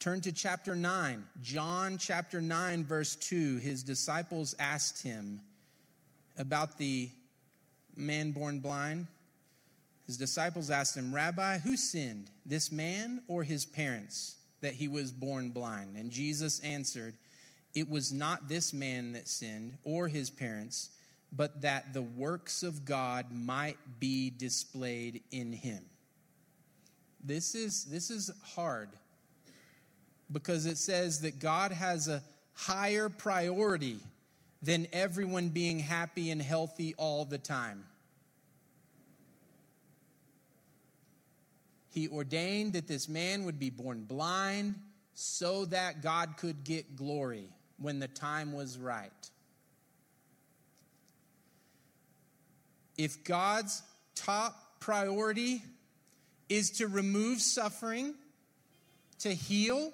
Turn 0.00 0.22
to 0.22 0.32
chapter 0.32 0.74
9. 0.74 1.22
John 1.42 1.98
chapter 1.98 2.40
9, 2.40 2.84
verse 2.86 3.16
2. 3.16 3.58
His 3.58 3.82
disciples 3.82 4.54
asked 4.58 5.02
him 5.02 5.42
about 6.38 6.78
the 6.78 7.10
man 7.96 8.30
born 8.30 8.60
blind. 8.60 9.08
His 10.06 10.16
disciples 10.16 10.70
asked 10.70 10.96
him, 10.96 11.14
Rabbi, 11.14 11.58
who 11.58 11.76
sinned, 11.76 12.30
this 12.46 12.72
man 12.72 13.20
or 13.28 13.44
his 13.44 13.66
parents, 13.66 14.36
that 14.62 14.72
he 14.72 14.88
was 14.88 15.12
born 15.12 15.50
blind? 15.50 15.98
And 15.98 16.10
Jesus 16.10 16.60
answered, 16.60 17.12
It 17.74 17.90
was 17.90 18.10
not 18.10 18.48
this 18.48 18.72
man 18.72 19.12
that 19.12 19.28
sinned 19.28 19.76
or 19.84 20.08
his 20.08 20.30
parents, 20.30 20.88
but 21.30 21.60
that 21.60 21.92
the 21.92 22.00
works 22.00 22.62
of 22.62 22.86
God 22.86 23.26
might 23.30 23.76
be 23.98 24.30
displayed 24.30 25.22
in 25.30 25.52
him. 25.52 25.84
This 27.22 27.54
is, 27.54 27.84
this 27.84 28.10
is 28.10 28.30
hard 28.42 28.88
because 30.32 30.66
it 30.66 30.78
says 30.78 31.20
that 31.22 31.38
God 31.38 31.72
has 31.72 32.08
a 32.08 32.22
higher 32.54 33.08
priority 33.08 33.98
than 34.62 34.86
everyone 34.92 35.48
being 35.48 35.78
happy 35.78 36.30
and 36.30 36.40
healthy 36.40 36.94
all 36.96 37.24
the 37.24 37.38
time. 37.38 37.84
He 41.92 42.08
ordained 42.08 42.74
that 42.74 42.86
this 42.86 43.08
man 43.08 43.44
would 43.44 43.58
be 43.58 43.70
born 43.70 44.04
blind 44.04 44.76
so 45.14 45.64
that 45.66 46.02
God 46.02 46.36
could 46.36 46.62
get 46.62 46.96
glory 46.96 47.48
when 47.78 47.98
the 47.98 48.08
time 48.08 48.52
was 48.52 48.78
right. 48.78 49.10
If 52.96 53.24
God's 53.24 53.82
top 54.14 54.80
priority 54.80 55.62
is 56.48 56.70
to 56.72 56.86
remove 56.86 57.40
suffering, 57.40 58.14
to 59.20 59.34
heal, 59.34 59.92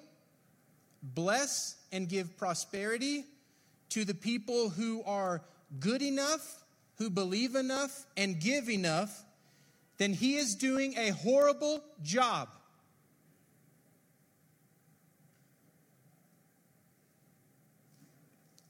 bless 1.01 1.75
and 1.91 2.09
give 2.09 2.37
prosperity 2.37 3.25
to 3.89 4.05
the 4.05 4.13
people 4.13 4.69
who 4.69 5.03
are 5.03 5.43
good 5.79 6.01
enough, 6.01 6.63
who 6.95 7.09
believe 7.09 7.55
enough, 7.55 8.05
and 8.15 8.39
give 8.39 8.69
enough, 8.69 9.23
then 9.97 10.13
he 10.13 10.35
is 10.35 10.55
doing 10.55 10.95
a 10.97 11.09
horrible 11.09 11.83
job. 12.01 12.49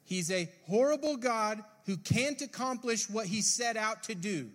He's 0.03 0.31
a 0.31 0.49
horrible 0.67 1.17
God 1.17 1.61
who 1.85 1.97
can't 1.97 2.41
accomplish 2.41 3.09
what 3.09 3.25
he 3.25 3.41
set 3.41 3.75
out 3.75 4.03
to 4.03 4.15
do. 4.15 4.49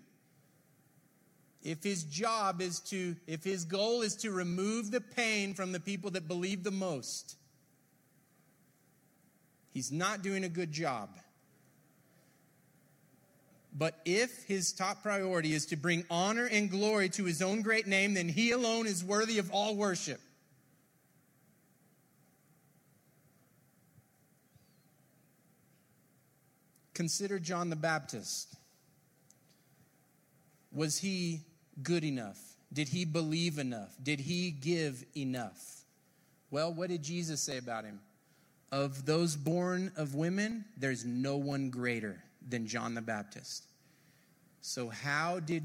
If 1.62 1.84
his 1.84 2.04
job 2.04 2.60
is 2.60 2.80
to, 2.88 3.16
if 3.26 3.44
his 3.44 3.64
goal 3.64 4.02
is 4.02 4.16
to 4.16 4.30
remove 4.30 4.90
the 4.90 5.00
pain 5.00 5.54
from 5.54 5.72
the 5.72 5.78
people 5.78 6.10
that 6.12 6.26
believe 6.26 6.64
the 6.64 6.70
most, 6.70 7.36
He's 9.72 9.90
not 9.90 10.22
doing 10.22 10.44
a 10.44 10.48
good 10.48 10.70
job. 10.70 11.08
But 13.74 13.98
if 14.04 14.44
his 14.44 14.72
top 14.72 15.02
priority 15.02 15.54
is 15.54 15.66
to 15.66 15.76
bring 15.76 16.04
honor 16.10 16.46
and 16.46 16.70
glory 16.70 17.08
to 17.10 17.24
his 17.24 17.40
own 17.40 17.62
great 17.62 17.86
name, 17.86 18.12
then 18.14 18.28
he 18.28 18.50
alone 18.50 18.86
is 18.86 19.02
worthy 19.02 19.38
of 19.38 19.50
all 19.50 19.74
worship. 19.74 20.20
Consider 26.92 27.38
John 27.38 27.70
the 27.70 27.76
Baptist. 27.76 28.54
Was 30.70 30.98
he 30.98 31.40
good 31.82 32.04
enough? 32.04 32.38
Did 32.70 32.88
he 32.88 33.06
believe 33.06 33.58
enough? 33.58 33.94
Did 34.02 34.20
he 34.20 34.50
give 34.50 35.02
enough? 35.16 35.82
Well, 36.50 36.72
what 36.74 36.90
did 36.90 37.02
Jesus 37.02 37.40
say 37.40 37.56
about 37.56 37.84
him? 37.84 38.00
Of 38.72 39.04
those 39.04 39.36
born 39.36 39.92
of 39.96 40.14
women, 40.14 40.64
there's 40.78 41.04
no 41.04 41.36
one 41.36 41.68
greater 41.68 42.24
than 42.48 42.66
John 42.66 42.94
the 42.94 43.02
Baptist. 43.02 43.66
So, 44.62 44.88
how 44.88 45.40
did 45.40 45.64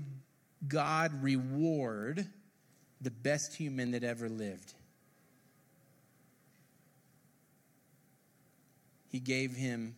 God 0.68 1.24
reward 1.24 2.28
the 3.00 3.12
best 3.12 3.56
human 3.56 3.92
that 3.92 4.04
ever 4.04 4.28
lived? 4.28 4.74
He 9.10 9.20
gave 9.20 9.56
him 9.56 9.96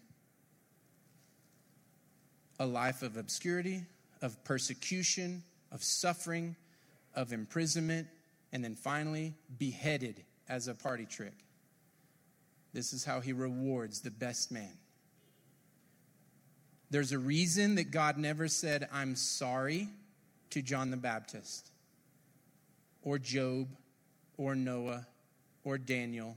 a 2.60 2.66
life 2.66 3.02
of 3.02 3.18
obscurity, 3.18 3.84
of 4.22 4.44
persecution, 4.44 5.42
of 5.72 5.84
suffering, 5.84 6.56
of 7.16 7.34
imprisonment, 7.34 8.08
and 8.52 8.64
then 8.64 8.76
finally 8.76 9.34
beheaded 9.58 10.24
as 10.48 10.68
a 10.68 10.76
party 10.76 11.06
trick. 11.06 11.34
This 12.74 12.94
is 12.94 13.04
how 13.04 13.20
he 13.20 13.34
rewards 13.34 14.02
the 14.02 14.12
best 14.12 14.52
man. 14.52 14.78
There's 16.92 17.12
a 17.12 17.20
reason 17.20 17.76
that 17.76 17.92
God 17.92 18.18
never 18.18 18.48
said, 18.48 18.88
I'm 18.92 19.16
sorry 19.16 19.90
to 20.52 20.62
John 20.62 20.90
the 20.92 20.98
Baptist, 20.98 21.70
or 23.04 23.20
Job, 23.20 23.68
or 24.38 24.56
Noah, 24.56 25.06
or 25.64 25.78
Daniel, 25.78 26.36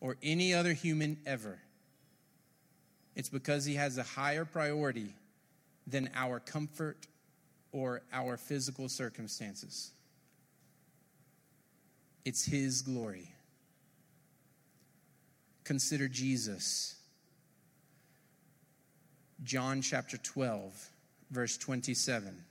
or 0.00 0.16
any 0.22 0.52
other 0.52 0.72
human 0.72 1.18
ever. 1.24 1.58
It's 3.16 3.28
because 3.28 3.64
he 3.64 3.76
has 3.76 3.96
a 3.96 4.02
higher 4.02 4.44
priority 4.44 5.14
than 5.86 6.10
our 6.14 6.40
comfort 6.40 7.06
or 7.72 8.02
our 8.12 8.36
physical 8.36 8.88
circumstances. 8.88 9.92
It's 12.24 12.44
his 12.44 12.82
glory 12.82 13.33
consider 15.64 16.08
Jesus. 16.08 16.96
John 19.42 19.82
chapter 19.82 20.16
12, 20.16 20.90
verse 21.30 21.56
27. 21.56 22.44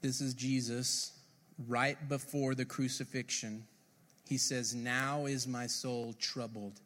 This 0.00 0.20
is 0.20 0.34
Jesus 0.34 1.12
right 1.66 1.96
before 2.10 2.54
the 2.54 2.66
crucifixion. 2.66 3.64
He 4.28 4.36
says, 4.36 4.74
Now 4.74 5.24
is 5.24 5.48
my 5.48 5.66
soul 5.66 6.14
troubled, 6.18 6.80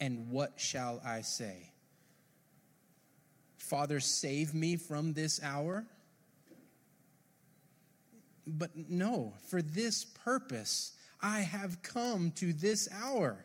and 0.00 0.28
what 0.28 0.54
shall 0.56 1.00
I 1.04 1.20
say? 1.20 1.70
Father, 3.58 4.00
save 4.00 4.54
me 4.54 4.74
from 4.76 5.12
this 5.12 5.40
hour. 5.42 5.86
But 8.46 8.70
no, 8.88 9.34
for 9.48 9.62
this 9.62 10.04
purpose 10.04 10.92
I 11.20 11.40
have 11.40 11.82
come 11.82 12.32
to 12.32 12.52
this 12.52 12.88
hour. 12.92 13.42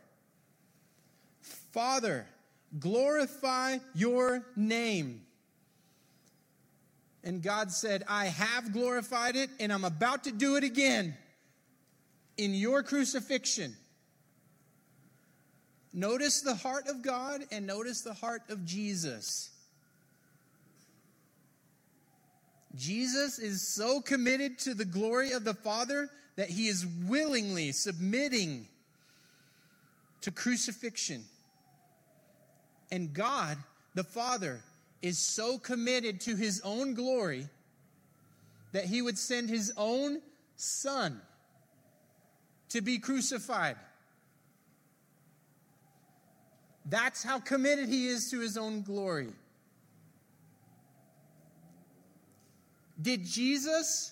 Father, 1.71 2.25
glorify 2.77 3.77
your 3.95 4.45
name. 4.55 5.21
And 7.23 7.41
God 7.41 7.71
said, 7.71 8.03
I 8.07 8.25
have 8.25 8.73
glorified 8.73 9.35
it, 9.35 9.49
and 9.59 9.71
I'm 9.71 9.85
about 9.85 10.25
to 10.25 10.31
do 10.31 10.55
it 10.55 10.63
again 10.63 11.15
in 12.37 12.53
your 12.53 12.83
crucifixion. 12.83 13.75
Notice 15.93 16.41
the 16.41 16.55
heart 16.55 16.87
of 16.87 17.01
God 17.01 17.41
and 17.51 17.65
notice 17.65 18.01
the 18.01 18.13
heart 18.13 18.43
of 18.49 18.65
Jesus. 18.65 19.49
Jesus 22.75 23.39
is 23.39 23.67
so 23.67 23.99
committed 24.01 24.59
to 24.59 24.73
the 24.73 24.85
glory 24.85 25.31
of 25.31 25.43
the 25.43 25.53
Father 25.53 26.09
that 26.35 26.49
he 26.49 26.67
is 26.67 26.85
willingly 27.07 27.71
submitting 27.71 28.67
to 30.21 30.31
crucifixion. 30.31 31.23
And 32.91 33.13
God, 33.13 33.57
the 33.95 34.03
Father, 34.03 34.61
is 35.01 35.17
so 35.17 35.57
committed 35.57 36.21
to 36.21 36.35
his 36.35 36.61
own 36.63 36.93
glory 36.93 37.47
that 38.71 38.85
he 38.85 39.01
would 39.01 39.17
send 39.17 39.49
his 39.49 39.73
own 39.77 40.21
Son 40.55 41.19
to 42.69 42.81
be 42.81 42.99
crucified. 42.99 43.77
That's 46.85 47.23
how 47.23 47.39
committed 47.39 47.89
he 47.89 48.07
is 48.07 48.29
to 48.31 48.39
his 48.39 48.57
own 48.57 48.81
glory. 48.81 49.29
Did 53.01 53.25
Jesus, 53.25 54.11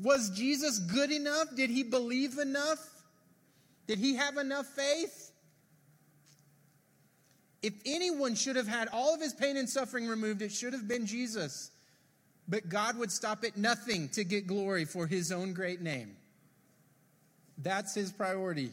was 0.00 0.30
Jesus 0.30 0.78
good 0.78 1.10
enough? 1.10 1.54
Did 1.56 1.70
he 1.70 1.82
believe 1.82 2.38
enough? 2.38 2.78
Did 3.86 3.98
he 3.98 4.16
have 4.16 4.38
enough 4.38 4.66
faith? 4.66 5.30
If 7.62 7.74
anyone 7.86 8.34
should 8.34 8.56
have 8.56 8.68
had 8.68 8.88
all 8.88 9.14
of 9.14 9.20
his 9.20 9.32
pain 9.32 9.56
and 9.56 9.68
suffering 9.68 10.06
removed, 10.06 10.42
it 10.42 10.52
should 10.52 10.72
have 10.72 10.86
been 10.86 11.06
Jesus. 11.06 11.70
But 12.46 12.68
God 12.68 12.98
would 12.98 13.10
stop 13.10 13.44
at 13.44 13.56
nothing 13.56 14.08
to 14.10 14.24
get 14.24 14.46
glory 14.46 14.84
for 14.84 15.06
his 15.06 15.32
own 15.32 15.54
great 15.54 15.80
name. 15.80 16.16
That's 17.58 17.94
his 17.94 18.12
priority. 18.12 18.70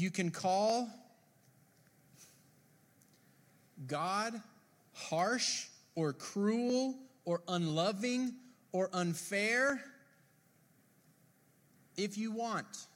You 0.00 0.10
can 0.10 0.30
call 0.30 0.88
God 3.86 4.40
harsh 4.94 5.66
or 5.94 6.14
cruel 6.14 6.94
or 7.26 7.42
unloving 7.46 8.32
or 8.72 8.88
unfair 8.94 9.78
if 11.98 12.16
you 12.16 12.32
want. 12.32 12.86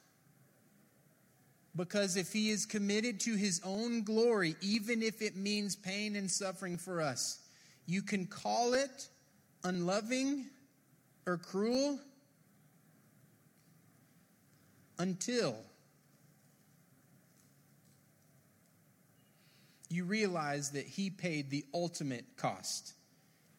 Because 1.75 2.17
if 2.17 2.33
he 2.33 2.49
is 2.49 2.65
committed 2.65 3.19
to 3.19 3.35
his 3.35 3.61
own 3.63 4.01
glory, 4.01 4.55
even 4.61 5.03
if 5.03 5.21
it 5.21 5.35
means 5.35 5.75
pain 5.75 6.15
and 6.15 6.31
suffering 6.31 6.75
for 6.75 7.01
us, 7.01 7.37
you 7.85 8.01
can 8.01 8.25
call 8.25 8.73
it 8.73 9.09
unloving 9.63 10.47
or 11.27 11.37
cruel 11.37 11.99
until 14.97 15.55
you 19.89 20.03
realize 20.05 20.71
that 20.71 20.85
he 20.85 21.09
paid 21.09 21.49
the 21.49 21.65
ultimate 21.73 22.25
cost. 22.37 22.93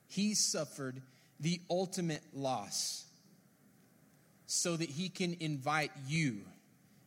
He 0.09 0.35
suffered 0.35 1.03
the 1.41 1.61
ultimate 1.71 2.23
loss 2.33 3.05
so 4.47 4.77
that 4.77 4.89
he 4.89 5.09
can 5.09 5.37
invite 5.41 5.91
you 6.07 6.41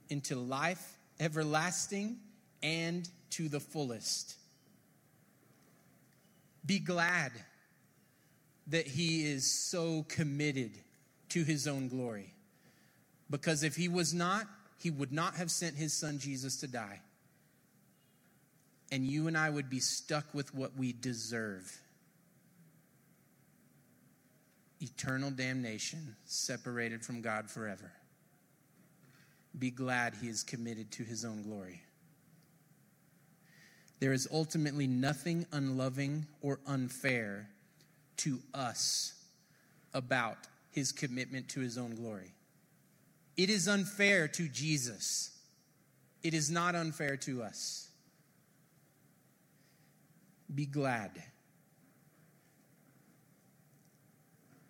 into 0.09 0.35
life 0.35 0.97
everlasting 1.19 2.17
and 2.63 3.09
to 3.31 3.49
the 3.49 3.59
fullest. 3.59 4.35
Be 6.65 6.79
glad 6.79 7.31
that 8.67 8.87
he 8.87 9.25
is 9.25 9.49
so 9.49 10.05
committed 10.07 10.71
to 11.29 11.43
his 11.43 11.67
own 11.67 11.87
glory. 11.87 12.33
Because 13.29 13.63
if 13.63 13.75
he 13.75 13.87
was 13.87 14.13
not, 14.13 14.45
he 14.77 14.89
would 14.89 15.11
not 15.11 15.35
have 15.35 15.51
sent 15.51 15.75
his 15.75 15.93
son 15.93 16.19
Jesus 16.19 16.57
to 16.57 16.67
die. 16.67 17.01
And 18.91 19.05
you 19.05 19.27
and 19.27 19.37
I 19.37 19.49
would 19.49 19.69
be 19.69 19.79
stuck 19.79 20.33
with 20.33 20.53
what 20.53 20.75
we 20.77 20.93
deserve 20.93 21.79
eternal 24.81 25.29
damnation, 25.29 26.15
separated 26.25 27.03
from 27.03 27.21
God 27.21 27.49
forever. 27.49 27.91
Be 29.57 29.71
glad 29.71 30.15
he 30.15 30.27
is 30.27 30.43
committed 30.43 30.91
to 30.93 31.03
his 31.03 31.25
own 31.25 31.43
glory. 31.43 31.81
There 33.99 34.13
is 34.13 34.27
ultimately 34.31 34.87
nothing 34.87 35.45
unloving 35.51 36.25
or 36.41 36.59
unfair 36.65 37.49
to 38.17 38.39
us 38.53 39.13
about 39.93 40.37
his 40.71 40.91
commitment 40.91 41.49
to 41.49 41.59
his 41.59 41.77
own 41.77 41.95
glory. 41.95 42.31
It 43.35 43.49
is 43.49 43.67
unfair 43.67 44.27
to 44.29 44.47
Jesus, 44.47 45.31
it 46.23 46.33
is 46.33 46.49
not 46.49 46.75
unfair 46.75 47.17
to 47.17 47.43
us. 47.43 47.88
Be 50.53 50.65
glad. 50.65 51.11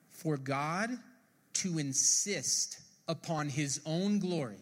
For 0.09 0.38
God 0.38 0.91
to 1.53 1.77
insist 1.77 2.80
upon 3.07 3.49
his 3.49 3.82
own 3.86 4.19
glory 4.19 4.59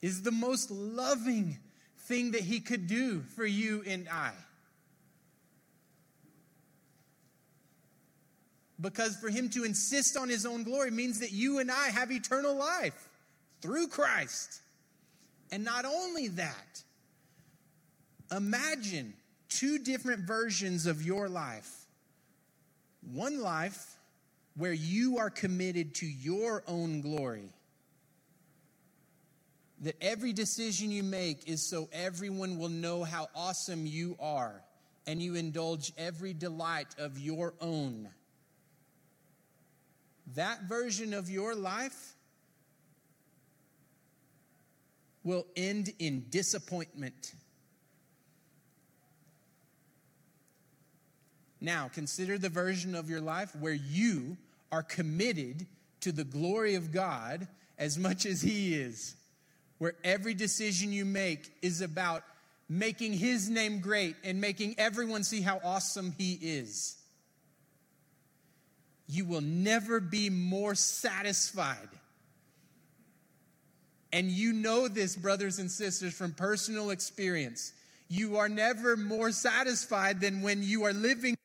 is 0.00 0.22
the 0.22 0.30
most 0.30 0.70
loving 0.70 1.58
thing 2.00 2.32
that 2.32 2.42
he 2.42 2.60
could 2.60 2.86
do 2.86 3.20
for 3.20 3.44
you 3.44 3.82
and 3.86 4.08
I. 4.08 4.32
Because 8.80 9.16
for 9.16 9.28
him 9.28 9.50
to 9.50 9.64
insist 9.64 10.16
on 10.16 10.28
his 10.28 10.46
own 10.46 10.62
glory 10.62 10.92
means 10.92 11.18
that 11.20 11.32
you 11.32 11.58
and 11.58 11.70
I 11.70 11.88
have 11.88 12.12
eternal 12.12 12.54
life 12.54 13.08
through 13.60 13.88
Christ. 13.88 14.60
And 15.50 15.64
not 15.64 15.84
only 15.84 16.28
that, 16.28 16.82
imagine 18.30 19.14
two 19.48 19.78
different 19.78 20.26
versions 20.26 20.86
of 20.86 21.02
your 21.02 21.28
life. 21.28 21.86
One 23.12 23.40
life 23.40 23.96
where 24.56 24.72
you 24.72 25.18
are 25.18 25.30
committed 25.30 25.94
to 25.96 26.06
your 26.06 26.62
own 26.66 27.00
glory 27.00 27.50
that 29.82 29.96
every 30.00 30.32
decision 30.32 30.90
you 30.90 31.02
make 31.02 31.48
is 31.48 31.68
so 31.68 31.88
everyone 31.92 32.58
will 32.58 32.68
know 32.68 33.04
how 33.04 33.28
awesome 33.34 33.86
you 33.86 34.16
are, 34.18 34.62
and 35.06 35.22
you 35.22 35.36
indulge 35.36 35.92
every 35.96 36.34
delight 36.34 36.94
of 36.98 37.18
your 37.18 37.54
own. 37.60 38.08
That 40.34 40.64
version 40.64 41.14
of 41.14 41.30
your 41.30 41.54
life 41.54 42.14
will 45.22 45.46
end 45.56 45.92
in 45.98 46.26
disappointment. 46.28 47.32
Now, 51.60 51.90
consider 51.92 52.38
the 52.38 52.48
version 52.48 52.94
of 52.94 53.10
your 53.10 53.20
life 53.20 53.54
where 53.56 53.72
you 53.72 54.36
are 54.70 54.82
committed 54.82 55.66
to 56.00 56.12
the 56.12 56.24
glory 56.24 56.74
of 56.74 56.92
God 56.92 57.48
as 57.78 57.98
much 57.98 58.26
as 58.26 58.42
He 58.42 58.74
is 58.74 59.16
where 59.78 59.94
every 60.04 60.34
decision 60.34 60.92
you 60.92 61.04
make 61.04 61.50
is 61.62 61.80
about 61.80 62.22
making 62.68 63.12
his 63.12 63.48
name 63.48 63.80
great 63.80 64.16
and 64.24 64.40
making 64.40 64.74
everyone 64.76 65.22
see 65.22 65.40
how 65.40 65.60
awesome 65.64 66.12
he 66.18 66.34
is. 66.34 66.96
You 69.06 69.24
will 69.24 69.40
never 69.40 70.00
be 70.00 70.28
more 70.28 70.74
satisfied. 70.74 71.88
And 74.12 74.30
you 74.30 74.52
know 74.52 74.88
this, 74.88 75.16
brothers 75.16 75.58
and 75.58 75.70
sisters, 75.70 76.12
from 76.12 76.32
personal 76.32 76.90
experience. 76.90 77.72
You 78.08 78.36
are 78.36 78.48
never 78.48 78.96
more 78.96 79.32
satisfied 79.32 80.20
than 80.20 80.42
when 80.42 80.62
you 80.62 80.84
are 80.84 80.92
living 80.92 81.37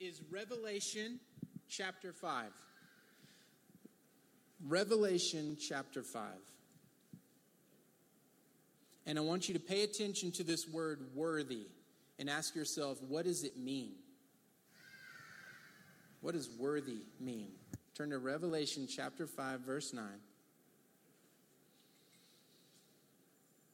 is 0.00 0.22
Revelation 0.30 1.20
chapter 1.68 2.12
5. 2.12 2.50
Revelation 4.66 5.56
chapter 5.60 6.02
5. 6.02 6.24
And 9.06 9.18
I 9.18 9.22
want 9.22 9.48
you 9.48 9.54
to 9.54 9.60
pay 9.60 9.82
attention 9.82 10.30
to 10.32 10.44
this 10.44 10.68
word 10.68 11.00
worthy 11.14 11.66
and 12.18 12.30
ask 12.30 12.54
yourself, 12.54 12.98
what 13.08 13.24
does 13.24 13.44
it 13.44 13.56
mean? 13.56 13.92
What 16.20 16.34
does 16.34 16.50
worthy 16.58 17.02
mean? 17.18 17.52
Turn 17.94 18.10
to 18.10 18.18
Revelation 18.18 18.86
chapter 18.88 19.26
5, 19.26 19.60
verse 19.60 19.92
9. 19.92 20.04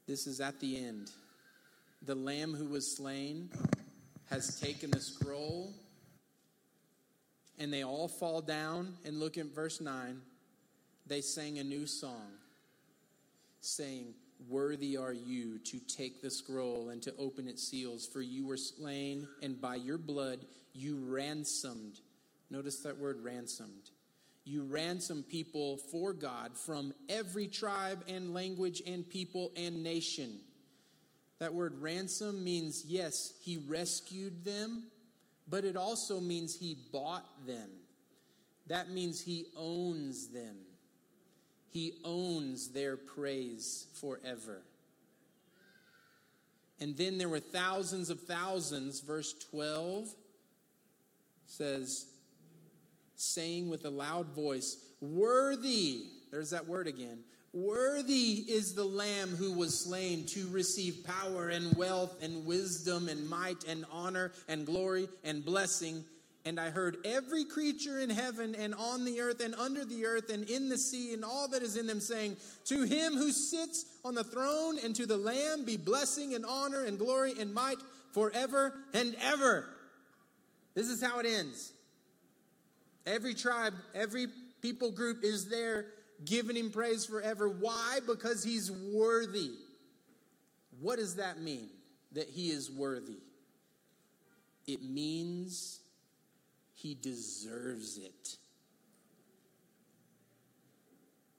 This 0.06 0.26
is 0.26 0.40
at 0.40 0.60
the 0.60 0.76
end. 0.84 1.10
The 2.02 2.14
Lamb 2.14 2.54
who 2.54 2.66
was 2.66 2.96
slain 2.96 3.50
has 4.30 4.60
taken 4.60 4.90
the 4.90 5.00
scroll 5.00 5.74
and 7.58 7.72
they 7.72 7.84
all 7.84 8.08
fall 8.08 8.40
down 8.40 8.94
and 9.04 9.18
look 9.18 9.38
at 9.38 9.46
verse 9.46 9.80
9. 9.80 10.20
They 11.06 11.20
sang 11.20 11.58
a 11.58 11.64
new 11.64 11.86
song, 11.86 12.32
saying, 13.60 14.14
Worthy 14.48 14.96
are 14.98 15.14
you 15.14 15.58
to 15.60 15.78
take 15.78 16.20
the 16.20 16.30
scroll 16.30 16.90
and 16.90 17.02
to 17.02 17.14
open 17.16 17.48
its 17.48 17.66
seals, 17.66 18.06
for 18.06 18.20
you 18.20 18.46
were 18.46 18.58
slain, 18.58 19.26
and 19.42 19.60
by 19.60 19.76
your 19.76 19.98
blood 19.98 20.40
you 20.74 20.98
ransomed. 21.08 22.00
Notice 22.50 22.80
that 22.80 22.98
word 22.98 23.24
ransomed. 23.24 23.90
You 24.44 24.64
ransom 24.64 25.24
people 25.28 25.78
for 25.90 26.12
God 26.12 26.56
from 26.56 26.92
every 27.08 27.48
tribe 27.48 28.04
and 28.08 28.34
language 28.34 28.82
and 28.86 29.08
people 29.08 29.52
and 29.56 29.82
nation. 29.82 30.38
That 31.38 31.54
word 31.54 31.80
ransom 31.80 32.42
means, 32.42 32.84
yes, 32.86 33.34
he 33.42 33.58
rescued 33.58 34.44
them 34.44 34.84
but 35.48 35.64
it 35.64 35.76
also 35.76 36.20
means 36.20 36.54
he 36.54 36.76
bought 36.92 37.46
them. 37.46 37.70
That 38.66 38.90
means 38.90 39.20
he 39.20 39.46
owns 39.56 40.28
them. 40.28 40.56
He 41.70 41.94
owns 42.04 42.68
their 42.68 42.96
praise 42.96 43.86
forever. 44.00 44.62
And 46.80 46.96
then 46.96 47.16
there 47.16 47.28
were 47.28 47.40
thousands 47.40 48.10
of 48.10 48.20
thousands, 48.22 49.00
verse 49.00 49.34
12 49.50 50.08
says, 51.46 52.06
saying 53.14 53.70
with 53.70 53.84
a 53.84 53.90
loud 53.90 54.34
voice, 54.34 54.76
Worthy, 55.00 56.06
there's 56.30 56.50
that 56.50 56.66
word 56.66 56.88
again, 56.88 57.20
Worthy 57.56 58.44
is 58.46 58.74
the 58.74 58.84
Lamb 58.84 59.30
who 59.30 59.54
was 59.54 59.80
slain 59.80 60.26
to 60.26 60.46
receive 60.48 61.06
power 61.06 61.48
and 61.48 61.74
wealth 61.74 62.22
and 62.22 62.44
wisdom 62.44 63.08
and 63.08 63.30
might 63.30 63.64
and 63.66 63.86
honor 63.90 64.32
and 64.46 64.66
glory 64.66 65.08
and 65.24 65.42
blessing. 65.42 66.04
And 66.44 66.60
I 66.60 66.68
heard 66.68 66.98
every 67.06 67.46
creature 67.46 67.98
in 67.98 68.10
heaven 68.10 68.54
and 68.54 68.74
on 68.74 69.06
the 69.06 69.22
earth 69.22 69.40
and 69.40 69.54
under 69.54 69.86
the 69.86 70.04
earth 70.04 70.28
and 70.28 70.46
in 70.50 70.68
the 70.68 70.76
sea 70.76 71.14
and 71.14 71.24
all 71.24 71.48
that 71.48 71.62
is 71.62 71.78
in 71.78 71.86
them 71.86 71.98
saying, 71.98 72.36
To 72.66 72.82
him 72.82 73.14
who 73.14 73.32
sits 73.32 73.86
on 74.04 74.14
the 74.14 74.22
throne 74.22 74.76
and 74.84 74.94
to 74.94 75.06
the 75.06 75.16
Lamb 75.16 75.64
be 75.64 75.78
blessing 75.78 76.34
and 76.34 76.44
honor 76.44 76.84
and 76.84 76.98
glory 76.98 77.32
and 77.40 77.54
might 77.54 77.78
forever 78.12 78.74
and 78.92 79.16
ever. 79.22 79.64
This 80.74 80.90
is 80.90 81.02
how 81.02 81.20
it 81.20 81.26
ends. 81.26 81.72
Every 83.06 83.32
tribe, 83.32 83.72
every 83.94 84.26
people 84.60 84.90
group 84.90 85.24
is 85.24 85.48
there 85.48 85.86
giving 86.24 86.56
him 86.56 86.70
praise 86.70 87.04
forever. 87.04 87.48
Why? 87.48 88.00
Because 88.06 88.42
he's 88.42 88.70
worthy. 88.70 89.52
What 90.80 90.98
does 90.98 91.16
that 91.16 91.40
mean? 91.40 91.68
That 92.12 92.28
he 92.28 92.50
is 92.50 92.70
worthy. 92.70 93.18
It 94.66 94.82
means 94.82 95.80
he 96.74 96.94
deserves 96.94 97.98
it. 97.98 98.36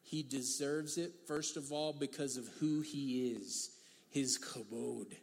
He 0.04 0.24
deserves 0.24 0.98
it, 0.98 1.12
first 1.28 1.58
of 1.58 1.74
all, 1.74 1.92
because 1.92 2.38
of 2.38 2.48
who 2.60 2.80
he 2.80 3.32
is, 3.32 3.72
his 4.10 4.40
kabod. 4.40 5.14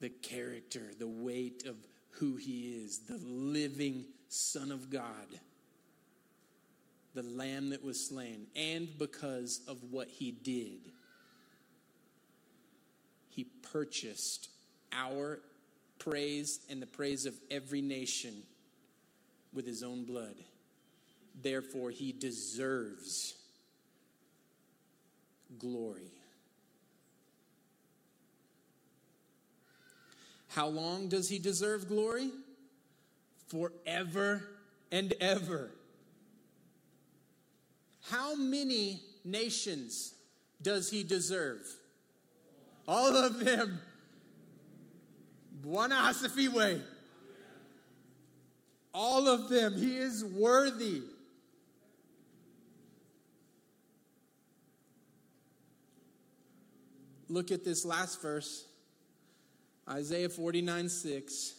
The 0.00 0.10
character, 0.10 0.92
the 0.98 1.08
weight 1.08 1.64
of 1.66 1.76
who 2.10 2.36
he 2.36 2.82
is, 2.84 3.00
the 3.00 3.18
living 3.24 4.04
Son 4.28 4.70
of 4.70 4.90
God 4.90 5.40
the 7.14 7.22
lamb 7.22 7.70
that 7.70 7.84
was 7.84 8.08
slain, 8.08 8.46
and 8.56 8.88
because 8.98 9.60
of 9.68 9.78
what 9.90 10.08
he 10.08 10.30
did. 10.30 10.92
He 13.28 13.44
purchased 13.72 14.48
our 14.92 15.40
praise 15.98 16.60
and 16.68 16.80
the 16.82 16.86
praise 16.86 17.26
of 17.26 17.34
every 17.50 17.80
nation 17.80 18.42
with 19.52 19.66
his 19.66 19.82
own 19.82 20.04
blood. 20.04 20.34
Therefore, 21.40 21.90
he 21.90 22.12
deserves 22.12 23.34
glory. 25.58 26.12
How 30.48 30.66
long 30.66 31.08
does 31.08 31.30
he 31.30 31.38
deserve 31.38 31.88
glory? 31.88 32.30
Forever 33.48 34.44
and 34.90 35.14
ever. 35.20 35.70
How 38.10 38.34
many 38.34 39.00
nations 39.24 40.14
does 40.60 40.90
he 40.90 41.02
deserve? 41.04 41.66
All 42.86 43.16
of 43.16 43.38
them. 43.44 43.80
Bwana 45.64 46.10
Asifiwe. 46.10 46.82
All 48.92 49.28
of 49.28 49.48
them. 49.48 49.76
He 49.76 49.96
is 49.96 50.24
worthy. 50.24 51.02
Look 57.28 57.50
at 57.50 57.64
this 57.64 57.84
last 57.86 58.20
verse 58.20 58.66
Isaiah 59.88 60.28
49 60.28 60.88
6. 60.88 61.54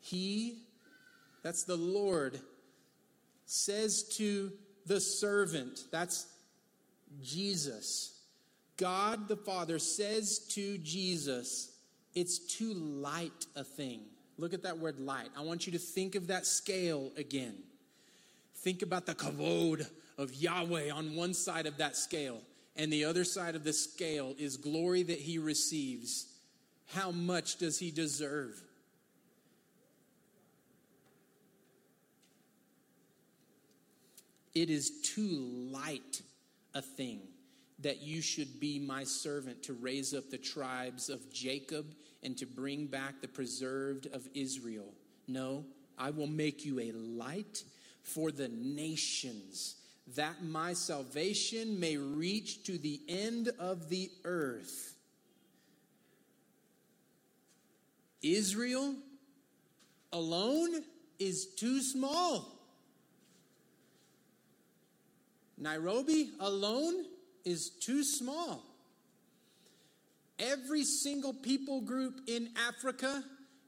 He, 0.00 0.58
that's 1.42 1.62
the 1.64 1.76
Lord, 1.76 2.40
says 3.46 4.02
to 4.16 4.52
the 4.86 5.00
servant. 5.00 5.84
That's 5.90 6.26
Jesus. 7.22 8.20
God 8.76 9.28
the 9.28 9.36
Father 9.36 9.78
says 9.78 10.40
to 10.50 10.78
Jesus, 10.78 11.76
It's 12.14 12.38
too 12.38 12.74
light 12.74 13.46
a 13.56 13.64
thing. 13.64 14.00
Look 14.36 14.52
at 14.52 14.64
that 14.64 14.78
word 14.78 14.98
light. 14.98 15.28
I 15.36 15.42
want 15.42 15.66
you 15.66 15.72
to 15.72 15.78
think 15.78 16.16
of 16.16 16.26
that 16.26 16.46
scale 16.46 17.12
again. 17.16 17.54
Think 18.56 18.82
about 18.82 19.06
the 19.06 19.14
kavod 19.14 19.88
of 20.18 20.34
Yahweh 20.34 20.90
on 20.90 21.14
one 21.14 21.34
side 21.34 21.66
of 21.66 21.76
that 21.78 21.96
scale, 21.96 22.40
and 22.76 22.92
the 22.92 23.04
other 23.04 23.24
side 23.24 23.54
of 23.54 23.62
the 23.62 23.72
scale 23.72 24.34
is 24.38 24.56
glory 24.56 25.02
that 25.04 25.18
he 25.18 25.38
receives. 25.38 26.26
How 26.94 27.10
much 27.10 27.56
does 27.58 27.78
he 27.78 27.90
deserve? 27.90 28.60
It 34.54 34.70
is 34.70 35.00
too 35.02 35.70
light 35.72 36.22
a 36.74 36.82
thing 36.82 37.20
that 37.80 38.02
you 38.02 38.22
should 38.22 38.60
be 38.60 38.78
my 38.78 39.04
servant 39.04 39.62
to 39.64 39.72
raise 39.72 40.14
up 40.14 40.30
the 40.30 40.38
tribes 40.38 41.08
of 41.08 41.32
Jacob 41.32 41.86
and 42.22 42.36
to 42.38 42.46
bring 42.46 42.86
back 42.86 43.20
the 43.20 43.28
preserved 43.28 44.06
of 44.12 44.28
Israel. 44.32 44.92
No, 45.26 45.64
I 45.98 46.10
will 46.10 46.26
make 46.26 46.64
you 46.64 46.80
a 46.80 46.92
light 46.92 47.64
for 48.02 48.30
the 48.30 48.48
nations, 48.48 49.76
that 50.14 50.44
my 50.44 50.74
salvation 50.74 51.80
may 51.80 51.96
reach 51.96 52.64
to 52.64 52.76
the 52.78 53.00
end 53.08 53.50
of 53.58 53.88
the 53.88 54.10
earth. 54.24 54.94
Israel 58.22 58.94
alone 60.12 60.84
is 61.18 61.46
too 61.46 61.80
small. 61.80 62.53
Nairobi 65.56 66.30
alone 66.40 67.04
is 67.44 67.70
too 67.70 68.02
small. 68.02 68.64
Every 70.38 70.84
single 70.84 71.32
people 71.32 71.80
group 71.80 72.22
in 72.26 72.48
Africa 72.68 73.22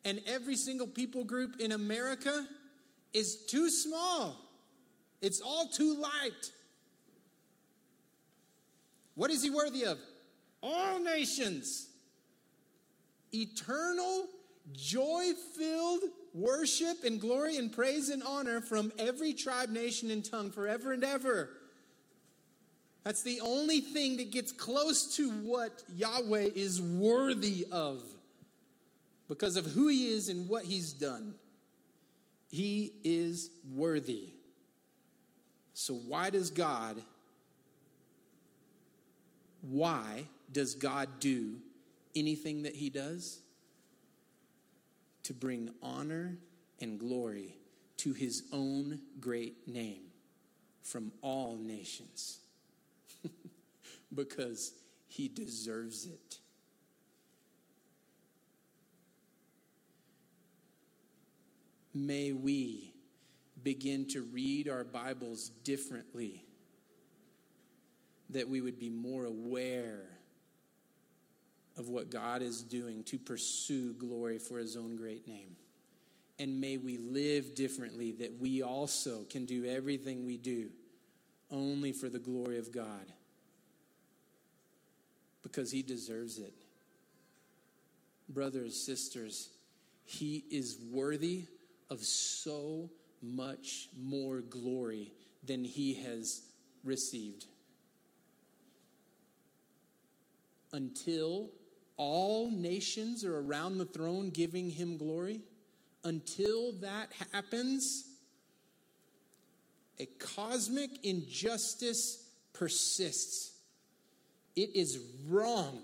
and 0.04 0.20
every 0.26 0.56
single 0.56 0.86
people 0.86 1.24
group 1.24 1.60
in 1.60 1.72
America 1.72 2.46
is 3.12 3.46
too 3.46 3.70
small. 3.70 4.36
It's 5.20 5.40
all 5.40 5.68
too 5.68 5.96
light. 6.00 6.52
What 9.14 9.30
is 9.30 9.42
he 9.42 9.50
worthy 9.50 9.84
of? 9.84 9.98
All 10.62 10.98
nations. 10.98 11.88
Eternal, 13.32 14.26
joy 14.72 15.32
filled 15.56 16.02
worship 16.34 17.04
and 17.04 17.20
glory 17.20 17.56
and 17.56 17.72
praise 17.72 18.10
and 18.10 18.22
honor 18.22 18.60
from 18.60 18.92
every 18.98 19.32
tribe, 19.32 19.70
nation, 19.70 20.10
and 20.10 20.24
tongue 20.24 20.50
forever 20.50 20.92
and 20.92 21.02
ever. 21.02 21.50
That's 23.06 23.22
the 23.22 23.40
only 23.40 23.80
thing 23.80 24.16
that 24.16 24.32
gets 24.32 24.50
close 24.50 25.14
to 25.14 25.30
what 25.30 25.84
Yahweh 25.94 26.48
is 26.56 26.82
worthy 26.82 27.64
of 27.70 28.02
because 29.28 29.56
of 29.56 29.64
who 29.64 29.86
he 29.86 30.08
is 30.08 30.28
and 30.28 30.48
what 30.48 30.64
he's 30.64 30.92
done. 30.92 31.36
He 32.50 32.94
is 33.04 33.50
worthy. 33.72 34.30
So, 35.72 35.94
why 35.94 36.30
does 36.30 36.50
God, 36.50 37.00
why 39.60 40.26
does 40.50 40.74
God 40.74 41.08
do 41.20 41.60
anything 42.16 42.64
that 42.64 42.74
he 42.74 42.90
does? 42.90 43.38
To 45.22 45.32
bring 45.32 45.70
honor 45.80 46.38
and 46.80 46.98
glory 46.98 47.54
to 47.98 48.14
his 48.14 48.42
own 48.52 48.98
great 49.20 49.68
name 49.68 50.06
from 50.82 51.12
all 51.22 51.56
nations 51.56 52.40
because 54.14 54.72
he 55.08 55.28
deserves 55.28 56.06
it. 56.06 56.38
May 61.94 62.32
we 62.32 62.92
begin 63.62 64.06
to 64.08 64.22
read 64.22 64.68
our 64.68 64.84
Bibles 64.84 65.48
differently, 65.64 66.44
that 68.30 68.48
we 68.48 68.60
would 68.60 68.78
be 68.78 68.90
more 68.90 69.24
aware 69.24 70.04
of 71.78 71.88
what 71.88 72.10
God 72.10 72.42
is 72.42 72.62
doing 72.62 73.02
to 73.04 73.18
pursue 73.18 73.94
glory 73.94 74.38
for 74.38 74.58
his 74.58 74.76
own 74.76 74.96
great 74.96 75.26
name. 75.26 75.56
And 76.38 76.60
may 76.60 76.76
we 76.76 76.98
live 76.98 77.54
differently, 77.54 78.12
that 78.12 78.38
we 78.38 78.62
also 78.62 79.24
can 79.30 79.46
do 79.46 79.64
everything 79.64 80.26
we 80.26 80.36
do 80.36 80.68
only 81.50 81.92
for 81.92 82.08
the 82.08 82.18
glory 82.18 82.58
of 82.58 82.72
God 82.72 83.12
because 85.46 85.70
he 85.70 85.80
deserves 85.80 86.38
it. 86.38 86.52
Brothers, 88.28 88.74
sisters, 88.84 89.50
he 90.04 90.44
is 90.50 90.76
worthy 90.90 91.44
of 91.88 92.00
so 92.00 92.90
much 93.22 93.88
more 93.96 94.40
glory 94.40 95.12
than 95.44 95.62
he 95.62 95.94
has 95.94 96.42
received. 96.82 97.46
Until 100.72 101.50
all 101.96 102.50
nations 102.50 103.24
are 103.24 103.38
around 103.38 103.78
the 103.78 103.84
throne 103.84 104.30
giving 104.30 104.68
him 104.68 104.96
glory, 104.96 105.42
until 106.02 106.72
that 106.80 107.12
happens, 107.32 108.04
a 110.00 110.06
cosmic 110.06 111.04
injustice 111.04 112.28
persists. 112.52 113.55
It 114.56 114.74
is 114.74 114.98
wrong 115.28 115.82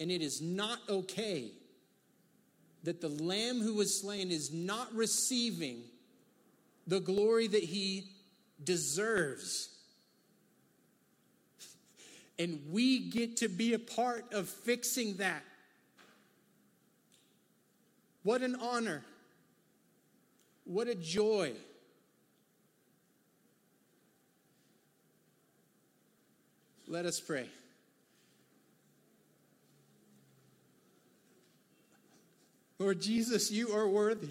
and 0.00 0.10
it 0.10 0.22
is 0.22 0.40
not 0.40 0.80
okay 0.88 1.50
that 2.84 3.00
the 3.00 3.08
lamb 3.08 3.60
who 3.60 3.74
was 3.74 4.00
slain 4.00 4.30
is 4.30 4.52
not 4.52 4.92
receiving 4.94 5.82
the 6.86 7.00
glory 7.00 7.46
that 7.46 7.62
he 7.62 8.08
deserves. 8.62 9.70
And 12.40 12.60
we 12.70 13.00
get 13.00 13.38
to 13.38 13.48
be 13.48 13.74
a 13.74 13.80
part 13.80 14.32
of 14.32 14.48
fixing 14.48 15.16
that. 15.16 15.42
What 18.22 18.42
an 18.42 18.54
honor. 18.60 19.02
What 20.64 20.86
a 20.86 20.94
joy. 20.94 21.54
Let 26.90 27.04
us 27.04 27.20
pray. 27.20 27.46
Lord 32.78 33.02
Jesus, 33.02 33.50
you 33.50 33.72
are 33.72 33.86
worthy. 33.86 34.30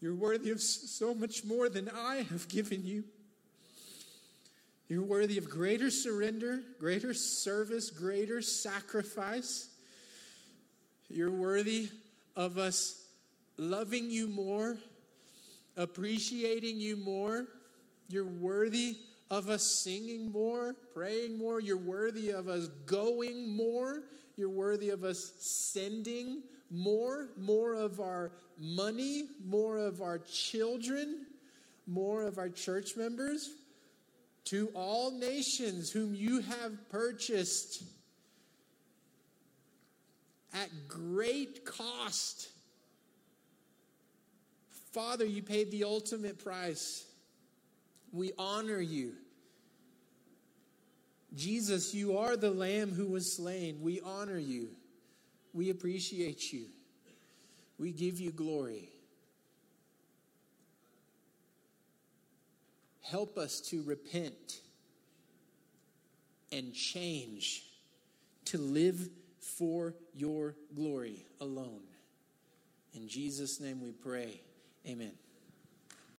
You're 0.00 0.16
worthy 0.16 0.50
of 0.50 0.60
so 0.60 1.14
much 1.14 1.44
more 1.44 1.68
than 1.68 1.88
I 1.88 2.26
have 2.28 2.48
given 2.48 2.84
you. 2.84 3.04
You're 4.88 5.04
worthy 5.04 5.38
of 5.38 5.48
greater 5.48 5.90
surrender, 5.90 6.60
greater 6.80 7.14
service, 7.14 7.90
greater 7.90 8.42
sacrifice. 8.42 9.68
You're 11.08 11.30
worthy 11.30 11.88
of 12.34 12.58
us 12.58 13.00
loving 13.56 14.10
you 14.10 14.26
more, 14.26 14.76
appreciating 15.76 16.80
you 16.80 16.96
more. 16.96 17.46
You're 18.08 18.24
worthy 18.24 18.96
of 19.30 19.48
us 19.48 19.62
singing 19.62 20.32
more, 20.32 20.74
praying 20.94 21.38
more. 21.38 21.60
You're 21.60 21.76
worthy 21.76 22.30
of 22.30 22.48
us 22.48 22.68
going 22.86 23.54
more. 23.54 24.02
You're 24.36 24.48
worthy 24.48 24.90
of 24.90 25.04
us 25.04 25.32
sending 25.38 26.42
more, 26.70 27.28
more 27.36 27.74
of 27.74 28.00
our 28.00 28.32
money, 28.58 29.24
more 29.44 29.78
of 29.78 30.00
our 30.00 30.18
children, 30.18 31.26
more 31.86 32.22
of 32.22 32.38
our 32.38 32.48
church 32.48 32.96
members 32.96 33.50
to 34.44 34.70
all 34.74 35.10
nations 35.10 35.90
whom 35.90 36.14
you 36.14 36.40
have 36.40 36.88
purchased 36.88 37.82
at 40.54 40.70
great 40.88 41.64
cost. 41.64 42.48
Father, 44.92 45.26
you 45.26 45.42
paid 45.42 45.70
the 45.70 45.84
ultimate 45.84 46.42
price. 46.42 47.04
We 48.12 48.32
honor 48.38 48.80
you. 48.80 49.14
Jesus, 51.34 51.94
you 51.94 52.18
are 52.18 52.36
the 52.36 52.50
Lamb 52.50 52.92
who 52.92 53.06
was 53.06 53.36
slain. 53.36 53.80
We 53.82 54.00
honor 54.00 54.38
you. 54.38 54.70
We 55.52 55.70
appreciate 55.70 56.52
you. 56.52 56.66
We 57.78 57.92
give 57.92 58.18
you 58.18 58.30
glory. 58.30 58.88
Help 63.02 63.38
us 63.38 63.60
to 63.70 63.82
repent 63.82 64.60
and 66.52 66.74
change 66.74 67.62
to 68.46 68.58
live 68.58 69.08
for 69.40 69.94
your 70.14 70.54
glory 70.74 71.26
alone. 71.40 71.82
In 72.94 73.08
Jesus' 73.08 73.60
name 73.60 73.80
we 73.82 73.92
pray. 73.92 74.40
Amen. 74.86 75.12